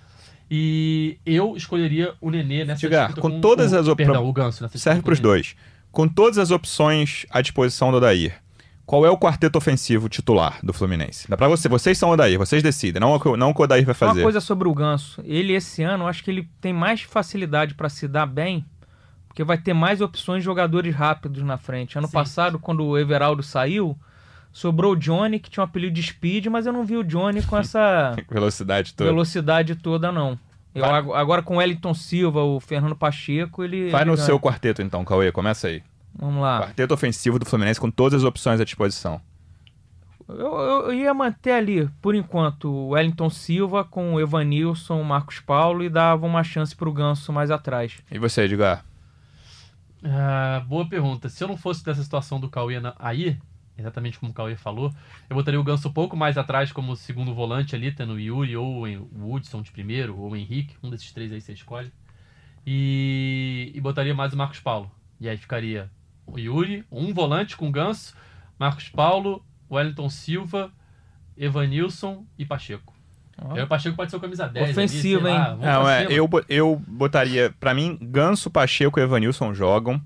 E 0.50 1.18
eu 1.26 1.56
escolheria 1.56 2.14
o 2.20 2.30
Nenê 2.30 2.64
nessa 2.64 2.86
Edgar, 2.86 3.08
disputa 3.08 3.20
com 3.28 3.40
todas 3.40 3.72
o, 3.72 3.78
as 3.78 3.88
op- 3.88 3.96
Perdão, 4.02 4.26
o 4.26 4.32
Ganso. 4.32 4.62
nessa 4.62 4.78
Serve 4.78 5.02
para 5.02 5.12
os 5.12 5.18
com 5.18 5.22
dois. 5.22 5.54
Com 5.92 6.08
todas 6.08 6.38
as 6.38 6.50
opções 6.50 7.26
à 7.30 7.40
disposição 7.42 7.90
do 7.90 7.98
Odair, 7.98 8.34
qual 8.88 9.04
é 9.04 9.10
o 9.10 9.18
quarteto 9.18 9.58
ofensivo 9.58 10.08
titular 10.08 10.60
do 10.62 10.72
Fluminense? 10.72 11.28
Dá 11.28 11.36
pra 11.36 11.46
você, 11.46 11.68
vocês 11.68 11.98
são 11.98 12.08
o 12.08 12.12
Odair, 12.12 12.38
vocês 12.38 12.62
decidem, 12.62 12.98
não 12.98 13.12
o 13.14 13.20
que, 13.20 13.36
não 13.36 13.50
o 13.50 13.54
que 13.54 13.60
o 13.60 13.64
Odair 13.64 13.84
vai 13.84 13.94
Só 13.94 14.06
Uma 14.06 14.12
fazer. 14.12 14.22
coisa 14.22 14.40
sobre 14.40 14.66
o 14.66 14.72
Ganso. 14.72 15.20
Ele, 15.26 15.52
esse 15.52 15.82
ano, 15.82 16.04
eu 16.04 16.08
acho 16.08 16.24
que 16.24 16.30
ele 16.30 16.48
tem 16.58 16.72
mais 16.72 17.02
facilidade 17.02 17.74
para 17.74 17.90
se 17.90 18.08
dar 18.08 18.24
bem, 18.24 18.64
porque 19.28 19.44
vai 19.44 19.58
ter 19.58 19.74
mais 19.74 20.00
opções 20.00 20.38
de 20.38 20.46
jogadores 20.46 20.94
rápidos 20.94 21.42
na 21.42 21.58
frente. 21.58 21.98
Ano 21.98 22.06
Sim. 22.06 22.14
passado, 22.14 22.58
quando 22.58 22.82
o 22.82 22.96
Everaldo 22.96 23.42
saiu, 23.42 23.94
sobrou 24.50 24.94
o 24.94 24.96
Johnny, 24.96 25.38
que 25.38 25.50
tinha 25.50 25.62
um 25.62 25.66
apelido 25.68 25.92
de 25.94 26.02
Speed, 26.02 26.46
mas 26.46 26.64
eu 26.64 26.72
não 26.72 26.82
vi 26.82 26.96
o 26.96 27.04
Johnny 27.04 27.42
com 27.42 27.58
essa 27.58 28.16
Velocidade 28.30 28.94
toda. 28.94 29.10
velocidade 29.10 29.76
toda, 29.76 30.10
não. 30.10 30.38
Eu, 30.74 30.86
agora 31.14 31.42
com 31.42 31.56
o 31.56 31.58
Wellington 31.58 31.92
Silva, 31.92 32.42
o 32.42 32.58
Fernando 32.58 32.96
Pacheco, 32.96 33.62
ele. 33.62 33.90
Vai 33.90 34.00
ele 34.00 34.10
no 34.12 34.16
ganha. 34.16 34.24
seu 34.24 34.40
quarteto 34.40 34.80
então, 34.80 35.04
Cauê, 35.04 35.30
começa 35.30 35.68
aí. 35.68 35.82
Vamos 36.18 36.42
lá. 36.42 36.60
Quarteto 36.62 36.92
ofensivo 36.92 37.38
do 37.38 37.46
Fluminense 37.46 37.80
com 37.80 37.90
todas 37.90 38.22
as 38.22 38.24
opções 38.28 38.60
à 38.60 38.64
disposição. 38.64 39.20
Eu, 40.28 40.36
eu- 40.36 40.82
eu 40.88 40.94
ia 40.94 41.14
manter 41.14 41.52
ali, 41.52 41.88
por 42.02 42.14
enquanto, 42.14 42.68
o 42.68 42.88
Wellington 42.88 43.30
Silva 43.30 43.82
com 43.84 44.14
o 44.14 44.20
Evanilson, 44.20 45.00
o 45.00 45.04
Marcos 45.04 45.40
Paulo 45.40 45.82
e 45.82 45.88
dava 45.88 46.26
uma 46.26 46.44
chance 46.44 46.76
pro 46.76 46.92
Ganso 46.92 47.32
mais 47.32 47.50
atrás. 47.50 47.98
E 48.10 48.18
você, 48.18 48.42
Edgar? 48.42 48.84
Ah, 50.04 50.62
boa 50.68 50.86
pergunta. 50.88 51.28
Se 51.28 51.42
eu 51.42 51.48
não 51.48 51.56
fosse 51.56 51.84
dessa 51.84 52.02
situação 52.02 52.38
do 52.38 52.48
Cauê 52.50 52.78
na- 52.78 52.94
aí, 52.98 53.38
exatamente 53.76 54.18
como 54.18 54.30
o 54.32 54.34
Cauê 54.34 54.54
falou, 54.54 54.92
eu 55.30 55.36
botaria 55.36 55.58
o 55.60 55.64
Ganso 55.64 55.88
um 55.88 55.92
pouco 55.92 56.16
mais 56.16 56.36
atrás 56.36 56.70
como 56.72 56.94
segundo 56.94 57.34
volante 57.34 57.74
ali, 57.74 57.90
tendo 57.90 58.12
o 58.14 58.20
Yuri 58.20 58.56
ou 58.56 58.86
o 58.86 59.32
Hudson 59.34 59.62
de 59.62 59.72
primeiro, 59.72 60.16
ou 60.18 60.32
o 60.32 60.36
Henrique, 60.36 60.76
um 60.82 60.90
desses 60.90 61.10
três 61.12 61.32
aí 61.32 61.40
você 61.40 61.52
escolhe. 61.52 61.90
E, 62.66 63.72
e 63.74 63.80
botaria 63.80 64.14
mais 64.14 64.32
o 64.32 64.36
Marcos 64.36 64.60
Paulo. 64.60 64.90
E 65.20 65.28
aí 65.28 65.36
ficaria 65.38 65.90
o 66.32 66.38
Yuri, 66.38 66.84
um 66.90 67.12
volante 67.12 67.56
com 67.56 67.68
o 67.68 67.72
Ganso, 67.72 68.14
Marcos 68.58 68.88
Paulo, 68.88 69.44
Wellington 69.70 70.08
Silva, 70.10 70.70
Evanilson 71.36 72.24
e 72.38 72.44
Pacheco. 72.44 72.94
Ó. 73.40 73.54
Aí 73.54 73.62
o 73.62 73.66
Pacheco 73.68 73.96
pode 73.96 74.10
ser 74.10 74.16
o 74.16 74.20
camisa 74.20 74.48
10. 74.48 74.70
Ofensivo, 74.70 75.26
ali, 75.26 75.36
lá, 75.36 75.40
hein? 75.40 75.44
vamos 75.50 75.64
Não, 75.64 75.88
é, 75.88 76.06
eu, 76.10 76.28
eu 76.48 76.82
botaria, 76.86 77.54
pra 77.60 77.72
mim, 77.72 77.96
Ganso, 78.00 78.50
Pacheco 78.50 78.98
e 78.98 79.02
Evanilson 79.02 79.54
jogam. 79.54 80.00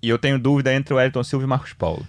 E 0.00 0.08
eu 0.08 0.18
tenho 0.18 0.38
dúvida 0.38 0.72
entre 0.72 0.94
o 0.94 1.00
Elton 1.00 1.22
Silva 1.24 1.44
e 1.44 1.48
Marcos 1.48 1.72
Paulo. 1.72 2.06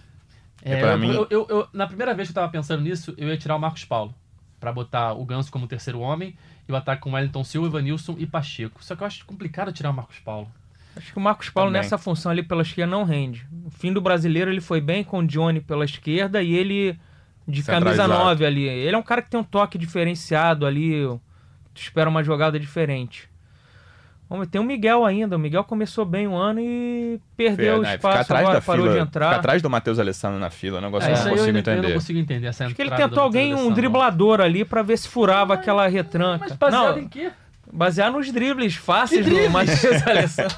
É, 0.63 0.81
eu- 0.81 0.97
mim- 0.97 1.13
eu- 1.13 1.27
eu- 1.29 1.47
eu- 1.49 1.67
na 1.73 1.87
primeira 1.87 2.13
vez 2.13 2.27
que 2.27 2.31
eu 2.31 2.35
tava 2.35 2.51
pensando 2.51 2.81
nisso, 2.83 3.13
eu 3.17 3.27
ia 3.27 3.37
tirar 3.37 3.55
o 3.55 3.59
Marcos 3.59 3.83
Paulo. 3.83 4.13
Pra 4.59 4.71
botar 4.71 5.13
o 5.13 5.25
Ganso 5.25 5.51
como 5.51 5.67
terceiro 5.67 5.99
homem 5.99 6.35
e 6.67 6.71
o 6.71 6.75
ataque 6.75 7.01
com 7.01 7.09
o 7.11 7.13
Wellington 7.13 7.43
Silva, 7.43 7.67
Evanilson 7.67 8.15
e 8.17 8.25
Pacheco. 8.25 8.83
Só 8.83 8.95
que 8.95 9.01
eu 9.03 9.07
acho 9.07 9.25
complicado 9.25 9.71
tirar 9.71 9.89
o 9.89 9.93
Marcos 9.93 10.19
Paulo. 10.19 10.51
Acho 10.95 11.13
que 11.13 11.17
o 11.17 11.21
Marcos 11.21 11.49
Paulo 11.49 11.69
Também. 11.69 11.81
nessa 11.81 11.97
função 11.97 12.31
ali 12.31 12.43
pela 12.43 12.61
esquerda 12.61 12.91
não 12.91 13.03
rende. 13.03 13.47
No 13.51 13.69
fim 13.69 13.93
do 13.93 14.01
brasileiro 14.01 14.51
ele 14.51 14.61
foi 14.61 14.81
bem 14.81 15.03
com 15.03 15.19
o 15.19 15.27
Johnny 15.27 15.61
pela 15.61 15.85
esquerda 15.85 16.41
e 16.41 16.53
ele 16.53 16.99
de 17.47 17.63
camisa 17.63 17.91
Centralizado. 17.91 18.13
9 18.13 18.45
ali. 18.45 18.67
Ele 18.67 18.95
é 18.95 18.97
um 18.97 19.03
cara 19.03 19.21
que 19.21 19.29
tem 19.29 19.39
um 19.39 19.43
toque 19.43 19.77
diferenciado 19.77 20.65
ali. 20.65 21.05
Tu 21.73 21.81
espera 21.81 22.09
uma 22.09 22.23
jogada 22.23 22.59
diferente. 22.59 23.29
Vamos 24.29 24.45
ver, 24.45 24.51
tem 24.51 24.61
o 24.61 24.63
Miguel 24.63 25.05
ainda. 25.05 25.35
O 25.35 25.39
Miguel 25.39 25.63
começou 25.63 26.05
bem 26.05 26.27
o 26.27 26.35
ano 26.35 26.59
e 26.59 27.19
perdeu 27.35 27.79
o 27.79 27.81
né, 27.81 27.95
espaço 27.95 28.19
atrás 28.21 28.43
agora, 28.43 28.59
da 28.59 28.65
parou 28.65 28.85
fila, 28.85 28.95
de 28.95 29.01
entrar. 29.01 29.25
Ficar 29.29 29.39
atrás 29.39 29.61
do 29.61 29.69
Matheus 29.71 29.97
Alessandro 29.97 30.39
na 30.39 30.51
fila, 30.51 30.77
é 30.77 30.81
um 30.81 30.83
negócio 30.83 31.09
É, 31.09 31.13
que 31.13 31.19
eu 31.19 31.23
não 31.23 31.31
eu, 31.31 31.37
consigo 31.37 31.55
eu 31.57 31.59
entender. 31.59 31.87
não 31.87 31.93
consigo 31.93 32.19
entender. 32.19 32.47
Essa 32.47 32.65
Acho 32.65 32.75
que 32.75 32.81
ele 32.81 32.91
tentou 32.91 33.23
alguém, 33.23 33.55
um 33.55 33.71
driblador 33.71 34.39
ali 34.39 34.63
pra 34.63 34.83
ver 34.83 34.97
se 34.97 35.07
furava 35.07 35.55
aquela 35.55 35.87
retranca. 35.87 36.45
Mas 36.47 36.57
baseado 36.57 36.97
não, 36.97 37.01
em 37.01 37.07
quê? 37.07 37.31
Basear 37.71 38.11
nos 38.11 38.31
dribles 38.31 38.75
fáceis 38.75 39.23
Que 39.23 39.29
do 39.29 39.35
dribles? 39.35 39.51
Matheus 39.53 40.01
Alessandro. 40.07 40.57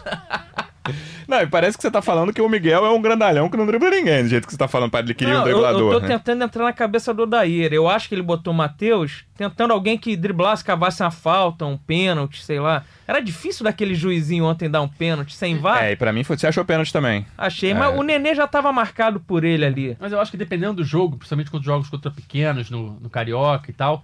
Não, 1.27 1.39
e 1.39 1.47
parece 1.47 1.77
que 1.77 1.81
você 1.83 1.91
tá 1.91 2.01
falando 2.01 2.33
que 2.33 2.41
o 2.41 2.49
Miguel 2.49 2.83
é 2.85 2.89
um 2.89 3.01
grandalhão 3.01 3.47
que 3.47 3.55
não 3.55 3.65
dribla 3.65 3.89
ninguém, 3.91 4.23
do 4.23 4.29
jeito 4.29 4.45
que 4.45 4.51
você 4.51 4.57
tá 4.57 4.67
falando 4.67 4.89
para 4.89 4.99
ele 5.01 5.13
queria 5.13 5.35
um 5.35 5.37
Não, 5.37 5.47
eu- 5.47 5.53
driblador. 5.53 5.93
Eu, 5.93 5.99
tô 6.01 6.07
né? 6.07 6.17
tentando 6.17 6.43
entrar 6.43 6.63
na 6.65 6.73
cabeça 6.73 7.13
do 7.13 7.23
Odair. 7.23 7.71
Eu 7.71 7.87
acho 7.87 8.09
que 8.09 8.15
ele 8.15 8.23
botou 8.23 8.51
o 8.51 8.55
Matheus 8.55 9.23
tentando 9.37 9.71
alguém 9.71 9.97
que 9.97 10.17
driblasse, 10.17 10.63
cavasse 10.65 11.01
uma 11.01 11.11
falta, 11.11 11.65
um 11.65 11.77
pênalti, 11.77 12.43
sei 12.43 12.59
lá. 12.59 12.83
Era 13.07 13.21
difícil 13.21 13.63
daquele 13.63 13.93
juizinho 13.95 14.43
ontem 14.43 14.69
dar 14.69 14.81
um 14.81 14.87
pênalti 14.89 15.33
sem 15.35 15.57
VAR. 15.57 15.83
É, 15.85 15.91
e 15.91 15.95
pra 15.95 16.11
mim 16.11 16.23
foi, 16.23 16.35
você 16.37 16.47
achou 16.47 16.65
pênalti 16.65 16.91
também. 16.91 17.25
Achei, 17.37 17.71
É. 17.71 17.73
mas 17.75 17.97
o 17.97 18.01
Nenê 18.03 18.33
já 18.35 18.47
tava 18.47 18.73
marcado 18.73 19.19
por 19.19 19.43
ele 19.45 19.63
ali. 19.63 19.97
Mas 19.99 20.11
eu 20.11 20.19
acho 20.19 20.31
que 20.31 20.37
dependendo 20.37 20.73
do 20.75 20.83
jogo, 20.83 21.15
principalmente 21.17 21.51
quando 21.51 21.63
jogos 21.63 21.87
contra 21.87 22.11
pequenos, 22.11 22.69
no, 22.69 22.99
no 22.99 23.09
Carioca 23.09 23.69
e 23.69 23.73
tal, 23.73 24.03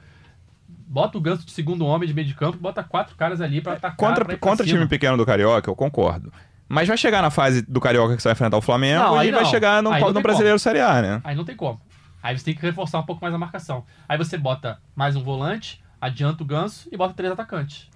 bota 0.88 1.18
o 1.18 1.22
Ganso 1.22 1.46
de 1.46 1.52
segundo 1.52 1.86
homem 1.86 2.08
de 2.08 2.14
meio 2.14 2.28
de 2.28 2.34
campo, 2.34 2.58
bota 2.58 2.82
quatro 2.84 3.16
caras 3.16 3.42
ali 3.42 3.62
pra 3.62 3.74
atacar. 3.74 3.96
Contra, 3.98 4.38
contra 4.38 4.66
cima. 4.66 4.78
time 4.80 4.90
pequeno 4.90 5.18
do 5.18 5.26
Carioca, 5.26 5.70
eu 5.70 5.76
concordo. 5.76 6.32
Mas 6.70 6.88
vai 6.88 6.98
chegar 6.98 7.22
na 7.22 7.30
fase 7.30 7.62
do 7.62 7.80
Carioca 7.80 8.16
que 8.16 8.22
você 8.22 8.28
vai 8.30 8.34
enfrentar 8.34 8.58
o 8.58 8.62
Flamengo 8.62 9.04
Não, 9.04 9.18
aí 9.20 9.30
e 9.30 9.32
vai 9.32 9.44
não. 9.44 9.50
chegar 9.50 9.82
no, 9.84 9.92
no 9.92 10.22
Brasileiro 10.22 10.58
Série 10.60 10.82
A, 10.82 11.02
né? 11.02 11.22
Aí 11.24 11.36
não 11.36 11.46
tem 11.46 11.56
como. 11.56 11.80
Aí 12.22 12.38
você 12.38 12.44
tem 12.46 12.56
que 12.56 12.62
reforçar 12.62 13.00
um 13.00 13.04
pouco 13.04 13.22
mais 13.22 13.34
a 13.34 13.38
marcação. 13.38 13.86
Aí 14.08 14.18
você 14.18 14.38
bota 14.38 14.80
mais 14.96 15.16
um 15.16 15.24
volante, 15.24 15.82
adianta 16.02 16.44
o 16.44 16.46
Ganso 16.46 16.90
e 16.92 16.98
bota 16.98 17.14
três 17.14 17.32
atacantes. 17.32 17.88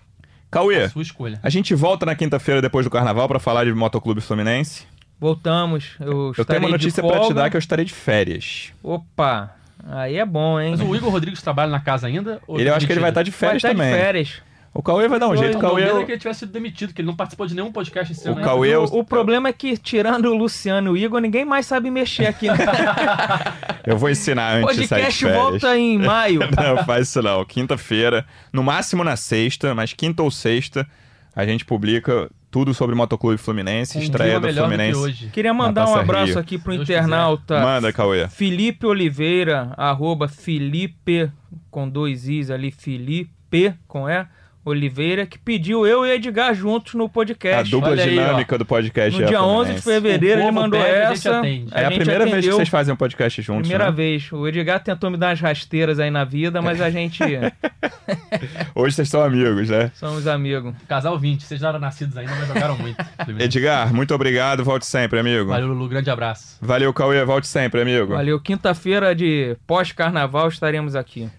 Cauê, 0.49 0.83
A 0.83 0.89
sua 0.89 1.01
escolha. 1.01 1.39
a 1.41 1.49
gente 1.49 1.73
volta 1.73 2.05
na 2.05 2.13
quinta-feira 2.15 2.61
depois 2.61 2.85
do 2.85 2.89
Carnaval 2.89 3.27
pra 3.27 3.39
falar 3.39 3.65
de 3.65 3.73
Motoclube 3.73 4.21
Fluminense. 4.21 4.85
Voltamos. 5.19 5.95
Eu, 5.99 6.33
Eu 6.37 6.45
tenho 6.45 6.59
uma 6.59 6.69
notícia 6.69 7.03
pra 7.03 7.19
te 7.21 7.33
dar 7.33 7.49
que 7.49 7.55
eu 7.55 7.59
estarei 7.59 7.85
de 7.85 7.93
férias. 7.93 8.73
Opa, 8.81 9.51
aí 9.89 10.17
é 10.17 10.25
bom, 10.25 10.59
hein? 10.59 10.71
Mas 10.71 10.81
o 10.81 10.95
Igor 10.95 11.09
Rodrigues 11.11 11.41
trabalha 11.41 11.71
na 11.71 11.79
casa 11.79 12.07
ainda? 12.07 12.41
ou 12.47 12.59
Ele, 12.59 12.69
eu 12.69 12.75
acho 12.75 12.85
que 12.85 12.93
ele 12.93 12.99
vai 12.99 13.09
estar 13.09 13.21
demitido? 13.23 13.33
de 13.33 13.39
férias 13.39 13.61
Vai 13.61 13.71
estar 13.71 13.83
também. 13.83 13.93
de 13.97 14.03
férias. 14.05 14.41
O 14.73 14.81
Cauê 14.81 15.05
vai 15.09 15.19
dar 15.19 15.25
um 15.27 15.29
Foi, 15.31 15.37
jeito. 15.39 15.57
O 15.57 15.59
Cauê, 15.59 15.83
medo 15.83 15.99
é 15.99 16.05
que 16.05 16.11
ele 16.13 16.17
tivesse 16.17 16.39
sido 16.39 16.53
demitido, 16.53 16.93
que 16.93 17.01
ele 17.01 17.07
não 17.07 17.13
participou 17.15 17.45
de 17.45 17.53
nenhum 17.53 17.73
podcast 17.73 18.13
esse 18.13 18.25
O 18.29 18.31
ano. 18.31 18.41
Cauê- 18.41 18.73
Eu- 18.73 18.83
O, 18.85 18.99
o 18.99 19.03
problema 19.03 19.49
é 19.49 19.53
que, 19.53 19.75
tirando 19.75 20.27
o 20.27 20.33
Luciano 20.33 20.95
e 20.95 21.01
o 21.01 21.05
Igor, 21.05 21.19
ninguém 21.19 21.43
mais 21.43 21.65
sabe 21.65 21.91
mexer 21.91 22.25
aqui. 22.27 22.47
Né? 22.47 22.55
eu 23.85 23.97
vou 23.97 24.09
ensinar 24.09 24.61
O 24.61 24.65
antes 24.67 24.77
de 24.77 24.87
sair 24.87 24.99
de 24.99 25.03
podcast 25.07 25.25
férias. 25.25 25.41
volta 25.43 25.77
em 25.77 25.97
maio. 25.97 26.39
Não, 26.55 26.85
faz 26.85 27.09
isso 27.09 27.21
não. 27.21 27.43
Quinta-feira, 27.43 28.25
no 28.53 28.63
máximo 28.63 29.03
na 29.03 29.17
sexta, 29.17 29.75
mas 29.75 29.91
quinta 29.91 30.23
ou 30.23 30.31
sexta, 30.31 30.87
a 31.35 31.45
gente 31.45 31.65
publica 31.65 32.29
tudo 32.51 32.73
sobre 32.73 32.93
Motoclube 32.93 33.37
Fluminense, 33.37 33.93
Com 33.93 33.99
um 33.99 34.03
estreia 34.03 34.39
do 34.39 34.45
melhor 34.45 34.65
do 34.65 34.69
que 34.69 34.75
Fluminense. 34.75 34.99
hoje. 34.99 35.29
Queria 35.29 35.53
mandar 35.53 35.87
um 35.87 35.95
abraço 35.95 36.33
Rio. 36.33 36.39
aqui 36.39 36.57
pro 36.57 36.73
Deus 36.75 36.83
internauta 36.89 37.61
Manda, 37.61 37.93
Cauê. 37.93 38.27
Felipe 38.27 38.85
Oliveira, 38.85 39.73
arroba 39.77 40.27
Felipe, 40.27 41.31
com 41.71 41.87
dois 41.89 42.27
Is 42.27 42.51
ali, 42.51 42.69
Felipe, 42.69 43.73
com 43.87 44.07
E, 44.09 44.27
Oliveira, 44.63 45.25
que 45.25 45.39
pediu 45.39 45.87
eu 45.87 46.05
e 46.05 46.11
Edgar 46.11 46.53
juntos 46.53 46.93
no 46.93 47.05
A 47.05 47.09
podcast. 47.09 47.71
dupla 47.71 47.89
Olha 47.91 48.03
aí, 48.03 48.09
dinâmica 48.11 48.57
do 48.57 48.65
podcast. 48.65 49.19
No 49.19 49.25
é 49.25 49.27
dia 49.29 49.43
11 49.43 49.73
de 49.73 49.81
fevereiro 49.81 50.41
ele 50.41 50.51
mandou 50.51 50.79
pede, 50.79 50.95
a 50.95 51.07
gente 51.07 51.27
essa. 51.27 51.39
atende. 51.39 51.71
É 51.73 51.85
a 51.85 51.91
primeira 51.91 52.19
vez 52.19 52.29
que 52.29 52.37
atendeu. 52.39 52.55
vocês 52.57 52.69
fazem 52.69 52.93
um 52.93 52.97
podcast 52.97 53.41
juntos, 53.41 53.61
Primeira 53.67 53.85
né? 53.85 53.91
vez. 53.91 54.31
O 54.31 54.47
Edgar 54.47 54.79
tentou 54.83 55.09
me 55.09 55.17
dar 55.17 55.29
umas 55.29 55.39
rasteiras 55.41 55.99
aí 55.99 56.11
na 56.11 56.23
vida, 56.23 56.61
mas 56.61 56.79
a 56.79 56.89
gente 56.89 57.21
Hoje 58.75 58.95
vocês 58.95 59.09
são 59.09 59.23
amigos, 59.23 59.69
né? 59.69 59.91
somos 59.95 60.27
amigos. 60.27 60.73
Casal 60.87 61.17
20, 61.17 61.43
vocês 61.43 61.61
não 61.61 61.69
eram 61.69 61.79
nascidos 61.79 62.15
ainda, 62.17 62.33
mas 62.35 62.47
jogaram 62.47 62.77
muito. 62.77 62.97
Edgar, 63.39 63.93
muito 63.93 64.13
obrigado. 64.13 64.63
Volte 64.63 64.85
sempre, 64.85 65.19
amigo. 65.19 65.49
Valeu, 65.49 65.67
Lulu. 65.67 65.87
Grande 65.89 66.09
abraço. 66.09 66.57
Valeu, 66.61 66.93
Cauê. 66.93 67.23
Volte 67.25 67.47
sempre, 67.47 67.81
amigo. 67.81 68.13
Valeu. 68.13 68.39
Quinta-feira 68.39 69.15
de 69.15 69.55
pós-carnaval 69.65 70.47
estaremos 70.49 70.95
aqui. 70.95 71.29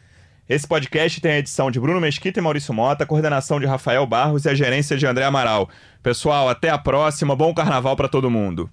Esse 0.48 0.66
podcast 0.66 1.20
tem 1.20 1.32
a 1.32 1.38
edição 1.38 1.70
de 1.70 1.78
Bruno 1.78 2.00
Mesquita 2.00 2.40
e 2.40 2.42
Maurício 2.42 2.74
Mota, 2.74 3.06
coordenação 3.06 3.60
de 3.60 3.66
Rafael 3.66 4.04
Barros 4.06 4.44
e 4.44 4.48
a 4.48 4.54
gerência 4.54 4.96
de 4.96 5.06
André 5.06 5.24
Amaral. 5.24 5.68
Pessoal, 6.02 6.48
até 6.48 6.68
a 6.68 6.76
próxima. 6.76 7.36
Bom 7.36 7.54
carnaval 7.54 7.94
para 7.94 8.08
todo 8.08 8.28
mundo. 8.28 8.68